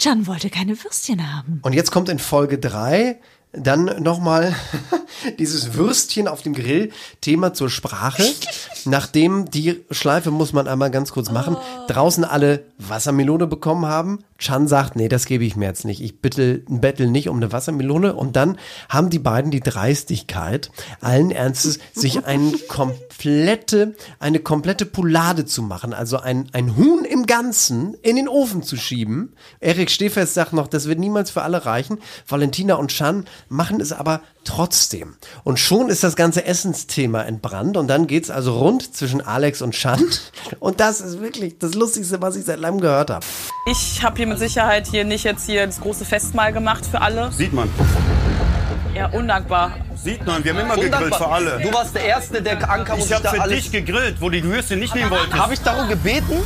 Can 0.00 0.26
wollte 0.26 0.48
keine 0.48 0.82
Würstchen 0.82 1.32
haben. 1.32 1.60
Und 1.62 1.74
jetzt 1.74 1.90
kommt 1.90 2.08
in 2.08 2.18
Folge 2.18 2.58
drei 2.58 3.20
dann 3.52 4.02
nochmal 4.02 4.54
dieses 5.38 5.74
Würstchen 5.74 6.28
auf 6.28 6.42
dem 6.42 6.54
Grill 6.54 6.90
Thema 7.20 7.52
zur 7.52 7.68
Sprache. 7.68 8.24
Nachdem 8.84 9.50
die 9.50 9.84
Schleife 9.90 10.30
muss 10.30 10.52
man 10.52 10.68
einmal 10.68 10.90
ganz 10.90 11.12
kurz 11.12 11.30
machen, 11.30 11.56
draußen 11.88 12.24
alle 12.24 12.64
Wassermelone 12.78 13.46
bekommen 13.46 13.86
haben. 13.86 14.20
Chan 14.38 14.68
sagt, 14.68 14.96
nee, 14.96 15.08
das 15.08 15.26
gebe 15.26 15.44
ich 15.44 15.56
mir 15.56 15.66
jetzt 15.66 15.84
nicht. 15.84 16.00
Ich 16.00 16.20
bitte, 16.20 16.62
bettel 16.68 17.10
nicht 17.10 17.28
um 17.28 17.36
eine 17.36 17.52
Wassermelone. 17.52 18.14
Und 18.14 18.36
dann 18.36 18.58
haben 18.88 19.10
die 19.10 19.18
beiden 19.18 19.50
die 19.50 19.60
Dreistigkeit, 19.60 20.70
allen 21.00 21.30
Ernstes, 21.30 21.78
sich 21.92 22.24
eine 22.24 22.52
komplette, 22.68 23.94
eine 24.18 24.38
komplette 24.38 24.86
Poulade 24.86 25.44
zu 25.44 25.62
machen. 25.62 25.92
Also 25.92 26.18
ein, 26.18 26.48
ein 26.52 26.76
Huhn 26.76 27.04
im 27.04 27.26
Ganzen 27.26 27.94
in 28.02 28.16
den 28.16 28.28
Ofen 28.28 28.62
zu 28.62 28.76
schieben. 28.76 29.34
Erik 29.60 29.90
Stehfest 29.90 30.32
sagt 30.32 30.54
noch, 30.54 30.68
das 30.68 30.86
wird 30.86 30.98
niemals 30.98 31.30
für 31.30 31.42
alle 31.42 31.66
reichen. 31.66 31.98
Valentina 32.26 32.76
und 32.76 32.92
Chan 32.92 33.26
machen 33.48 33.80
es 33.80 33.92
aber 33.92 34.20
trotzdem. 34.44 35.16
Und 35.44 35.58
schon 35.58 35.88
ist 35.88 36.02
das 36.04 36.16
ganze 36.16 36.44
Essensthema 36.44 37.22
entbrannt. 37.22 37.76
Und 37.76 37.88
dann 37.88 38.06
geht's 38.06 38.30
also 38.30 38.58
rund 38.58 38.94
zwischen 38.94 39.20
Alex 39.20 39.62
und 39.62 39.72
Chan. 39.72 40.04
Und 40.60 40.80
das 40.80 41.00
ist 41.00 41.20
wirklich 41.20 41.58
das 41.58 41.74
Lustigste, 41.74 42.20
was 42.20 42.36
ich 42.36 42.44
seit 42.44 42.58
langem 42.58 42.80
gehört 42.80 43.10
habe. 43.10 43.24
Ich 43.66 44.02
habe 44.02 44.16
hier 44.16 44.26
mit 44.26 44.38
Sicherheit 44.38 44.86
hier 44.86 45.04
nicht 45.04 45.24
jetzt 45.24 45.46
hier 45.46 45.66
das 45.66 45.80
große 45.80 46.04
Festmahl 46.04 46.52
gemacht 46.52 46.84
für 46.86 47.00
alle. 47.00 47.30
Sieht 47.32 47.52
man. 47.52 47.68
Ja, 48.94 49.06
undankbar. 49.10 49.76
Sieht 49.94 50.26
man, 50.26 50.42
wir 50.42 50.52
haben 50.52 50.60
immer 50.60 50.76
gegrillt 50.76 51.14
für 51.14 51.28
alle. 51.28 51.60
Du 51.60 51.72
warst 51.72 51.94
der 51.94 52.04
Erste, 52.04 52.42
der 52.42 52.68
ankam 52.68 52.98
und 52.98 53.04
Ich 53.04 53.12
habe 53.12 53.28
für 53.28 53.40
alles... 53.40 53.62
dich 53.62 53.72
gegrillt, 53.72 54.20
wo 54.20 54.30
die 54.30 54.42
Würstchen 54.42 54.80
nicht 54.80 54.94
nehmen 54.94 55.10
wolltest. 55.10 55.34
Habe 55.34 55.54
ich 55.54 55.60
darum 55.60 55.88
gebeten? 55.88 56.38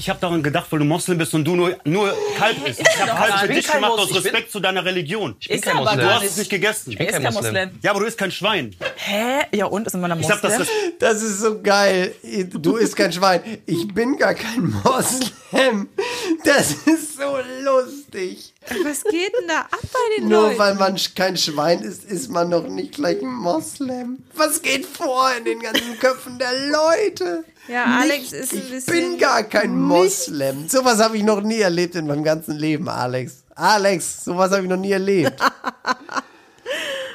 Ich 0.00 0.08
habe 0.08 0.18
daran 0.18 0.42
gedacht, 0.42 0.66
weil 0.70 0.78
du 0.78 0.86
Moslem 0.86 1.18
bist 1.18 1.34
und 1.34 1.44
du 1.44 1.54
nur, 1.54 1.76
nur 1.84 2.16
Kalb 2.38 2.66
isst. 2.66 2.80
Ich 2.80 2.98
habe 3.00 3.10
Kalb 3.10 3.34
ich 3.34 3.40
für 3.42 3.46
bin 3.48 3.56
dich 3.56 3.70
gemacht 3.70 3.90
Mos- 3.92 4.00
aus 4.00 4.06
ich 4.06 4.12
bin- 4.14 4.22
Respekt 4.22 4.50
zu 4.50 4.58
deiner 4.58 4.82
Religion. 4.82 5.36
Ich 5.40 5.48
bin 5.48 5.56
Ist 5.58 5.64
kein 5.64 5.76
aber 5.76 5.84
Moslem. 5.90 6.00
Du 6.00 6.14
hast 6.14 6.24
es 6.24 6.36
nicht 6.38 6.50
gegessen. 6.50 6.96
Er 6.98 7.06
ist 7.10 7.20
kein 7.22 7.34
Moslem. 7.34 7.70
Ja, 7.82 7.90
aber 7.90 8.00
du 8.00 8.06
isst 8.06 8.16
kein 8.16 8.30
Schwein. 8.32 8.74
Hä? 8.96 9.40
Ja, 9.52 9.66
und 9.66 9.86
ist 9.86 9.92
in 9.94 10.00
meiner 10.00 10.16
Ich 10.18 10.22
Moslem? 10.22 10.42
habe 10.42 10.58
das 10.58 10.68
Das 10.98 11.22
ist 11.22 11.40
so 11.40 11.60
geil. 11.60 12.14
Du 12.50 12.76
isst 12.76 12.96
kein 12.96 13.12
Schwein. 13.12 13.42
Ich 13.66 13.92
bin 13.92 14.16
gar 14.16 14.32
kein 14.32 14.72
Moslem. 14.82 15.88
Das 16.44 16.70
ist 16.70 17.18
so 17.18 17.36
lustig. 17.62 18.54
Was 18.84 19.04
geht 19.04 19.32
denn 19.38 19.48
da 19.48 19.60
ab 19.60 19.68
bei 19.92 19.98
den 20.16 20.28
Nur 20.28 20.44
Leuten? 20.44 20.58
weil 20.58 20.74
man 20.76 20.96
kein 21.14 21.36
Schwein 21.36 21.80
ist, 21.82 22.04
ist 22.04 22.30
man 22.30 22.48
noch 22.48 22.66
nicht 22.68 22.94
gleich 22.94 23.20
ein 23.20 23.28
Moslem. 23.34 24.18
Was 24.34 24.62
geht 24.62 24.86
vor 24.86 25.30
in 25.36 25.44
den 25.44 25.60
ganzen 25.60 25.98
Köpfen 25.98 26.38
der 26.38 26.52
Leute? 26.70 27.44
Ja, 27.68 27.84
Alex 28.00 28.32
ist 28.32 28.52
ein 28.52 28.58
Ich 28.58 28.70
bisschen. 28.70 29.10
bin 29.10 29.18
gar 29.18 29.42
kein 29.44 29.78
Moslem. 29.78 30.68
Sowas 30.68 30.98
habe 31.00 31.16
ich 31.16 31.22
noch 31.22 31.40
nie 31.40 31.60
erlebt 31.60 31.94
in 31.94 32.06
meinem 32.06 32.24
ganzen 32.24 32.56
Leben, 32.56 32.88
Alex. 32.88 33.44
Alex, 33.54 34.24
sowas 34.24 34.50
habe 34.50 34.62
ich 34.62 34.68
noch 34.68 34.76
nie 34.78 34.92
erlebt. 34.92 35.32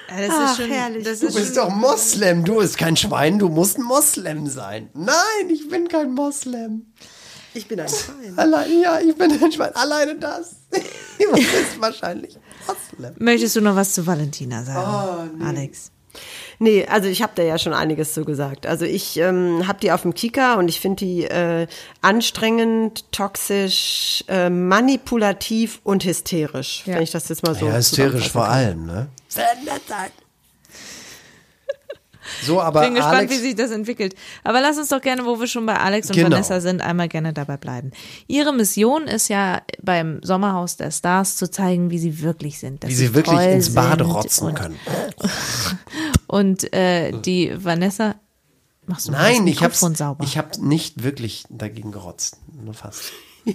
Das 0.07 0.29
Ach, 0.31 0.51
ist 0.51 0.57
schon, 0.61 0.71
herrlich. 0.71 1.03
Das 1.03 1.19
Du 1.19 1.27
ist 1.27 1.35
bist 1.35 1.55
schon, 1.55 1.67
doch 1.67 1.75
Moslem. 1.75 2.45
Du 2.45 2.59
bist 2.59 2.77
kein 2.77 2.95
Schwein, 2.95 3.37
du 3.37 3.49
musst 3.49 3.77
ein 3.77 3.83
Moslem 3.83 4.47
sein. 4.47 4.89
Nein, 4.93 5.49
ich 5.49 5.67
bin 5.67 5.89
kein 5.89 6.11
Moslem. 6.13 6.85
Ich 7.53 7.67
bin 7.67 7.81
ein 7.81 7.89
Schwein. 7.89 8.33
Allein, 8.37 8.79
ja, 8.81 8.99
ich 9.01 9.13
bin 9.15 9.29
ein 9.31 9.51
Schwein. 9.51 9.75
Alleine 9.75 10.15
das. 10.15 10.55
Du 11.19 11.31
bist 11.33 11.81
wahrscheinlich 11.81 12.37
Moslem. 12.67 13.13
Möchtest 13.19 13.55
du 13.57 13.61
noch 13.61 13.75
was 13.75 13.93
zu 13.93 14.05
Valentina 14.07 14.63
sagen, 14.63 15.41
Alex? 15.43 15.91
Nee, 16.59 16.85
also 16.87 17.07
ich 17.09 17.21
habe 17.21 17.33
da 17.35 17.43
ja 17.43 17.57
schon 17.57 17.73
einiges 17.73 18.13
so 18.13 18.23
gesagt. 18.25 18.65
Also 18.65 18.85
ich 18.85 19.17
ähm, 19.17 19.67
habe 19.67 19.79
die 19.79 19.91
auf 19.91 20.03
dem 20.03 20.13
Kicker 20.13 20.57
und 20.57 20.67
ich 20.69 20.79
finde 20.79 21.05
die 21.05 21.23
äh, 21.25 21.67
anstrengend, 22.01 23.11
toxisch, 23.11 24.23
äh, 24.27 24.49
manipulativ 24.49 25.79
und 25.83 26.03
hysterisch, 26.05 26.83
wenn 26.85 27.01
ich 27.01 27.11
das 27.11 27.29
jetzt 27.29 27.43
mal 27.43 27.55
so 27.55 27.67
Ja, 27.67 27.75
hysterisch 27.75 28.29
vor 28.29 28.43
kann. 28.45 28.51
allem, 28.53 28.85
ne? 28.85 29.07
So, 32.43 32.61
aber 32.61 32.81
Bin 32.81 32.95
gespannt, 32.95 33.17
Alex, 33.17 33.31
wie 33.33 33.37
sich 33.37 33.55
das 33.55 33.71
entwickelt. 33.71 34.15
Aber 34.43 34.61
lass 34.61 34.77
uns 34.77 34.89
doch 34.89 35.01
gerne, 35.01 35.25
wo 35.25 35.39
wir 35.39 35.47
schon 35.47 35.65
bei 35.65 35.77
Alex 35.77 36.09
und 36.09 36.15
Genau. 36.15 36.31
Vanessa 36.31 36.59
sind, 36.61 36.81
einmal 36.81 37.07
gerne 37.07 37.33
dabei 37.33 37.57
bleiben. 37.57 37.91
Ihre 38.27 38.53
Mission 38.53 39.07
ist 39.07 39.27
ja 39.29 39.61
beim 39.81 40.19
Sommerhaus 40.23 40.77
der 40.77 40.91
Stars 40.91 41.35
zu 41.37 41.49
zeigen, 41.49 41.89
wie 41.91 41.99
sie 41.99 42.21
wirklich 42.21 42.59
sind. 42.59 42.87
wie 42.87 42.93
sie 42.93 43.13
wirklich 43.13 43.35
toll 43.37 43.45
ins 43.47 43.73
Bad 43.73 44.01
rotzen 44.01 44.47
und, 44.47 44.55
können. 44.55 44.79
Und 46.27 46.73
äh, 46.73 47.11
die 47.21 47.51
Vanessa, 47.55 48.15
machst 48.87 49.07
du 49.07 49.11
Nein, 49.11 49.47
ich 49.47 49.59
sauber? 49.59 50.23
ich 50.23 50.37
hab 50.37 50.57
nicht 50.57 51.03
wirklich 51.03 51.45
dagegen 51.49 51.91
gerotzt. 51.91 52.37
Nur 52.53 52.73
fast. 52.73 53.13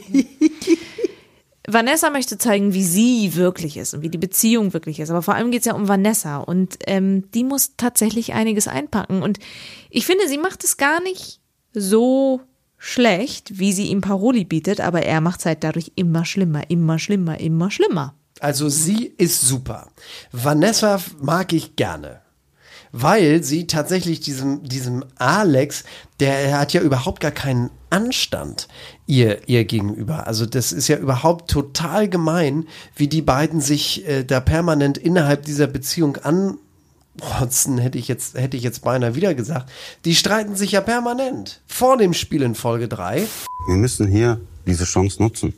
Vanessa 1.66 2.11
möchte 2.11 2.38
zeigen, 2.38 2.72
wie 2.72 2.84
sie 2.84 3.34
wirklich 3.34 3.76
ist 3.76 3.94
und 3.94 4.02
wie 4.02 4.08
die 4.08 4.18
Beziehung 4.18 4.72
wirklich 4.72 5.00
ist. 5.00 5.11
Aber 5.11 5.22
vor 5.22 5.34
allem 5.34 5.50
geht 5.50 5.61
es 5.61 5.66
ja 5.66 5.74
um 5.74 5.88
Vanessa 5.88 6.38
und 6.38 6.78
ähm, 6.86 7.30
die 7.32 7.44
muss 7.44 7.76
tatsächlich 7.76 8.32
einiges 8.32 8.66
einpacken. 8.66 9.22
Und 9.22 9.38
ich 9.90 10.06
finde, 10.06 10.28
sie 10.28 10.38
macht 10.38 10.64
es 10.64 10.76
gar 10.76 11.02
nicht 11.02 11.40
so 11.72 12.40
schlecht, 12.78 13.58
wie 13.58 13.72
sie 13.72 13.88
ihm 13.88 14.00
Paroli 14.00 14.44
bietet, 14.44 14.80
aber 14.80 15.02
er 15.02 15.20
macht 15.20 15.40
es 15.40 15.46
halt 15.46 15.62
dadurch 15.62 15.92
immer 15.96 16.24
schlimmer, 16.24 16.70
immer 16.70 16.98
schlimmer, 16.98 17.38
immer 17.38 17.70
schlimmer. 17.70 18.14
Also 18.40 18.70
sie 18.70 19.12
ist 19.18 19.42
super. 19.42 19.88
Vanessa 20.32 20.98
mag 21.20 21.52
ich 21.52 21.76
gerne. 21.76 22.22
Weil 22.93 23.45
sie 23.45 23.66
tatsächlich 23.66 24.20
diesem, 24.20 24.64
diesem 24.64 25.05
Alex, 25.16 25.84
der 26.18 26.59
hat 26.59 26.72
ja 26.72 26.80
überhaupt 26.80 27.20
gar 27.20 27.30
keinen 27.30 27.70
Anstand 27.88 28.68
ihr, 29.07 29.49
ihr 29.49 29.64
gegenüber. 29.64 30.26
Also 30.26 30.47
das 30.47 30.72
ist 30.72 30.88
ja 30.88 30.97
überhaupt 30.97 31.51
total 31.51 32.09
gemein, 32.09 32.66
wie 32.97 33.09
die 33.09 33.22
beiden 33.22 33.61
sich 33.61 34.07
äh, 34.09 34.24
da 34.24 34.41
permanent 34.41 34.99
innerhalb 34.99 35.45
dieser 35.45 35.66
Beziehung 35.66 36.16
anrotzen, 36.16 37.78
hätte 37.78 37.99
ich 37.99 38.09
jetzt, 38.09 38.36
hätte 38.38 38.57
ich 38.57 38.62
jetzt 38.62 38.82
beinahe 38.82 39.14
wieder 39.14 39.34
gesagt. 39.34 39.70
Die 40.05 40.14
streiten 40.14 40.57
sich 40.57 40.72
ja 40.72 40.80
permanent. 40.80 41.61
Vor 41.66 41.97
dem 41.97 42.14
Spiel 42.14 42.43
in 42.43 42.55
Folge 42.55 42.88
3. 42.88 43.26
Wir 43.68 43.76
müssen 43.76 44.07
hier 44.09 44.41
diese 44.66 44.84
Chance 44.84 45.22
nutzen. 45.22 45.55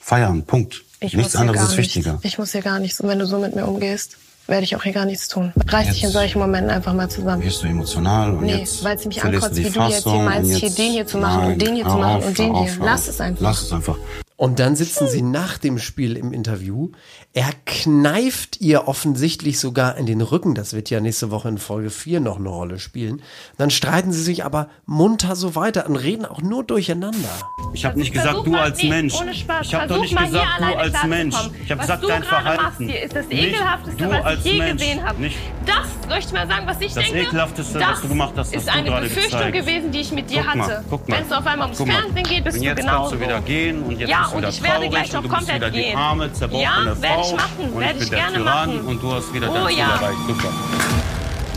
Feiern, 0.00 0.44
Punkt. 0.44 0.84
Ich 1.00 1.14
Nichts 1.14 1.36
anderes 1.36 1.62
ist 1.62 1.76
wichtiger. 1.76 2.18
Ich 2.22 2.38
muss 2.38 2.52
hier 2.52 2.62
gar 2.62 2.78
nichts. 2.78 3.00
Und 3.00 3.08
wenn 3.08 3.18
du 3.18 3.26
so 3.26 3.38
mit 3.38 3.54
mir 3.54 3.66
umgehst, 3.66 4.18
werde 4.50 4.64
ich 4.64 4.76
auch 4.76 4.82
hier 4.82 4.92
gar 4.92 5.06
nichts 5.06 5.28
tun. 5.28 5.52
Reiß 5.66 5.92
dich 5.92 6.04
in 6.04 6.10
solchen 6.10 6.40
Momenten 6.40 6.70
einfach 6.70 6.92
mal 6.92 7.08
zusammen. 7.08 7.42
Wirst 7.42 7.62
du 7.62 7.68
emotional 7.68 8.32
und 8.34 8.42
Nee, 8.42 8.66
weil 8.82 8.96
es 8.96 9.06
mich 9.06 9.22
ankotzt, 9.22 9.56
wie 9.56 9.62
du 9.62 9.68
jetzt 9.68 9.74
Fassung 9.74 10.12
hier 10.12 10.22
meinst, 10.22 10.54
hier 10.56 10.70
den 10.70 10.92
hier 10.92 11.06
zu 11.06 11.18
machen 11.18 11.52
und 11.52 11.62
den 11.62 11.74
hier 11.76 11.86
zu 11.86 11.96
machen 11.96 12.22
und 12.22 12.38
den 12.38 12.54
hier. 12.54 12.72
Lass 12.80 13.08
es 13.08 13.20
einfach. 13.20 13.40
Lass 13.42 13.62
es 13.62 13.72
einfach. 13.72 13.96
Und 14.40 14.58
dann 14.58 14.74
sitzen 14.74 15.06
sie 15.06 15.20
nach 15.20 15.58
dem 15.58 15.78
Spiel 15.78 16.16
im 16.16 16.32
Interview. 16.32 16.92
Er 17.34 17.50
kneift 17.66 18.58
ihr 18.62 18.88
offensichtlich 18.88 19.58
sogar 19.58 19.98
in 19.98 20.06
den 20.06 20.22
Rücken. 20.22 20.54
Das 20.54 20.72
wird 20.72 20.88
ja 20.88 20.98
nächste 21.00 21.30
Woche 21.30 21.50
in 21.50 21.58
Folge 21.58 21.90
4 21.90 22.20
noch 22.20 22.38
eine 22.38 22.48
Rolle 22.48 22.78
spielen. 22.78 23.20
Dann 23.58 23.68
streiten 23.68 24.12
sie 24.12 24.22
sich 24.22 24.42
aber 24.42 24.70
munter 24.86 25.36
so 25.36 25.56
weiter 25.56 25.86
und 25.90 25.96
reden 25.96 26.24
auch 26.24 26.40
nur 26.40 26.64
durcheinander. 26.64 27.28
Ich 27.74 27.84
habe 27.84 27.98
nicht 27.98 28.14
gesagt, 28.14 28.46
du 28.46 28.54
als 28.56 28.82
Mensch. 28.82 29.14
ohne 29.20 29.34
Spaß. 29.34 29.66
Ich 29.66 29.74
habe 29.74 29.88
doch 29.88 30.00
nicht 30.00 30.14
mal 30.14 30.22
hier 30.24 30.40
gesagt, 30.40 30.60
du 30.60 30.78
als. 30.78 31.04
Mensch. 31.04 31.36
Ich 31.64 31.70
habe 31.70 31.80
gesagt, 31.82 32.02
du 32.02 32.08
dein 32.08 32.22
gerade 32.22 32.44
machst 32.44 32.56
Verhalten. 32.56 32.88
hier, 32.88 33.02
ist 33.02 33.16
das 33.16 33.26
Nicht 33.28 33.42
ekelhafteste, 33.44 34.02
du 34.04 34.10
was 34.10 34.24
als 34.24 34.44
ich 34.46 34.52
je 34.52 34.58
Mensch. 34.58 34.80
gesehen 34.82 35.04
habe. 35.04 35.20
Nicht 35.20 35.36
Das, 35.66 35.76
soll 36.08 36.18
ich 36.18 36.32
mal 36.32 36.46
sagen, 36.48 36.66
was 36.66 36.80
ich 36.80 36.94
Das 36.94 37.04
denke? 37.04 37.20
Ekelhafteste, 37.20 37.78
das 37.78 37.88
was 37.90 38.00
du 38.00 38.08
gemacht 38.08 38.32
hast, 38.36 38.54
ist 38.54 38.68
eine 38.70 38.90
Befürchtung 38.90 39.38
gezeigt. 39.38 39.52
gewesen, 39.66 39.90
die 39.92 40.00
ich 40.00 40.12
mit 40.12 40.30
dir 40.30 40.42
Guck 40.46 40.54
mal, 40.56 40.64
hatte. 40.66 40.84
guck 40.88 41.08
mal. 41.10 41.18
Wenn 41.18 41.26
es 41.26 41.32
auf 41.32 41.46
einmal 41.46 41.66
ums 41.66 41.78
Guck 41.78 41.88
mal. 41.88 42.00
Fernsehen 42.00 42.24
geht, 42.24 42.44
bist 42.44 42.56
und 42.56 42.62
du 42.64 42.68
jetzt 42.70 42.80
genauso. 42.80 42.98
kannst 43.10 43.14
du 43.14 43.20
wieder 43.20 43.40
gehen 43.42 43.82
und 43.82 43.98
jetzt 44.00 44.08
ja, 44.08 44.29
und 44.32 44.48
ich 44.48 44.62
werde 44.62 44.74
traurig 44.74 44.90
gleich 44.90 45.12
noch 45.12 45.28
komplett 45.28 45.72
gehen. 45.72 45.96
arme, 45.96 46.32
zerbrochene 46.32 46.62
ja, 46.64 47.02
werde 47.02 47.22
ich 47.22 47.32
machen, 47.32 47.72
und 47.72 47.80
werde 47.80 47.98
ich 47.98 48.04
ich 48.04 48.10
gerne 48.10 48.36
Tyrann 48.38 48.68
machen. 48.76 48.86
und 48.86 49.02
du 49.02 49.12
hast 49.12 49.32
wieder 49.34 49.50
Oh 49.50 49.68
ja. 49.68 49.90
erreicht. 49.94 50.18
Super. 50.26 50.48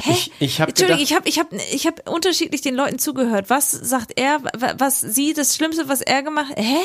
Ich, 0.05 0.31
ich 0.39 0.59
habe 0.59 0.69
Entschuldigung, 0.69 1.05
gedacht, 1.05 1.27
ich 1.27 1.39
habe 1.39 1.49
ich 1.53 1.59
hab, 1.61 1.73
ich 1.73 1.87
hab 1.87 2.09
unterschiedlich 2.09 2.61
den 2.61 2.75
Leuten 2.75 2.99
zugehört. 2.99 3.49
Was 3.49 3.71
sagt 3.71 4.11
er, 4.19 4.43
wa- 4.43 4.73
was 4.77 4.99
sie, 4.99 5.33
das 5.33 5.55
Schlimmste, 5.55 5.87
was 5.87 6.01
er 6.01 6.23
gemacht 6.23 6.49
hat? 6.49 6.57
Hä? 6.57 6.75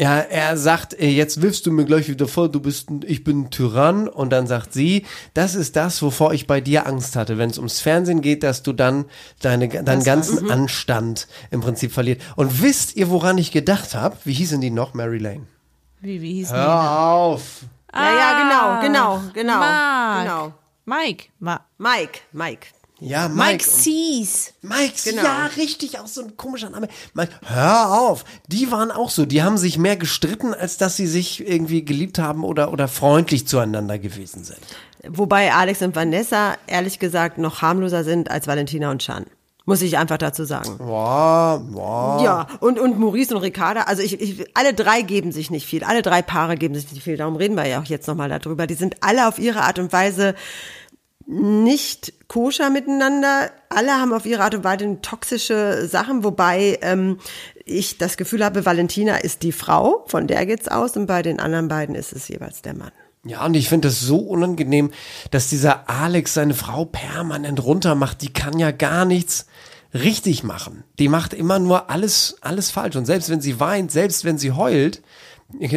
Ja, 0.00 0.18
er 0.20 0.56
sagt, 0.56 0.94
äh, 0.94 1.08
jetzt 1.08 1.42
wirfst 1.42 1.66
du 1.66 1.72
mir 1.72 1.84
gleich 1.84 2.08
wieder 2.08 2.28
vor, 2.28 2.48
du 2.48 2.60
bist, 2.60 2.88
ein, 2.88 3.00
ich 3.04 3.24
bin 3.24 3.40
ein 3.42 3.50
Tyrann. 3.50 4.06
Und 4.06 4.30
dann 4.30 4.46
sagt 4.46 4.72
sie, 4.72 5.04
das 5.34 5.56
ist 5.56 5.74
das, 5.74 6.00
wovor 6.02 6.32
ich 6.32 6.46
bei 6.46 6.60
dir 6.60 6.86
Angst 6.86 7.16
hatte, 7.16 7.36
wenn 7.36 7.50
es 7.50 7.58
ums 7.58 7.80
Fernsehen 7.80 8.22
geht, 8.22 8.44
dass 8.44 8.62
du 8.62 8.72
dann 8.72 9.06
deine, 9.42 9.68
deinen 9.68 10.04
ganzen 10.04 10.44
Mhm. 10.44 10.50
Anstand 10.52 11.26
im 11.50 11.60
Prinzip 11.62 11.92
verlierst. 11.92 12.20
Und 12.36 12.62
wisst 12.62 12.94
ihr, 12.96 13.10
woran 13.10 13.38
ich 13.38 13.50
gedacht 13.50 13.96
habe? 13.96 14.16
Wie 14.24 14.32
hießen 14.34 14.60
die 14.60 14.70
noch? 14.70 14.94
Mary 14.94 15.18
Lane. 15.18 15.46
Wie, 16.00 16.22
wie 16.22 16.34
hieß 16.34 16.52
Hör 16.52 17.00
auf. 17.10 17.62
Ja, 17.92 18.16
ja, 18.16 18.78
genau, 18.80 18.86
genau, 18.86 19.22
genau. 19.34 19.58
Mark. 19.58 20.22
genau. 20.22 20.52
Mike. 20.84 21.24
Ma 21.40 21.60
Mike, 21.76 22.20
Mike. 22.32 22.68
Ja, 23.00 23.28
Mike 23.28 23.40
Mike. 23.52 23.64
Sees. 23.64 24.52
Mike, 24.62 24.94
Genau. 25.04 25.22
ja, 25.22 25.46
richtig, 25.56 25.98
auch 26.00 26.06
so 26.06 26.22
ein 26.22 26.36
komischer 26.36 26.70
Name. 26.70 26.88
Mike, 27.14 27.32
hör 27.46 28.00
auf. 28.00 28.24
Die 28.48 28.70
waren 28.72 28.90
auch 28.90 29.10
so. 29.10 29.24
Die 29.24 29.42
haben 29.42 29.56
sich 29.56 29.78
mehr 29.78 29.96
gestritten, 29.96 30.52
als 30.52 30.78
dass 30.78 30.96
sie 30.96 31.06
sich 31.06 31.46
irgendwie 31.46 31.84
geliebt 31.84 32.18
haben 32.18 32.42
oder, 32.44 32.72
oder 32.72 32.88
freundlich 32.88 33.46
zueinander 33.46 33.98
gewesen 33.98 34.42
sind. 34.44 34.58
Wobei 35.06 35.52
Alex 35.52 35.80
und 35.82 35.94
Vanessa 35.94 36.54
ehrlich 36.66 36.98
gesagt 36.98 37.38
noch 37.38 37.62
harmloser 37.62 38.02
sind 38.02 38.30
als 38.30 38.46
Valentina 38.48 38.90
und 38.90 39.00
Chan. 39.00 39.26
Muss 39.64 39.82
ich 39.82 39.98
einfach 39.98 40.16
dazu 40.16 40.44
sagen. 40.44 40.78
Boah, 40.78 41.62
boah. 41.70 42.22
Ja, 42.24 42.46
und, 42.60 42.78
und 42.78 42.98
Maurice 42.98 43.34
und 43.36 43.42
Ricarda, 43.42 43.82
also 43.82 44.02
ich, 44.02 44.18
ich, 44.18 44.46
alle 44.56 44.72
drei 44.72 45.02
geben 45.02 45.30
sich 45.30 45.50
nicht 45.50 45.66
viel. 45.66 45.84
Alle 45.84 46.00
drei 46.00 46.22
Paare 46.22 46.56
geben 46.56 46.74
sich 46.74 46.90
nicht 46.90 47.02
viel. 47.04 47.18
Darum 47.18 47.36
reden 47.36 47.54
wir 47.54 47.66
ja 47.66 47.78
auch 47.78 47.84
jetzt 47.84 48.08
nochmal 48.08 48.30
darüber. 48.30 48.66
Die 48.66 48.72
sind 48.74 48.96
alle 49.02 49.28
auf 49.28 49.38
ihre 49.38 49.60
Art 49.60 49.78
und 49.78 49.92
Weise 49.92 50.34
nicht 51.28 52.14
koscher 52.26 52.70
miteinander. 52.70 53.50
Alle 53.68 53.92
haben 53.92 54.14
auf 54.14 54.24
ihre 54.24 54.42
Art 54.42 54.54
und 54.54 54.64
Weise 54.64 54.98
toxische 55.02 55.86
Sachen, 55.86 56.24
wobei 56.24 56.78
ähm, 56.80 57.18
ich 57.66 57.98
das 57.98 58.16
Gefühl 58.16 58.42
habe, 58.42 58.64
Valentina 58.64 59.18
ist 59.18 59.42
die 59.42 59.52
Frau, 59.52 60.04
von 60.08 60.26
der 60.26 60.46
geht's 60.46 60.68
aus, 60.68 60.96
und 60.96 61.06
bei 61.06 61.20
den 61.20 61.38
anderen 61.38 61.68
beiden 61.68 61.94
ist 61.94 62.14
es 62.14 62.28
jeweils 62.28 62.62
der 62.62 62.74
Mann. 62.74 62.92
Ja, 63.24 63.44
und 63.44 63.54
ich 63.54 63.68
finde 63.68 63.88
es 63.88 64.00
so 64.00 64.16
unangenehm, 64.16 64.90
dass 65.30 65.48
dieser 65.48 65.90
Alex 65.90 66.32
seine 66.32 66.54
Frau 66.54 66.86
permanent 66.86 67.62
runtermacht. 67.62 68.22
Die 68.22 68.32
kann 68.32 68.58
ja 68.58 68.70
gar 68.70 69.04
nichts 69.04 69.46
richtig 69.92 70.44
machen. 70.44 70.84
Die 70.98 71.08
macht 71.08 71.34
immer 71.34 71.58
nur 71.58 71.90
alles, 71.90 72.38
alles 72.40 72.70
falsch. 72.70 72.96
Und 72.96 73.04
selbst 73.04 73.28
wenn 73.28 73.42
sie 73.42 73.60
weint, 73.60 73.92
selbst 73.92 74.24
wenn 74.24 74.38
sie 74.38 74.52
heult, 74.52 75.02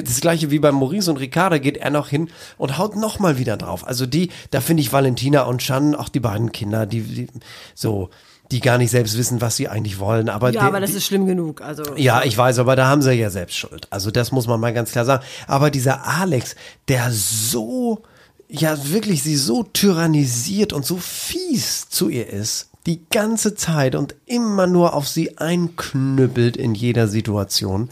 das 0.03 0.19
gleiche 0.21 0.51
wie 0.51 0.59
bei 0.59 0.71
Maurice 0.71 1.09
und 1.09 1.17
Ricarda 1.17 1.57
geht 1.57 1.77
er 1.77 1.89
noch 1.91 2.09
hin 2.09 2.29
und 2.57 2.77
haut 2.77 2.95
noch 2.95 3.19
mal 3.19 3.37
wieder 3.37 3.55
drauf. 3.57 3.87
Also 3.87 4.05
die, 4.05 4.29
da 4.51 4.59
finde 4.61 4.81
ich 4.81 4.91
Valentina 4.91 5.43
und 5.43 5.63
Shan, 5.63 5.95
auch 5.95 6.09
die 6.09 6.19
beiden 6.19 6.51
Kinder, 6.51 6.85
die, 6.85 7.01
die 7.01 7.27
so, 7.73 8.09
die 8.51 8.59
gar 8.59 8.77
nicht 8.77 8.91
selbst 8.91 9.17
wissen, 9.17 9.39
was 9.39 9.55
sie 9.55 9.69
eigentlich 9.69 9.97
wollen. 9.97 10.27
Aber 10.27 10.47
ja, 10.51 10.59
die- 10.59 10.65
aber 10.67 10.81
das 10.81 10.91
ist 10.93 11.05
schlimm 11.05 11.25
genug. 11.25 11.61
Also 11.61 11.95
ja, 11.95 12.21
ich 12.23 12.37
weiß, 12.37 12.59
aber 12.59 12.75
da 12.75 12.87
haben 12.87 13.01
sie 13.01 13.13
ja 13.13 13.29
selbst 13.29 13.55
Schuld. 13.55 13.87
Also 13.91 14.11
das 14.11 14.33
muss 14.33 14.45
man 14.45 14.59
mal 14.59 14.73
ganz 14.73 14.91
klar 14.91 15.05
sagen. 15.05 15.23
Aber 15.47 15.71
dieser 15.71 16.05
Alex, 16.05 16.55
der 16.89 17.09
so, 17.11 18.01
ja 18.49 18.77
wirklich 18.89 19.23
sie 19.23 19.37
so 19.37 19.63
tyrannisiert 19.63 20.73
und 20.73 20.85
so 20.85 20.97
fies 20.97 21.87
zu 21.87 22.09
ihr 22.09 22.27
ist, 22.27 22.70
die 22.87 23.01
ganze 23.11 23.53
Zeit 23.53 23.93
und 23.95 24.15
immer 24.25 24.65
nur 24.65 24.95
auf 24.95 25.07
sie 25.07 25.37
einknüppelt 25.37 26.57
in 26.57 26.73
jeder 26.73 27.07
Situation, 27.07 27.89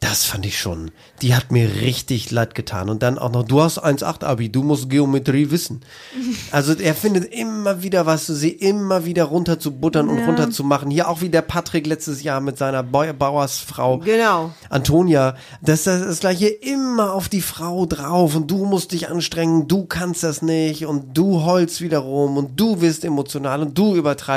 das 0.00 0.24
fand 0.24 0.46
ich 0.46 0.58
schon. 0.58 0.90
Die 1.20 1.34
hat 1.34 1.52
mir 1.52 1.68
richtig 1.82 2.30
leid 2.30 2.54
getan. 2.54 2.88
Und 2.88 3.02
dann 3.02 3.18
auch 3.18 3.30
noch, 3.30 3.42
du 3.42 3.60
hast 3.60 3.84
1,8 3.84 4.24
Abi, 4.24 4.48
du 4.48 4.62
musst 4.62 4.88
Geometrie 4.88 5.50
wissen. 5.50 5.82
Also 6.52 6.72
er 6.72 6.94
findet 6.94 7.32
immer 7.32 7.82
wieder 7.82 8.06
was, 8.06 8.26
sie 8.26 8.48
immer 8.50 9.04
wieder 9.04 9.24
runter 9.24 9.58
zu 9.60 9.72
buttern 9.72 10.08
und 10.08 10.18
Ja. 10.18 10.26
runter 10.26 10.50
zu 10.50 10.64
machen. 10.64 10.90
Hier 10.90 11.08
auch 11.08 11.20
wie 11.20 11.28
der 11.28 11.42
Patrick 11.42 11.86
letztes 11.86 12.22
Jahr 12.22 12.40
mit 12.40 12.56
seiner 12.58 12.82
Bau 12.82 13.12
Bauersfrau. 13.12 13.98
Genau. 13.98 14.50
Antonia, 14.68 15.36
das 15.60 15.86
ist 15.86 15.86
das 15.86 16.20
gleiche 16.20 16.48
immer 16.48 17.12
auf 17.14 17.28
die 17.28 17.40
Frau 17.42 17.86
drauf 17.86 18.34
und 18.34 18.50
du 18.50 18.64
musst 18.64 18.92
dich 18.92 19.08
anstrengen, 19.10 19.68
du 19.68 19.84
kannst 19.84 20.22
das 20.22 20.42
nicht 20.42 20.86
und 20.86 21.16
du 21.16 21.44
heulst 21.44 21.80
wieder 21.80 21.98
rum 21.98 22.36
und 22.36 22.58
du 22.58 22.80
wirst 22.80 23.04
emotional 23.04 23.60
und 23.62 23.76
du 23.76 23.94
übertreibst. 23.94 24.29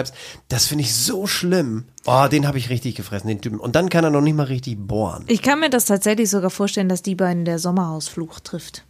Das 0.48 0.66
finde 0.66 0.84
ich 0.84 0.96
so 0.96 1.28
schlimm. 1.28 1.86
Oh, 2.06 2.28
den 2.30 2.48
habe 2.48 2.58
ich 2.58 2.70
richtig 2.70 2.96
gefressen, 2.96 3.28
den 3.28 3.42
Typen. 3.42 3.60
Und 3.60 3.76
dann 3.76 3.90
kann 3.90 4.04
er 4.04 4.10
noch 4.10 4.22
nicht 4.22 4.36
mal 4.36 4.44
richtig 4.44 4.78
bohren. 4.80 5.24
Ich 5.28 5.42
kann 5.42 5.60
mir 5.60 5.70
das 5.70 5.86
tatsächlich 5.86 6.30
sogar 6.30 6.50
vorstellen, 6.50 6.90
dass 6.90 7.02
die 7.02 7.16
beiden 7.16 7.46
der 7.46 7.60
Sommerhausfluch 7.60 8.40
trifft. 8.42 8.84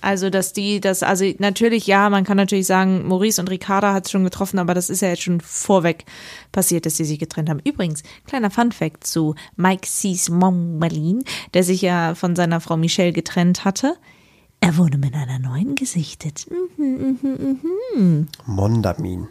Also, 0.00 0.30
dass 0.30 0.52
die, 0.52 0.80
das, 0.80 1.02
also 1.02 1.24
natürlich, 1.38 1.86
ja, 1.86 2.10
man 2.10 2.24
kann 2.24 2.36
natürlich 2.36 2.66
sagen, 2.66 3.08
Maurice 3.08 3.40
und 3.40 3.50
Ricarda 3.50 3.92
hat 3.92 4.04
es 4.04 4.12
schon 4.12 4.24
getroffen, 4.24 4.58
aber 4.58 4.74
das 4.74 4.90
ist 4.90 5.02
ja 5.02 5.08
jetzt 5.08 5.22
schon 5.22 5.40
vorweg 5.40 6.04
passiert, 6.52 6.86
dass 6.86 6.96
sie 6.96 7.04
sich 7.04 7.18
getrennt 7.18 7.50
haben. 7.50 7.60
Übrigens, 7.64 8.02
kleiner 8.26 8.50
Fun-Fact 8.50 9.04
zu 9.04 9.34
Mike 9.56 9.86
C's 9.86 10.28
Mom 10.28 10.80
der 11.54 11.64
sich 11.64 11.82
ja 11.82 12.14
von 12.14 12.36
seiner 12.36 12.60
Frau 12.60 12.76
Michelle 12.76 13.12
getrennt 13.12 13.64
hatte. 13.64 13.96
Er 14.60 14.76
wurde 14.76 14.98
mit 14.98 15.14
einer 15.14 15.38
neuen 15.38 15.74
gesichtet. 15.74 16.46
Mhm, 16.76 17.18
mhm, 17.22 17.60
mhm. 17.96 18.28
Mondamin. 18.46 19.28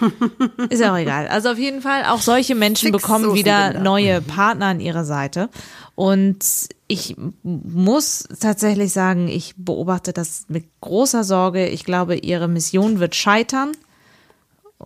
Ist 0.70 0.80
ja 0.80 0.92
auch 0.92 0.98
egal. 0.98 1.28
Also 1.28 1.50
auf 1.50 1.58
jeden 1.58 1.80
Fall, 1.82 2.04
auch 2.04 2.20
solche 2.20 2.54
Menschen 2.54 2.92
bekommen 2.92 3.34
wieder 3.34 3.66
Fixsoßenbinder. 3.72 3.90
neue 3.90 4.20
Partner 4.20 4.66
an 4.66 4.80
ihrer 4.80 5.04
Seite. 5.04 5.48
Und 5.94 6.44
ich 6.88 7.16
muss 7.42 8.24
tatsächlich 8.40 8.92
sagen, 8.92 9.28
ich 9.28 9.54
beobachte 9.56 10.12
das 10.12 10.44
mit 10.48 10.66
großer 10.80 11.24
Sorge. 11.24 11.66
Ich 11.68 11.84
glaube, 11.84 12.16
ihre 12.16 12.48
Mission 12.48 13.00
wird 13.00 13.14
scheitern. 13.14 13.72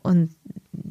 Und 0.03 0.31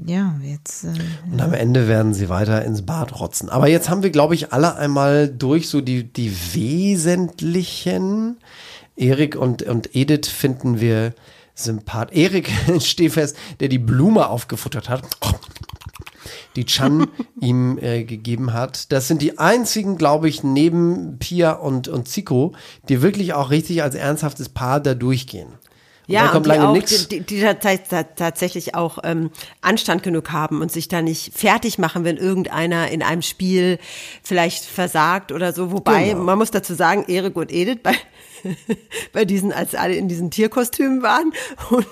ja, 0.06 0.36
jetzt. 0.44 0.84
Äh, 0.84 0.94
Und 1.32 1.42
am 1.42 1.54
Ende 1.54 1.88
werden 1.88 2.14
sie 2.14 2.30
weiter 2.30 2.64
ins 2.66 2.86
Bad 2.86 3.20
rotzen. 3.20 3.50
Aber 3.50 3.68
jetzt 3.68 3.90
haben 3.90 4.04
wir, 4.04 4.10
glaube 4.10 4.36
ich, 4.36 4.52
alle 4.54 4.76
einmal 4.76 5.28
durch 5.30 5.70
so 5.70 5.82
die, 5.82 6.04
die 6.04 6.36
wesentlichen. 6.54 8.38
Erik 8.96 9.36
und, 9.38 9.64
und 9.64 9.96
Edith 9.96 10.28
finden 10.28 10.82
wir 10.82 11.14
sympath. 11.64 12.12
Erik, 12.14 12.50
steh 12.80 13.10
fest, 13.10 13.36
der 13.60 13.68
die 13.70 13.80
Blume 13.80 14.28
aufgefuttert 14.30 14.90
hat. 14.90 15.04
Die 16.56 16.66
Chan 16.66 17.08
ihm 17.42 17.78
äh, 17.80 18.04
gegeben 18.04 18.54
hat. 18.54 18.92
Das 18.92 19.08
sind 19.08 19.22
die 19.22 19.38
einzigen, 19.38 19.98
glaube 19.98 20.28
ich, 20.30 20.44
neben 20.44 21.18
Pia 21.20 21.52
und, 21.54 21.88
und 21.88 22.08
Zico, 22.08 22.54
die 22.90 23.02
wirklich 23.02 23.34
auch 23.34 23.50
richtig 23.50 23.84
als 23.84 23.96
ernsthaftes 23.96 24.50
Paar 24.50 24.80
da 24.80 24.94
durchgehen. 24.96 25.48
Und 26.08 26.14
Ja, 26.16 26.32
und 26.32 26.46
die, 26.48 26.52
auch, 26.54 26.74
nichts. 26.74 27.08
die, 27.08 27.20
die, 27.20 27.36
die 27.36 27.42
tats- 27.44 27.88
tats- 27.88 28.16
tatsächlich 28.16 28.74
auch 28.74 28.98
ähm, 29.04 29.30
Anstand 29.62 30.02
genug 30.02 30.32
haben 30.32 30.60
und 30.62 30.72
sich 30.72 30.88
da 30.88 31.04
nicht 31.04 31.38
fertig 31.38 31.78
machen, 31.78 32.04
wenn 32.04 32.18
irgendeiner 32.18 32.90
in 32.90 33.04
einem 33.04 33.22
Spiel 33.22 33.78
vielleicht 34.24 34.66
versagt 34.66 35.32
oder 35.32 35.54
so. 35.54 35.72
Wobei, 35.72 36.10
Genau. 36.10 36.24
man 36.24 36.40
muss 36.40 36.50
dazu 36.50 36.74
sagen, 36.74 37.06
Erik 37.08 37.36
und 37.36 37.52
Edith 37.52 37.80
bei, 37.84 37.94
bei 39.14 39.26
diesen, 39.26 39.52
als 39.52 39.76
alle 39.76 39.96
in 39.96 40.08
diesen 40.08 40.32
Tierkostümen 40.32 41.02
waren. 41.02 41.34
Und 41.70 41.88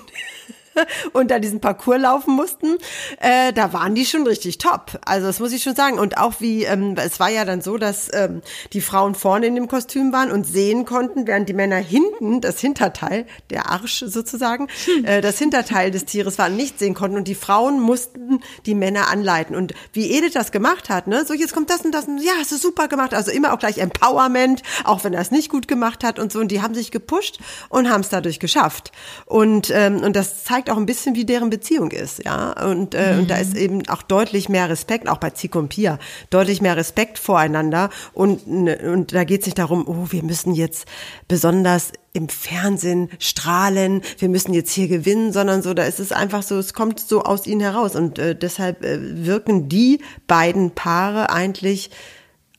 und 1.12 1.30
da 1.30 1.38
diesen 1.38 1.60
Parcours 1.60 2.00
laufen 2.00 2.34
mussten, 2.34 2.76
äh, 3.20 3.52
da 3.52 3.72
waren 3.72 3.94
die 3.94 4.06
schon 4.06 4.26
richtig 4.26 4.58
top. 4.58 4.98
Also 5.04 5.26
das 5.26 5.40
muss 5.40 5.52
ich 5.52 5.62
schon 5.62 5.74
sagen. 5.74 5.98
Und 5.98 6.18
auch 6.18 6.34
wie, 6.40 6.64
ähm, 6.64 6.94
es 6.96 7.20
war 7.20 7.30
ja 7.30 7.44
dann 7.44 7.60
so, 7.60 7.78
dass 7.78 8.10
ähm, 8.12 8.42
die 8.72 8.80
Frauen 8.80 9.14
vorne 9.14 9.46
in 9.46 9.54
dem 9.54 9.68
Kostüm 9.68 10.12
waren 10.12 10.30
und 10.30 10.44
sehen 10.44 10.84
konnten, 10.84 11.26
während 11.26 11.48
die 11.48 11.54
Männer 11.54 11.76
hinten, 11.76 12.40
das 12.40 12.60
Hinterteil, 12.60 13.26
der 13.50 13.70
Arsch 13.70 14.04
sozusagen, 14.06 14.68
äh, 15.04 15.20
das 15.20 15.38
Hinterteil 15.38 15.90
des 15.90 16.04
Tieres 16.04 16.38
war, 16.38 16.48
nicht 16.48 16.78
sehen 16.78 16.94
konnten. 16.94 17.16
Und 17.16 17.28
die 17.28 17.34
Frauen 17.34 17.80
mussten 17.80 18.40
die 18.66 18.74
Männer 18.74 19.08
anleiten. 19.08 19.56
Und 19.56 19.74
wie 19.92 20.10
Edith 20.16 20.32
das 20.34 20.52
gemacht 20.52 20.88
hat, 20.88 21.06
ne, 21.06 21.24
so 21.26 21.34
jetzt 21.34 21.54
kommt 21.54 21.70
das 21.70 21.82
und 21.82 21.92
das 21.92 22.06
und 22.06 22.18
ja, 22.18 22.32
hast 22.38 22.52
du 22.52 22.56
super 22.56 22.88
gemacht. 22.88 23.14
Also 23.14 23.30
immer 23.30 23.52
auch 23.52 23.58
gleich 23.58 23.78
Empowerment, 23.78 24.62
auch 24.84 25.04
wenn 25.04 25.14
er 25.14 25.20
es 25.20 25.30
nicht 25.30 25.50
gut 25.50 25.68
gemacht 25.68 26.04
hat 26.04 26.18
und 26.18 26.32
so. 26.32 26.40
Und 26.40 26.48
die 26.48 26.62
haben 26.62 26.74
sich 26.74 26.90
gepusht 26.90 27.38
und 27.68 27.90
haben 27.90 28.00
es 28.00 28.08
dadurch 28.08 28.40
geschafft. 28.40 28.92
Und, 29.26 29.70
ähm, 29.74 30.02
und 30.02 30.16
das 30.16 30.44
zeigt 30.44 30.67
auch 30.70 30.76
ein 30.76 30.86
bisschen, 30.86 31.14
wie 31.14 31.24
deren 31.24 31.50
Beziehung 31.50 31.90
ist, 31.90 32.24
ja. 32.24 32.52
Und, 32.64 32.94
äh, 32.94 33.16
und 33.18 33.30
da 33.30 33.36
ist 33.36 33.56
eben 33.56 33.88
auch 33.88 34.02
deutlich 34.02 34.48
mehr 34.48 34.68
Respekt, 34.68 35.08
auch 35.08 35.18
bei 35.18 35.30
Zico 35.30 35.58
und 35.58 35.68
Pia, 35.68 35.98
deutlich 36.30 36.60
mehr 36.60 36.76
Respekt 36.76 37.18
voreinander. 37.18 37.90
Und, 38.12 38.46
und 38.46 39.14
da 39.14 39.24
geht 39.24 39.40
es 39.40 39.46
nicht 39.46 39.58
darum, 39.58 39.86
oh, 39.86 40.06
wir 40.10 40.22
müssen 40.22 40.54
jetzt 40.54 40.86
besonders 41.28 41.92
im 42.12 42.28
Fernsehen 42.28 43.10
strahlen, 43.18 44.02
wir 44.18 44.28
müssen 44.28 44.54
jetzt 44.54 44.72
hier 44.72 44.88
gewinnen, 44.88 45.32
sondern 45.32 45.62
so, 45.62 45.74
da 45.74 45.84
ist 45.84 46.00
es 46.00 46.12
einfach 46.12 46.42
so, 46.42 46.58
es 46.58 46.74
kommt 46.74 47.00
so 47.00 47.22
aus 47.22 47.46
ihnen 47.46 47.60
heraus. 47.60 47.96
Und 47.96 48.18
äh, 48.18 48.34
deshalb 48.34 48.84
äh, 48.84 49.26
wirken 49.26 49.68
die 49.68 50.00
beiden 50.26 50.72
Paare 50.72 51.30
eigentlich 51.30 51.90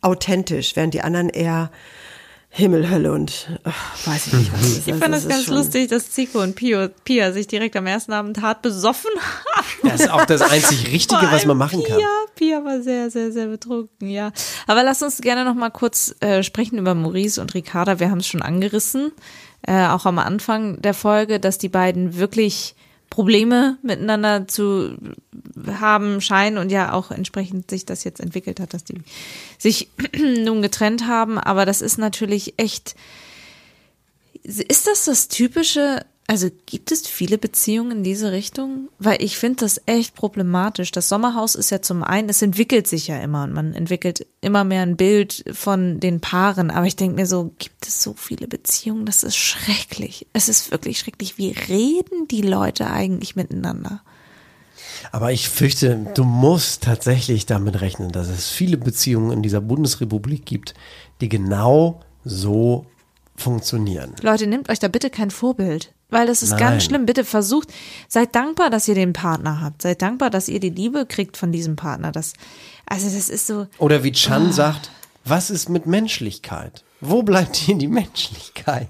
authentisch, 0.01 0.75
während 0.75 0.93
die 0.93 1.01
anderen 1.01 1.29
eher 1.29 1.71
Himmel, 2.51 2.89
Hölle 2.89 3.11
und 3.13 3.47
ach, 3.63 4.07
weiß 4.07 4.27
ich 4.27 4.33
nicht, 4.33 4.51
was 4.53 4.61
es 4.61 4.67
ist. 4.79 4.87
ich 4.87 4.93
Also 4.93 5.03
fand 5.05 5.15
es 5.15 5.23
es 5.23 5.29
ganz 5.29 5.45
schon- 5.45 5.53
lustig, 5.55 5.87
dass 5.89 6.09
Zico 6.11 6.41
und 6.41 6.55
Pio, 6.55 6.87
Pia 7.05 7.31
sich 7.31 7.45
direkt 7.47 7.75
am 7.75 7.85
ersten 7.85 8.11
Abend 8.11 8.41
hart 8.41 8.63
besoffen 8.63 9.11
haben. 9.53 9.67
Das 9.89 10.01
ist 10.01 10.09
auch 10.11 10.25
das 10.25 10.41
einzig 10.41 10.91
Richtige, 10.91 11.21
was 11.31 11.45
man 11.45 11.57
machen 11.57 11.83
kann. 11.83 11.97
Pia, 11.97 12.07
Pia 12.35 12.65
war 12.65 12.81
sehr, 12.81 13.11
sehr, 13.11 13.31
sehr 13.31 13.47
betrunken, 13.47 14.09
ja. 14.09 14.31
Aber 14.65 14.83
lass 14.83 15.03
uns 15.03 15.21
gerne 15.21 15.45
noch 15.45 15.53
mal 15.53 15.69
kurz 15.69 16.15
äh, 16.21 16.41
sprechen 16.41 16.79
über 16.79 16.95
Maurice 16.95 17.39
und 17.39 17.53
Ricarda. 17.53 17.99
Wir 17.99 18.09
haben 18.09 18.19
es 18.19 18.27
schon 18.27 18.41
angerissen, 18.41 19.11
äh, 19.61 19.85
auch 19.87 20.05
am 20.05 20.17
Anfang 20.17 20.81
der 20.81 20.95
Folge, 20.95 21.39
dass 21.39 21.59
die 21.59 21.69
beiden 21.69 22.17
wirklich 22.17 22.75
Probleme 23.09 23.77
miteinander 23.81 24.47
zu 24.47 24.97
haben 25.79 26.21
scheinen 26.21 26.57
und 26.57 26.71
ja 26.71 26.93
auch 26.93 27.11
entsprechend 27.11 27.69
sich 27.69 27.85
das 27.85 28.03
jetzt 28.03 28.19
entwickelt 28.19 28.59
hat, 28.59 28.73
dass 28.73 28.83
die 28.83 29.01
sich 29.57 29.89
nun 30.17 30.61
getrennt 30.61 31.07
haben. 31.07 31.37
Aber 31.37 31.65
das 31.65 31.81
ist 31.81 31.97
natürlich 31.97 32.53
echt. 32.57 32.95
Ist 34.43 34.87
das 34.87 35.05
das 35.05 35.27
typische? 35.27 36.05
Also 36.29 36.49
gibt 36.67 36.91
es 36.91 37.07
viele 37.07 37.39
Beziehungen 37.39 37.89
in 37.89 38.03
diese 38.03 38.31
Richtung? 38.31 38.89
Weil 38.99 39.19
ich 39.19 39.39
finde 39.39 39.61
das 39.61 39.81
echt 39.87 40.13
problematisch. 40.13 40.91
Das 40.91 41.09
Sommerhaus 41.09 41.55
ist 41.55 41.71
ja 41.71 41.81
zum 41.81 42.03
einen, 42.03 42.29
es 42.29 42.43
entwickelt 42.43 42.85
sich 42.85 43.07
ja 43.07 43.17
immer 43.17 43.45
und 43.45 43.51
man 43.51 43.73
entwickelt 43.73 44.27
immer 44.39 44.63
mehr 44.63 44.83
ein 44.83 44.95
Bild 44.95 45.43
von 45.51 45.99
den 45.99 46.21
Paaren. 46.21 46.69
Aber 46.69 46.85
ich 46.85 46.95
denke 46.95 47.15
mir 47.15 47.25
so, 47.25 47.51
gibt 47.57 47.87
es 47.87 48.03
so 48.03 48.13
viele 48.13 48.47
Beziehungen? 48.47 49.07
Das 49.07 49.23
ist 49.23 49.37
schrecklich. 49.37 50.27
Es 50.31 50.49
ist 50.49 50.69
wirklich 50.69 50.99
schrecklich. 50.99 51.39
Wie 51.39 51.49
reden 51.49 52.27
die 52.29 52.43
Leute 52.43 52.91
eigentlich 52.91 53.35
miteinander? 53.35 54.03
Aber 55.11 55.31
ich 55.31 55.49
fürchte, 55.49 56.11
du 56.13 56.25
musst 56.25 56.83
tatsächlich 56.83 57.47
damit 57.47 57.81
rechnen, 57.81 58.11
dass 58.11 58.27
es 58.27 58.49
viele 58.49 58.77
Beziehungen 58.77 59.31
in 59.31 59.41
dieser 59.41 59.61
Bundesrepublik 59.61 60.45
gibt, 60.45 60.75
die 61.21 61.29
genau 61.29 62.01
so 62.23 62.85
funktionieren. 63.35 64.13
Leute, 64.21 64.45
nehmt 64.45 64.69
euch 64.69 64.77
da 64.77 64.89
bitte 64.89 65.09
kein 65.09 65.31
Vorbild. 65.31 65.91
Weil 66.09 66.25
das 66.27 66.41
ist 66.41 66.51
Nein. 66.51 66.59
ganz 66.59 66.83
schlimm. 66.85 67.05
Bitte 67.05 67.23
versucht, 67.23 67.69
seid 68.07 68.33
dankbar, 68.35 68.69
dass 68.69 68.87
ihr 68.87 68.95
den 68.95 69.13
Partner 69.13 69.61
habt. 69.61 69.81
Seid 69.83 70.01
dankbar, 70.01 70.29
dass 70.29 70.47
ihr 70.49 70.59
die 70.59 70.69
Liebe 70.71 71.05
kriegt 71.05 71.37
von 71.37 71.51
diesem 71.51 71.75
Partner. 71.75 72.11
Das, 72.11 72.33
also 72.87 73.05
das 73.05 73.29
ist 73.29 73.45
so. 73.47 73.67
Oder 73.77 74.03
wie 74.03 74.11
Chan 74.11 74.47
Ah. 74.47 74.51
sagt, 74.51 74.89
was 75.25 75.49
ist 75.51 75.69
mit 75.69 75.85
Menschlichkeit? 75.85 76.83
Wo 77.01 77.23
bleibt 77.23 77.55
hier 77.55 77.77
die 77.77 77.87
Menschlichkeit? 77.87 78.89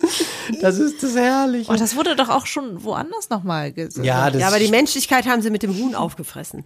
das 0.60 0.78
ist 0.78 1.02
das 1.02 1.16
Herrliche. 1.16 1.72
Oh, 1.72 1.74
das 1.76 1.96
wurde 1.96 2.14
doch 2.14 2.28
auch 2.28 2.46
schon 2.46 2.84
woanders 2.84 3.30
nochmal 3.30 3.72
gesagt. 3.72 4.06
Ja, 4.06 4.30
das 4.30 4.40
Ja, 4.40 4.48
aber 4.48 4.60
die 4.60 4.68
Menschlichkeit 4.68 5.26
haben 5.26 5.42
sie 5.42 5.50
mit 5.50 5.64
dem 5.64 5.76
Huhn 5.76 5.96
aufgefressen. 5.96 6.64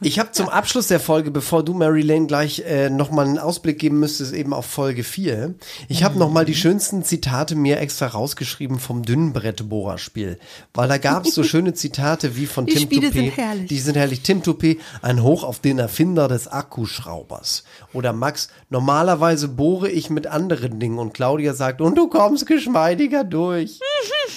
Ich 0.00 0.18
habe 0.18 0.30
zum 0.30 0.48
Abschluss 0.48 0.86
der 0.86 1.00
Folge, 1.00 1.32
bevor 1.32 1.64
du, 1.64 1.74
Mary 1.74 2.02
Lane, 2.02 2.26
gleich 2.26 2.60
äh, 2.60 2.88
nochmal 2.88 3.26
einen 3.26 3.38
Ausblick 3.38 3.80
geben 3.80 3.98
müsstest, 3.98 4.32
eben 4.32 4.52
auf 4.52 4.66
Folge 4.66 5.02
4. 5.02 5.54
Ich 5.88 6.04
habe 6.04 6.18
nochmal 6.18 6.44
die 6.44 6.54
schönsten 6.54 7.02
Zitate 7.02 7.56
mir 7.56 7.80
extra 7.80 8.06
rausgeschrieben 8.06 8.78
vom 8.78 9.02
Dünnbrettbohrerspiel. 9.02 10.38
Weil 10.72 10.88
da 10.88 10.98
gab 10.98 11.26
es 11.26 11.34
so 11.34 11.42
schöne 11.44 11.74
Zitate 11.74 12.36
wie 12.36 12.46
von 12.46 12.66
Die 12.66 12.74
Tim 12.74 12.82
Spiele 12.82 13.08
Toupé. 13.08 13.12
sind 13.12 13.36
herrlich. 13.36 13.68
Die 13.68 13.78
sind 13.80 13.96
herrlich. 13.96 14.20
Tim 14.22 14.42
Toupé, 14.42 14.78
ein 15.02 15.22
Hoch 15.22 15.42
auf 15.42 15.58
den 15.58 15.80
Erfinder 15.80 16.28
des 16.28 16.46
Akkuschraubers. 16.46 17.64
Oder 17.92 18.12
Max, 18.12 18.50
normalerweise 18.68 19.48
bohre 19.80 19.90
ich 19.90 20.10
mit 20.10 20.26
anderen 20.26 20.78
Dingen. 20.78 20.98
Und 20.98 21.14
Claudia 21.14 21.54
sagt, 21.54 21.80
und 21.80 21.96
du 21.96 22.08
kommst 22.08 22.46
geschmeidiger 22.46 23.24
durch. 23.24 23.80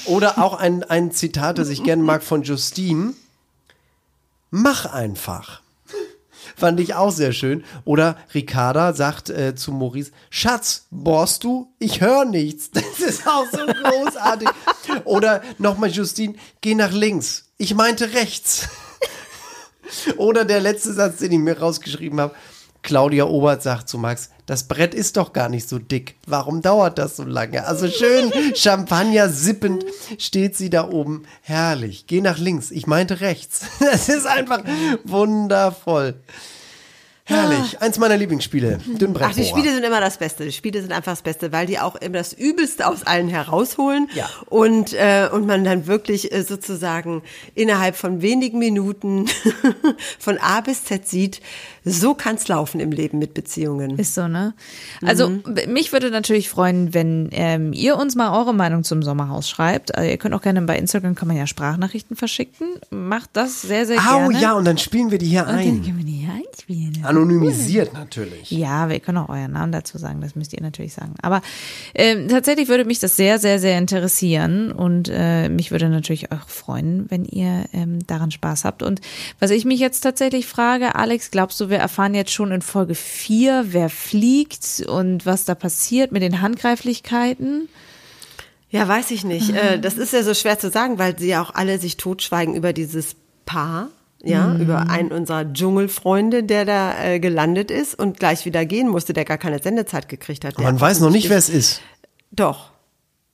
Oder 0.05 0.37
auch 0.37 0.53
ein, 0.53 0.83
ein 0.83 1.11
Zitat, 1.11 1.57
das 1.57 1.67
ich 1.67 1.83
gerne 1.83 2.01
mag 2.01 2.23
von 2.23 2.43
Justine. 2.43 3.13
Mach 4.51 4.85
einfach. 4.85 5.61
Fand 6.55 6.79
ich 6.79 6.93
auch 6.93 7.11
sehr 7.11 7.33
schön. 7.33 7.65
Oder 7.83 8.17
Ricarda 8.33 8.93
sagt 8.93 9.29
äh, 9.29 9.53
zu 9.53 9.73
Maurice, 9.73 10.11
Schatz, 10.29 10.85
bohrst 10.91 11.43
du? 11.43 11.73
Ich 11.77 11.99
höre 11.99 12.25
nichts. 12.25 12.69
Das 12.73 12.99
ist 12.99 13.27
auch 13.27 13.45
so 13.51 13.65
großartig. 13.65 14.47
Oder 15.03 15.41
nochmal 15.57 15.89
Justine, 15.89 16.35
geh 16.61 16.75
nach 16.75 16.93
links. 16.93 17.49
Ich 17.57 17.75
meinte 17.75 18.13
rechts. 18.13 18.69
Oder 20.17 20.45
der 20.45 20.61
letzte 20.61 20.93
Satz, 20.93 21.17
den 21.17 21.33
ich 21.33 21.39
mir 21.39 21.59
rausgeschrieben 21.59 22.21
habe. 22.21 22.35
Claudia 22.83 23.25
Obert 23.25 23.63
sagt 23.63 23.89
zu 23.89 23.97
Max, 23.97 24.29
das 24.45 24.65
Brett 24.67 24.93
ist 24.93 25.17
doch 25.17 25.31
gar 25.33 25.49
nicht 25.49 25.67
so 25.67 25.79
dick. 25.79 26.15
Warum 26.27 26.61
dauert 26.61 26.99
das 26.99 27.15
so 27.15 27.23
lange? 27.23 27.65
Also 27.65 27.87
schön 27.87 28.31
Champagner 28.55 29.29
sippend 29.29 29.85
steht 30.17 30.55
sie 30.57 30.69
da 30.69 30.89
oben. 30.89 31.23
Herrlich. 31.41 32.05
Geh 32.07 32.19
nach 32.21 32.37
links. 32.37 32.69
Ich 32.69 32.85
meinte 32.85 33.21
rechts. 33.21 33.61
Das 33.79 34.09
ist 34.09 34.25
einfach 34.25 34.63
wundervoll. 35.03 36.15
Herrlich. 37.25 37.81
Eins 37.81 37.97
meiner 37.99 38.17
Lieblingsspiele. 38.17 38.79
Dünnbrett. 38.85 39.27
Ach, 39.29 39.35
die 39.35 39.45
Spiele 39.45 39.71
sind 39.71 39.83
immer 39.83 40.01
das 40.01 40.17
Beste. 40.17 40.43
Die 40.43 40.51
Spiele 40.51 40.81
sind 40.81 40.91
einfach 40.91 41.13
das 41.13 41.21
Beste, 41.21 41.53
weil 41.53 41.65
die 41.65 41.79
auch 41.79 41.95
immer 41.95 42.17
das 42.17 42.33
Übelste 42.33 42.85
aus 42.85 43.03
allen 43.03 43.29
herausholen. 43.29 44.09
Ja. 44.13 44.29
Und, 44.49 44.93
äh, 44.93 45.29
und 45.31 45.47
man 45.47 45.63
dann 45.63 45.87
wirklich 45.87 46.33
äh, 46.33 46.43
sozusagen 46.43 47.23
innerhalb 47.55 47.95
von 47.95 48.21
wenigen 48.21 48.59
Minuten 48.59 49.27
von 50.19 50.37
A 50.37 50.59
bis 50.59 50.83
Z 50.83 51.07
sieht, 51.07 51.39
so 51.85 52.13
kann's 52.13 52.47
laufen 52.47 52.79
im 52.79 52.91
Leben 52.91 53.19
mit 53.19 53.33
Beziehungen. 53.33 53.97
Ist 53.99 54.15
so, 54.15 54.27
ne? 54.27 54.53
Also 55.05 55.29
b- 55.29 55.67
mich 55.67 55.91
würde 55.91 56.11
natürlich 56.11 56.49
freuen, 56.49 56.93
wenn 56.93 57.29
ähm, 57.31 57.73
ihr 57.73 57.97
uns 57.97 58.15
mal 58.15 58.37
eure 58.39 58.53
Meinung 58.53 58.83
zum 58.83 59.01
Sommerhaus 59.03 59.49
schreibt. 59.49 59.95
Also, 59.95 60.09
ihr 60.09 60.17
könnt 60.17 60.33
auch 60.33 60.41
gerne 60.41 60.61
bei 60.61 60.77
Instagram 60.77 61.15
kann 61.15 61.27
man 61.27 61.37
ja 61.37 61.47
Sprachnachrichten 61.47 62.15
verschicken. 62.15 62.67
Macht 62.89 63.31
das 63.33 63.61
sehr, 63.61 63.85
sehr 63.85 63.97
gerne. 63.97 64.39
ja, 64.39 64.53
und 64.53 64.65
dann 64.65 64.77
spielen 64.77 65.11
wir 65.11 65.17
die 65.17 65.27
hier 65.27 65.41
Und 65.41 65.49
dann 65.49 65.57
ein. 65.59 65.81
können 65.83 65.97
wir 65.97 66.05
die 66.05 66.11
hier 66.11 66.31
einspielen. 66.33 67.03
Anonymisiert 67.03 67.93
natürlich. 67.93 68.51
Ja, 68.51 68.89
wir 68.89 68.99
können 68.99 69.17
auch 69.17 69.29
euren 69.29 69.51
Namen 69.51 69.71
dazu 69.71 69.97
sagen, 69.97 70.21
das 70.21 70.35
müsst 70.35 70.53
ihr 70.53 70.61
natürlich 70.61 70.93
sagen. 70.93 71.15
Aber 71.21 71.41
ähm, 71.95 72.27
tatsächlich 72.27 72.69
würde 72.69 72.85
mich 72.85 72.99
das 72.99 73.15
sehr, 73.15 73.39
sehr, 73.39 73.59
sehr 73.59 73.77
interessieren 73.77 74.71
und 74.71 75.09
äh, 75.13 75.49
mich 75.49 75.71
würde 75.71 75.89
natürlich 75.89 76.31
auch 76.31 76.47
freuen, 76.47 77.05
wenn 77.09 77.25
ihr 77.25 77.65
ähm, 77.73 78.05
daran 78.07 78.31
Spaß 78.31 78.65
habt. 78.65 78.83
Und 78.83 79.01
was 79.39 79.51
ich 79.51 79.65
mich 79.65 79.79
jetzt 79.79 80.01
tatsächlich 80.01 80.45
frage, 80.47 80.95
Alex, 80.95 81.31
glaubst 81.31 81.59
du, 81.59 81.69
wir 81.73 81.79
erfahren 81.79 82.13
jetzt 82.13 82.31
schon 82.31 82.51
in 82.53 82.61
Folge 82.61 82.95
4, 82.95 83.65
wer 83.73 83.89
fliegt 83.89 84.83
und 84.87 85.25
was 85.25 85.43
da 85.43 85.53
passiert 85.55 86.13
mit 86.13 86.21
den 86.21 86.39
Handgreiflichkeiten? 86.41 87.67
Ja, 88.69 88.87
weiß 88.87 89.11
ich 89.11 89.23
nicht. 89.25 89.49
Äh, 89.53 89.79
Das 89.79 89.95
ist 89.95 90.13
ja 90.13 90.23
so 90.23 90.33
schwer 90.33 90.57
zu 90.57 90.69
sagen, 90.71 90.97
weil 90.97 91.19
sie 91.19 91.27
ja 91.27 91.41
auch 91.43 91.53
alle 91.53 91.77
sich 91.79 91.97
totschweigen 91.97 92.55
über 92.55 92.71
dieses 92.73 93.15
Paar. 93.45 93.89
Ja, 94.25 94.47
Mhm. 94.47 94.61
über 94.61 94.89
einen 94.89 95.11
unserer 95.11 95.51
Dschungelfreunde, 95.51 96.43
der 96.43 96.63
da 96.63 97.03
äh, 97.03 97.19
gelandet 97.19 97.69
ist 97.69 97.93
und 97.99 98.19
gleich 98.19 98.45
wieder 98.45 98.65
gehen 98.65 98.87
musste, 98.87 99.11
der 99.11 99.25
gar 99.25 99.37
keine 99.37 99.59
Sendezeit 99.61 100.07
gekriegt 100.07 100.45
hat. 100.45 100.57
Der 100.57 100.63
Man 100.63 100.79
weiß 100.79 101.01
noch 101.01 101.09
nicht, 101.09 101.29
wer 101.29 101.37
es 101.37 101.49
ist. 101.49 101.81
Doch, 102.31 102.71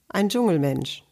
ein 0.10 0.30
Dschungelmensch. 0.30 1.04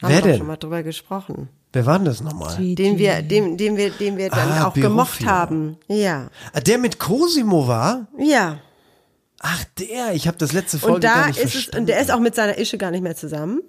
Haben 0.00 0.12
Wer 0.12 0.18
wir 0.24 0.30
denn? 0.30 0.38
schon 0.38 0.46
mal 0.46 0.56
drüber 0.56 0.82
gesprochen. 0.84 1.48
Wer 1.72 1.86
war 1.86 1.98
denn 1.98 2.04
das 2.04 2.20
nochmal? 2.22 2.56
Den 2.58 2.98
wir, 2.98 3.22
dem, 3.22 3.56
dem 3.56 3.76
wir, 3.76 3.90
den 3.90 4.18
wir 4.18 4.28
dann 4.30 4.50
Ah, 4.52 4.66
auch 4.68 4.74
gemocht 4.74 5.18
Berufio. 5.18 5.26
haben. 5.30 5.78
Ja. 5.88 6.28
Ah, 6.52 6.60
Der 6.60 6.78
mit 6.78 6.98
Cosimo 6.98 7.66
war? 7.66 8.06
Ja. 8.18 8.58
Ach, 9.40 9.64
der. 9.78 10.12
Ich 10.14 10.26
habe 10.28 10.36
das 10.38 10.52
letzte 10.52 10.78
Folge 10.78 10.96
Und 10.96 11.04
da 11.04 11.14
gar 11.14 11.26
nicht 11.28 11.38
ist 11.38 11.44
es, 11.46 11.52
verstanden. 11.52 11.80
und 11.80 11.86
der 11.88 12.00
ist 12.00 12.10
auch 12.10 12.20
mit 12.20 12.34
seiner 12.34 12.58
Ische 12.58 12.78
gar 12.78 12.90
nicht 12.90 13.02
mehr 13.02 13.16
zusammen. 13.16 13.62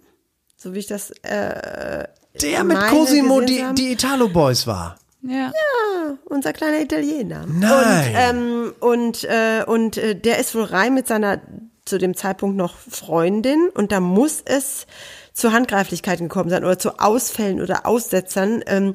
So 0.58 0.74
wie 0.74 0.80
ich 0.80 0.88
das, 0.88 1.12
äh, 1.24 2.04
Der 2.42 2.64
mit 2.64 2.78
Cosimo, 2.90 3.42
die, 3.42 3.64
haben. 3.64 3.76
die 3.76 3.92
Italo 3.94 4.28
Boys 4.30 4.68
war. 4.68 4.98
Ja. 5.22 5.52
Ja, 5.52 6.18
unser 6.26 6.52
kleiner 6.52 6.82
Italiener. 6.82 7.46
Nein. 7.48 8.08
Und, 8.10 8.14
ähm, 8.16 8.74
und, 8.82 9.24
äh, 9.24 9.64
und 9.66 9.98
äh, 9.98 10.16
der 10.16 10.40
ist 10.40 10.54
wohl 10.54 10.64
rein 10.66 10.94
mit 10.94 11.08
seiner 11.08 11.42
zu 11.86 11.98
dem 11.98 12.16
Zeitpunkt 12.16 12.56
noch 12.58 12.76
Freundin 12.78 13.70
und 13.74 13.92
da 13.92 14.00
muss 14.00 14.42
es 14.46 14.86
zu 15.34 15.52
Handgreiflichkeiten 15.52 16.30
gekommen 16.30 16.50
sein 16.50 16.64
oder 16.64 16.78
zu 16.80 17.00
Ausfällen 17.00 17.62
oder 17.62 17.86
Aussetzern. 17.86 18.64
Ähm, 18.68 18.94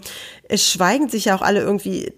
es 0.49 0.69
schweigen 0.69 1.09
sich 1.09 1.27
ja 1.27 1.37
auch 1.37 1.43
alle 1.43 1.61
irgendwie 1.61 2.13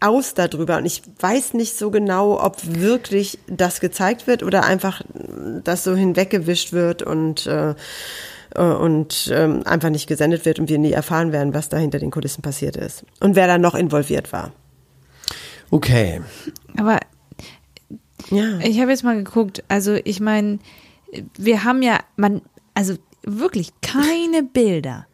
aus 0.00 0.34
darüber 0.34 0.76
und 0.76 0.86
ich 0.86 1.02
weiß 1.18 1.54
nicht 1.54 1.76
so 1.76 1.90
genau, 1.90 2.40
ob 2.40 2.56
wirklich 2.64 3.38
das 3.46 3.80
gezeigt 3.80 4.26
wird 4.26 4.42
oder 4.42 4.64
einfach 4.64 5.00
äh, 5.00 5.60
das 5.64 5.84
so 5.84 5.94
hinweggewischt 5.94 6.72
wird 6.72 7.02
und 7.02 7.46
äh, 7.46 7.74
äh, 8.54 8.62
und 8.62 9.30
ähm, 9.34 9.62
einfach 9.64 9.90
nicht 9.90 10.06
gesendet 10.06 10.44
wird 10.44 10.58
und 10.58 10.68
wir 10.68 10.78
nie 10.78 10.92
erfahren 10.92 11.32
werden, 11.32 11.54
was 11.54 11.68
da 11.68 11.76
hinter 11.76 11.98
den 11.98 12.10
Kulissen 12.10 12.42
passiert 12.42 12.76
ist 12.76 13.04
und 13.20 13.34
wer 13.34 13.46
da 13.46 13.58
noch 13.58 13.74
involviert 13.74 14.32
war. 14.32 14.52
Okay. 15.70 16.20
Aber 16.76 17.00
Ja. 18.30 18.58
ich 18.60 18.80
habe 18.80 18.90
jetzt 18.90 19.04
mal 19.04 19.16
geguckt, 19.16 19.64
also 19.68 19.94
ich 20.04 20.20
meine, 20.20 20.58
wir 21.36 21.64
haben 21.64 21.82
ja, 21.82 21.98
man, 22.16 22.42
also 22.74 22.94
wirklich 23.26 23.70
keine 23.82 24.42
Bilder, 24.42 25.06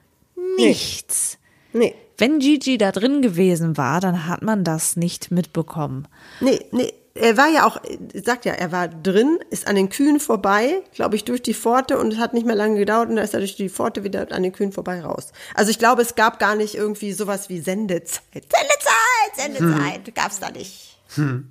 nichts. 0.56 1.38
Nee. 1.72 1.94
Wenn 2.18 2.38
Gigi 2.38 2.76
da 2.76 2.92
drin 2.92 3.22
gewesen 3.22 3.76
war, 3.76 4.00
dann 4.00 4.26
hat 4.26 4.42
man 4.42 4.62
das 4.62 4.96
nicht 4.96 5.30
mitbekommen. 5.30 6.06
Nee, 6.40 6.66
nee, 6.70 6.92
er 7.14 7.36
war 7.36 7.48
ja 7.48 7.66
auch, 7.66 7.80
sagt 8.14 8.44
ja, 8.44 8.52
er 8.52 8.72
war 8.72 8.88
drin, 8.88 9.38
ist 9.50 9.66
an 9.66 9.76
den 9.76 9.88
Kühen 9.88 10.20
vorbei, 10.20 10.82
glaube 10.92 11.16
ich, 11.16 11.24
durch 11.24 11.42
die 11.42 11.54
Pforte 11.54 11.98
und 11.98 12.12
es 12.12 12.18
hat 12.18 12.34
nicht 12.34 12.46
mehr 12.46 12.54
lange 12.54 12.78
gedauert 12.78 13.08
und 13.08 13.16
da 13.16 13.22
ist 13.22 13.34
er 13.34 13.40
durch 13.40 13.56
die 13.56 13.68
Pforte 13.68 14.04
wieder 14.04 14.30
an 14.32 14.42
den 14.42 14.52
Kühen 14.52 14.72
vorbei 14.72 15.00
raus. 15.00 15.32
Also 15.54 15.70
ich 15.70 15.78
glaube, 15.78 16.02
es 16.02 16.14
gab 16.14 16.38
gar 16.38 16.54
nicht 16.54 16.74
irgendwie 16.74 17.12
sowas 17.12 17.48
wie 17.48 17.60
Sendezeit. 17.60 18.22
Sendezeit, 18.32 19.58
Sendezeit, 19.58 20.14
gab's 20.14 20.40
da 20.40 20.50
nicht. 20.50 20.98
Hm. 21.14 21.50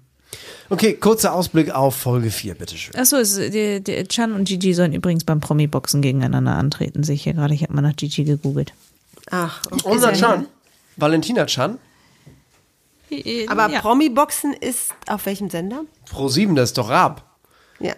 Okay, 0.70 0.94
kurzer 0.94 1.34
Ausblick 1.34 1.72
auf 1.72 1.96
Folge 1.96 2.30
4, 2.30 2.56
bitteschön. 2.56 2.96
Achso, 2.96 3.18
Chan 3.24 4.32
und 4.32 4.48
Gigi 4.48 4.74
sollen 4.74 4.94
übrigens 4.94 5.24
beim 5.24 5.40
Promi-Boxen 5.40 6.02
gegeneinander 6.02 6.56
antreten, 6.56 7.04
sehe 7.04 7.16
ich 7.16 7.24
hier 7.24 7.34
gerade. 7.34 7.54
Ich 7.54 7.64
habe 7.64 7.74
mal 7.74 7.82
nach 7.82 7.96
Gigi 7.96 8.24
gegoogelt. 8.24 8.74
Ach, 9.32 9.62
Unser 9.84 10.14
Chan. 10.14 10.46
Valentina 10.98 11.46
Chan. 11.46 11.80
Aber 13.48 13.70
ja. 13.70 13.82
Promi-Boxen 13.82 14.54
ist 14.54 14.92
auf 15.08 15.26
welchem 15.26 15.50
Sender? 15.50 15.82
Pro 16.10 16.28
7, 16.28 16.56
das 16.56 16.70
ist 16.70 16.78
doch 16.78 16.90
Raab. 16.90 17.24
Ja. 17.80 17.94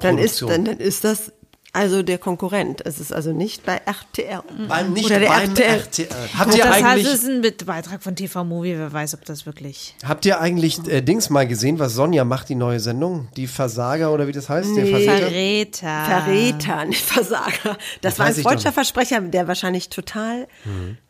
Dann 0.00 0.16
ist, 0.16 0.40
dann, 0.42 0.64
dann 0.64 0.78
ist 0.78 1.04
das 1.04 1.32
Also 1.74 2.02
der 2.04 2.18
Konkurrent. 2.18 2.80
Es 2.86 3.00
ist 3.00 3.12
also 3.12 3.32
nicht 3.32 3.66
bei 3.66 3.80
RTL. 3.84 4.42
Beim, 4.68 4.92
nicht 4.92 5.06
Oder 5.06 5.18
der 5.18 5.28
beim 5.28 5.48
RTL. 5.50 5.80
RTL. 5.80 6.08
Habt 6.38 6.54
ihr 6.54 6.62
das 6.64 6.72
heißt, 6.72 6.84
eigentlich, 6.84 7.06
es 7.06 7.14
ist 7.14 7.28
ein 7.28 7.42
Be- 7.42 7.50
Beitrag 7.66 8.00
von 8.02 8.14
TV 8.14 8.44
Movie, 8.44 8.74
wer 8.78 8.92
weiß, 8.92 9.14
ob 9.14 9.24
das 9.24 9.44
wirklich. 9.44 9.96
habt 10.06 10.24
ihr 10.24 10.40
eigentlich 10.40 10.78
äh, 10.86 11.02
Dings 11.02 11.30
mal 11.30 11.48
gesehen, 11.48 11.80
was 11.80 11.94
Sonja 11.94 12.24
macht, 12.24 12.48
die 12.48 12.54
neue 12.54 12.78
Sendung? 12.78 13.26
Die 13.36 13.48
Versager 13.48 14.12
oder 14.12 14.28
wie 14.28 14.32
das 14.32 14.48
heißt? 14.48 14.68
Der 14.76 14.84
Nee. 14.84 14.90
Verräter? 14.90 15.18
Verräter. 15.26 16.04
Verräter, 16.04 16.84
nicht 16.84 17.02
Versager. 17.04 17.50
Das, 17.64 17.76
Das 18.02 18.18
war 18.20 18.26
ein 18.26 18.30
weiß 18.30 18.38
ich 18.38 18.44
doch 18.44 18.50
freudscher 18.52 18.68
nicht. 18.68 18.74
Versprecher, 18.74 19.20
der 19.20 19.48
wahrscheinlich 19.48 19.88
total 19.88 20.46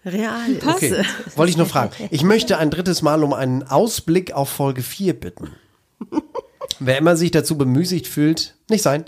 real 0.07 0.51
ist. 0.51 0.67
Okay, 0.67 1.05
wollte 1.37 1.51
ich 1.51 1.57
nur 1.59 1.67
fragen. 1.67 1.91
Ich 2.11 2.23
möchte 2.23 2.57
ein 2.57 2.71
drittes 2.71 3.03
Mal 3.03 3.23
um 3.23 3.35
einen 3.35 3.65
Ausblick 3.65 4.33
auf 4.33 4.49
Folge 4.49 4.81
4 4.83 5.13
bitten. 5.21 5.51
Wer 6.81 6.99
immer 6.99 7.17
sich 7.17 7.31
dazu 7.31 7.57
bemüßigt 7.59 8.07
fühlt, 8.07 8.55
nicht 8.71 8.83
sein. 8.83 9.05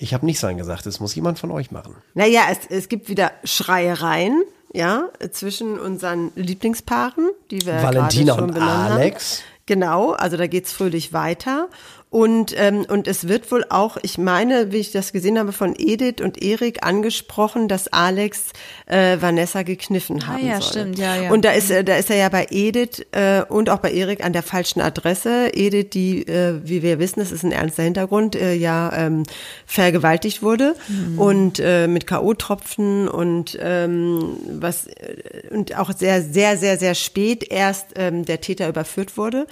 Ich 0.00 0.14
habe 0.14 0.24
nicht 0.24 0.38
sein 0.38 0.56
gesagt, 0.56 0.86
das 0.86 1.00
muss 1.00 1.14
jemand 1.16 1.40
von 1.40 1.50
euch 1.50 1.72
machen. 1.72 1.96
Naja, 2.14 2.42
es, 2.50 2.58
es 2.70 2.88
gibt 2.88 3.08
wieder 3.08 3.32
Schreiereien, 3.42 4.44
ja, 4.72 5.08
zwischen 5.32 5.78
unseren 5.78 6.30
Lieblingspaaren, 6.36 7.30
die 7.50 7.66
wir 7.66 7.82
Valentina 7.82 8.34
schon 8.36 8.50
und 8.50 8.58
Alex. 8.58 9.38
haben. 9.38 9.58
Genau, 9.66 10.12
also 10.12 10.36
da 10.36 10.46
geht's 10.46 10.72
fröhlich 10.72 11.12
weiter. 11.12 11.68
Und, 12.10 12.54
ähm, 12.56 12.86
und 12.88 13.06
es 13.06 13.28
wird 13.28 13.52
wohl 13.52 13.66
auch, 13.68 13.98
ich 14.00 14.16
meine, 14.16 14.72
wie 14.72 14.78
ich 14.78 14.92
das 14.92 15.12
gesehen 15.12 15.38
habe, 15.38 15.52
von 15.52 15.74
Edith 15.76 16.22
und 16.22 16.40
Erik 16.42 16.82
angesprochen, 16.82 17.68
dass 17.68 17.88
Alex 17.92 18.44
äh, 18.86 19.18
Vanessa 19.20 19.62
gekniffen 19.62 20.26
haben 20.26 20.46
ja, 20.46 20.58
soll. 20.60 20.70
stimmt, 20.70 20.98
ja, 20.98 21.16
ja. 21.20 21.30
Und 21.30 21.44
da 21.44 21.50
ist, 21.50 21.70
er- 21.70 21.82
da 21.82 21.96
ist 21.96 22.08
er 22.08 22.16
ja 22.16 22.30
bei 22.30 22.46
Edith 22.50 23.04
äh, 23.12 23.42
und 23.42 23.68
auch 23.68 23.80
bei 23.80 23.92
Erik 23.92 24.24
an 24.24 24.32
der 24.32 24.42
falschen 24.42 24.80
Adresse. 24.80 25.50
Edith, 25.52 25.90
die, 25.92 26.26
äh, 26.26 26.54
wie 26.64 26.82
wir 26.82 26.98
wissen, 26.98 27.20
das 27.20 27.30
ist 27.30 27.42
ein 27.44 27.52
ernster 27.52 27.82
Hintergrund, 27.82 28.36
äh, 28.36 28.54
ja 28.54 28.90
ähm, 28.96 29.24
vergewaltigt 29.66 30.42
wurde 30.42 30.74
Mhm. 30.88 31.18
und 31.18 31.60
äh, 31.60 31.86
mit 31.88 32.06
K.O.-Tropfen 32.06 33.06
und 33.06 33.58
ähm, 33.60 34.36
was 34.60 34.86
äh, 34.86 35.48
und 35.50 35.76
auch 35.76 35.92
sehr, 35.94 36.22
sehr, 36.22 36.56
sehr, 36.56 36.78
sehr 36.78 36.94
spät 36.94 37.44
erst 37.50 37.88
ähm, 37.96 38.24
der 38.24 38.40
Täter 38.40 38.66
überführt 38.68 39.18
wurde. 39.18 39.46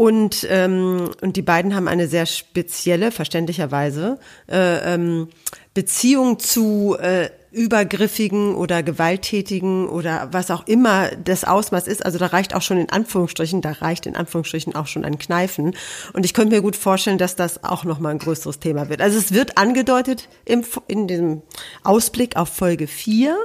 Und, 0.00 0.46
ähm, 0.48 1.10
und 1.20 1.36
die 1.36 1.42
beiden 1.42 1.74
haben 1.74 1.86
eine 1.86 2.08
sehr 2.08 2.24
spezielle, 2.24 3.12
verständlicherweise, 3.12 4.18
äh, 4.50 4.94
ähm, 4.94 5.28
Beziehung 5.74 6.38
zu 6.38 6.96
äh, 6.98 7.28
übergriffigen 7.52 8.54
oder 8.54 8.82
gewalttätigen 8.82 9.90
oder 9.90 10.30
was 10.32 10.50
auch 10.50 10.66
immer 10.66 11.10
das 11.22 11.44
Ausmaß 11.44 11.86
ist. 11.86 12.02
Also 12.02 12.16
da 12.16 12.28
reicht 12.28 12.54
auch 12.54 12.62
schon 12.62 12.78
in 12.78 12.88
Anführungsstrichen, 12.88 13.60
da 13.60 13.72
reicht 13.72 14.06
in 14.06 14.16
Anführungsstrichen 14.16 14.74
auch 14.74 14.86
schon 14.86 15.04
ein 15.04 15.18
Kneifen. 15.18 15.76
Und 16.14 16.24
ich 16.24 16.32
könnte 16.32 16.56
mir 16.56 16.62
gut 16.62 16.76
vorstellen, 16.76 17.18
dass 17.18 17.36
das 17.36 17.62
auch 17.62 17.84
nochmal 17.84 18.12
ein 18.12 18.20
größeres 18.20 18.58
Thema 18.58 18.88
wird. 18.88 19.02
Also 19.02 19.18
es 19.18 19.34
wird 19.34 19.58
angedeutet 19.58 20.30
im, 20.46 20.64
in 20.86 21.08
dem 21.08 21.42
Ausblick 21.84 22.36
auf 22.36 22.48
Folge 22.48 22.86
4. 22.86 23.36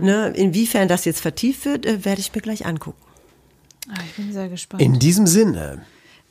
Ne, 0.00 0.32
inwiefern 0.34 0.88
das 0.88 1.04
jetzt 1.04 1.20
vertieft 1.20 1.64
wird, 1.66 1.86
äh, 1.86 2.04
werde 2.04 2.20
ich 2.20 2.34
mir 2.34 2.40
gleich 2.40 2.66
angucken. 2.66 2.98
Ah, 3.88 4.00
ich 4.04 4.16
bin 4.16 4.32
sehr 4.32 4.48
gespannt. 4.48 4.82
In 4.82 4.98
diesem 4.98 5.28
Sinne, 5.28 5.82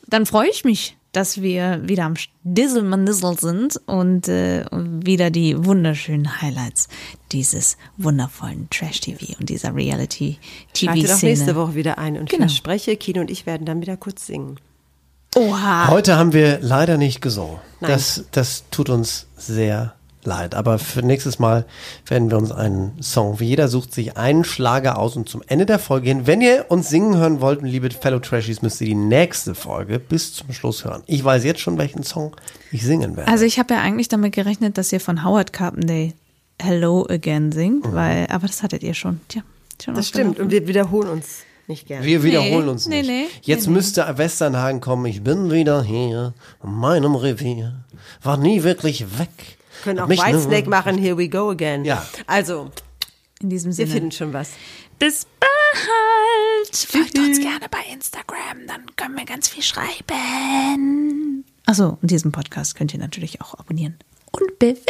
Dann 0.10 0.26
freue 0.26 0.50
ich 0.50 0.64
mich, 0.66 0.98
dass 1.12 1.42
wir 1.42 1.88
wieder 1.88 2.06
am 2.06 2.14
Disselmanissel 2.44 3.40
sind 3.40 3.80
und, 3.88 4.28
äh, 4.28 4.64
wieder 4.72 5.32
die 5.32 5.56
wunderschönen 5.66 6.42
Highlights 6.42 6.88
dieses 7.32 7.78
wundervollen 7.98 8.68
Trash-TV 8.70 9.36
und 9.40 9.50
dieser 9.50 9.70
Schalte 9.70 9.74
doch 9.74 9.86
Reality-TV-Szene. 9.86 11.32
nächste 11.32 11.56
Woche 11.56 11.76
wieder 11.76 11.98
ein 11.98 12.18
und 12.18 12.30
Genau. 12.30 12.44
verspreche, 12.44 12.96
Kino 12.96 13.22
und 13.22 13.32
ich 13.32 13.46
werden 13.46 13.66
dann 13.66 13.82
wieder 13.82 13.98
kurz 13.98 14.28
singen. 14.28 14.60
Oha. 15.36 15.88
heute 15.90 16.18
haben 16.18 16.34
wir 16.34 16.60
leider 16.62 16.98
nicht 16.98 17.22
gesungen. 17.22 17.58
Nein. 17.82 17.92
Das, 17.92 18.26
das 18.32 18.64
tut 18.72 18.90
uns 18.90 19.28
sehr 19.38 19.94
leid. 20.30 20.56
Aber 20.56 20.80
für 20.80 21.02
nächstes 21.02 21.40
Mal 21.40 21.66
werden 22.08 22.30
wir 22.32 22.38
uns 22.38 22.52
einen 22.52 23.02
Song, 23.02 23.38
jeder 23.40 23.68
sucht 23.68 23.94
sich 23.94 24.16
einen 24.16 24.44
Schlager 24.46 24.98
aus 24.98 25.16
und 25.18 25.28
zum 25.28 25.42
Ende 25.48 25.66
der 25.66 25.80
Folge 25.80 26.08
hin, 26.10 26.28
wenn 26.28 26.40
ihr 26.42 26.66
uns 26.70 26.88
singen 26.90 27.18
hören 27.18 27.42
wollt, 27.42 27.62
liebe 27.64 27.90
Fellow 27.90 28.20
Trashies, 28.20 28.62
müsst 28.62 28.80
ihr 28.82 28.88
die 28.88 28.96
nächste 28.96 29.56
Folge 29.56 30.00
bis 30.00 30.34
zum 30.34 30.54
Schluss 30.54 30.86
hören. 30.86 31.04
Ich 31.08 31.24
weiß 31.24 31.44
jetzt 31.44 31.60
schon, 31.60 31.78
welchen 31.78 32.04
Song 32.04 32.36
ich 32.72 32.84
singen 32.84 33.18
werde. 33.18 33.30
Also 33.30 33.44
ich 33.44 33.60
habe 33.60 33.74
ja 33.74 33.82
eigentlich 33.82 34.08
damit 34.08 34.34
gerechnet, 34.34 34.78
dass 34.78 34.94
ihr 34.94 35.02
von 35.02 35.26
Howard 35.26 35.52
Carpendale 35.52 36.14
Hello 36.62 37.06
Again 37.10 37.52
singt, 37.52 37.86
Mhm. 37.88 37.96
weil, 37.96 38.28
aber 38.30 38.48
das 38.48 38.62
hattet 38.64 38.84
ihr 38.84 38.94
schon. 38.94 39.20
Tja, 39.30 39.42
schon 39.84 39.96
Das 39.96 40.08
stimmt. 40.08 40.40
Und 40.40 40.52
wir 40.52 40.68
wiederholen 40.68 41.10
uns 41.10 41.40
nicht 41.68 41.88
gerne. 41.88 42.06
Wir 42.06 42.22
wiederholen 42.24 42.66
Nee, 42.66 42.72
uns 42.72 42.88
nicht. 42.88 43.08
nee, 43.08 43.26
Jetzt 43.44 43.62
nee, 43.64 43.68
nee. 43.70 43.74
müsste 43.76 44.06
Westernhagen 44.18 44.82
kommen. 44.82 45.06
Ich 45.06 45.24
bin 45.24 45.52
wieder 45.52 45.82
hier 45.84 46.34
in 46.64 46.72
meinem 46.74 47.16
Revier. 47.16 47.86
War 48.24 48.38
nie 48.38 48.64
wirklich 48.64 49.18
weg. 49.20 49.58
Können 49.84 50.00
auch 50.00 50.08
Mich 50.08 50.20
nur- 50.20 50.28
Whitesnake 50.28 50.70
machen, 50.70 50.98
here 50.98 51.18
we 51.18 51.28
go 51.30 51.50
again. 51.50 51.86
Ja. 51.86 52.06
Also, 52.28 52.72
in 53.42 53.50
diesem 53.50 53.70
wir 53.72 53.76
Sinne. 53.86 53.92
finden 53.92 54.12
schon 54.12 54.34
was. 54.34 54.50
Bis 54.98 55.26
bald. 55.40 56.76
Folgt 56.76 57.18
uns 57.18 57.40
gerne 57.40 57.68
bei 57.70 57.80
Instagram, 57.94 58.68
dann 58.68 58.96
können 58.96 59.16
wir 59.18 59.26
ganz 59.26 59.48
viel 59.50 59.64
schreiben. 59.64 61.46
Achso, 61.66 61.98
und 62.02 62.12
diesen 62.12 62.32
Podcast 62.32 62.76
könnt 62.76 62.94
ihr 62.94 63.00
natürlich 63.00 63.42
auch 63.42 63.54
abonnieren 63.56 63.98
und 64.32 64.60
bewerten. 64.60 64.86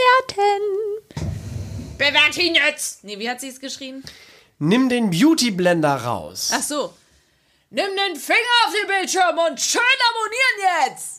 Bewerten 1.98 2.56
jetzt! 2.56 3.04
Nee, 3.04 3.20
wie 3.20 3.30
hat 3.30 3.42
sie 3.42 3.50
es 3.50 3.60
geschrieben? 3.60 4.04
Nimm 4.60 4.90
den 4.90 5.10
Beauty 5.10 5.52
Blender 5.52 5.96
raus. 5.96 6.52
Ach 6.54 6.62
so. 6.64 6.94
Nimm 7.72 7.86
den 7.86 8.16
Finger 8.20 8.38
auf 8.66 8.74
den 8.74 8.88
Bildschirm 8.88 9.38
und 9.50 9.60
schön 9.60 9.82
abonnieren 10.10 10.90
jetzt! 10.90 11.19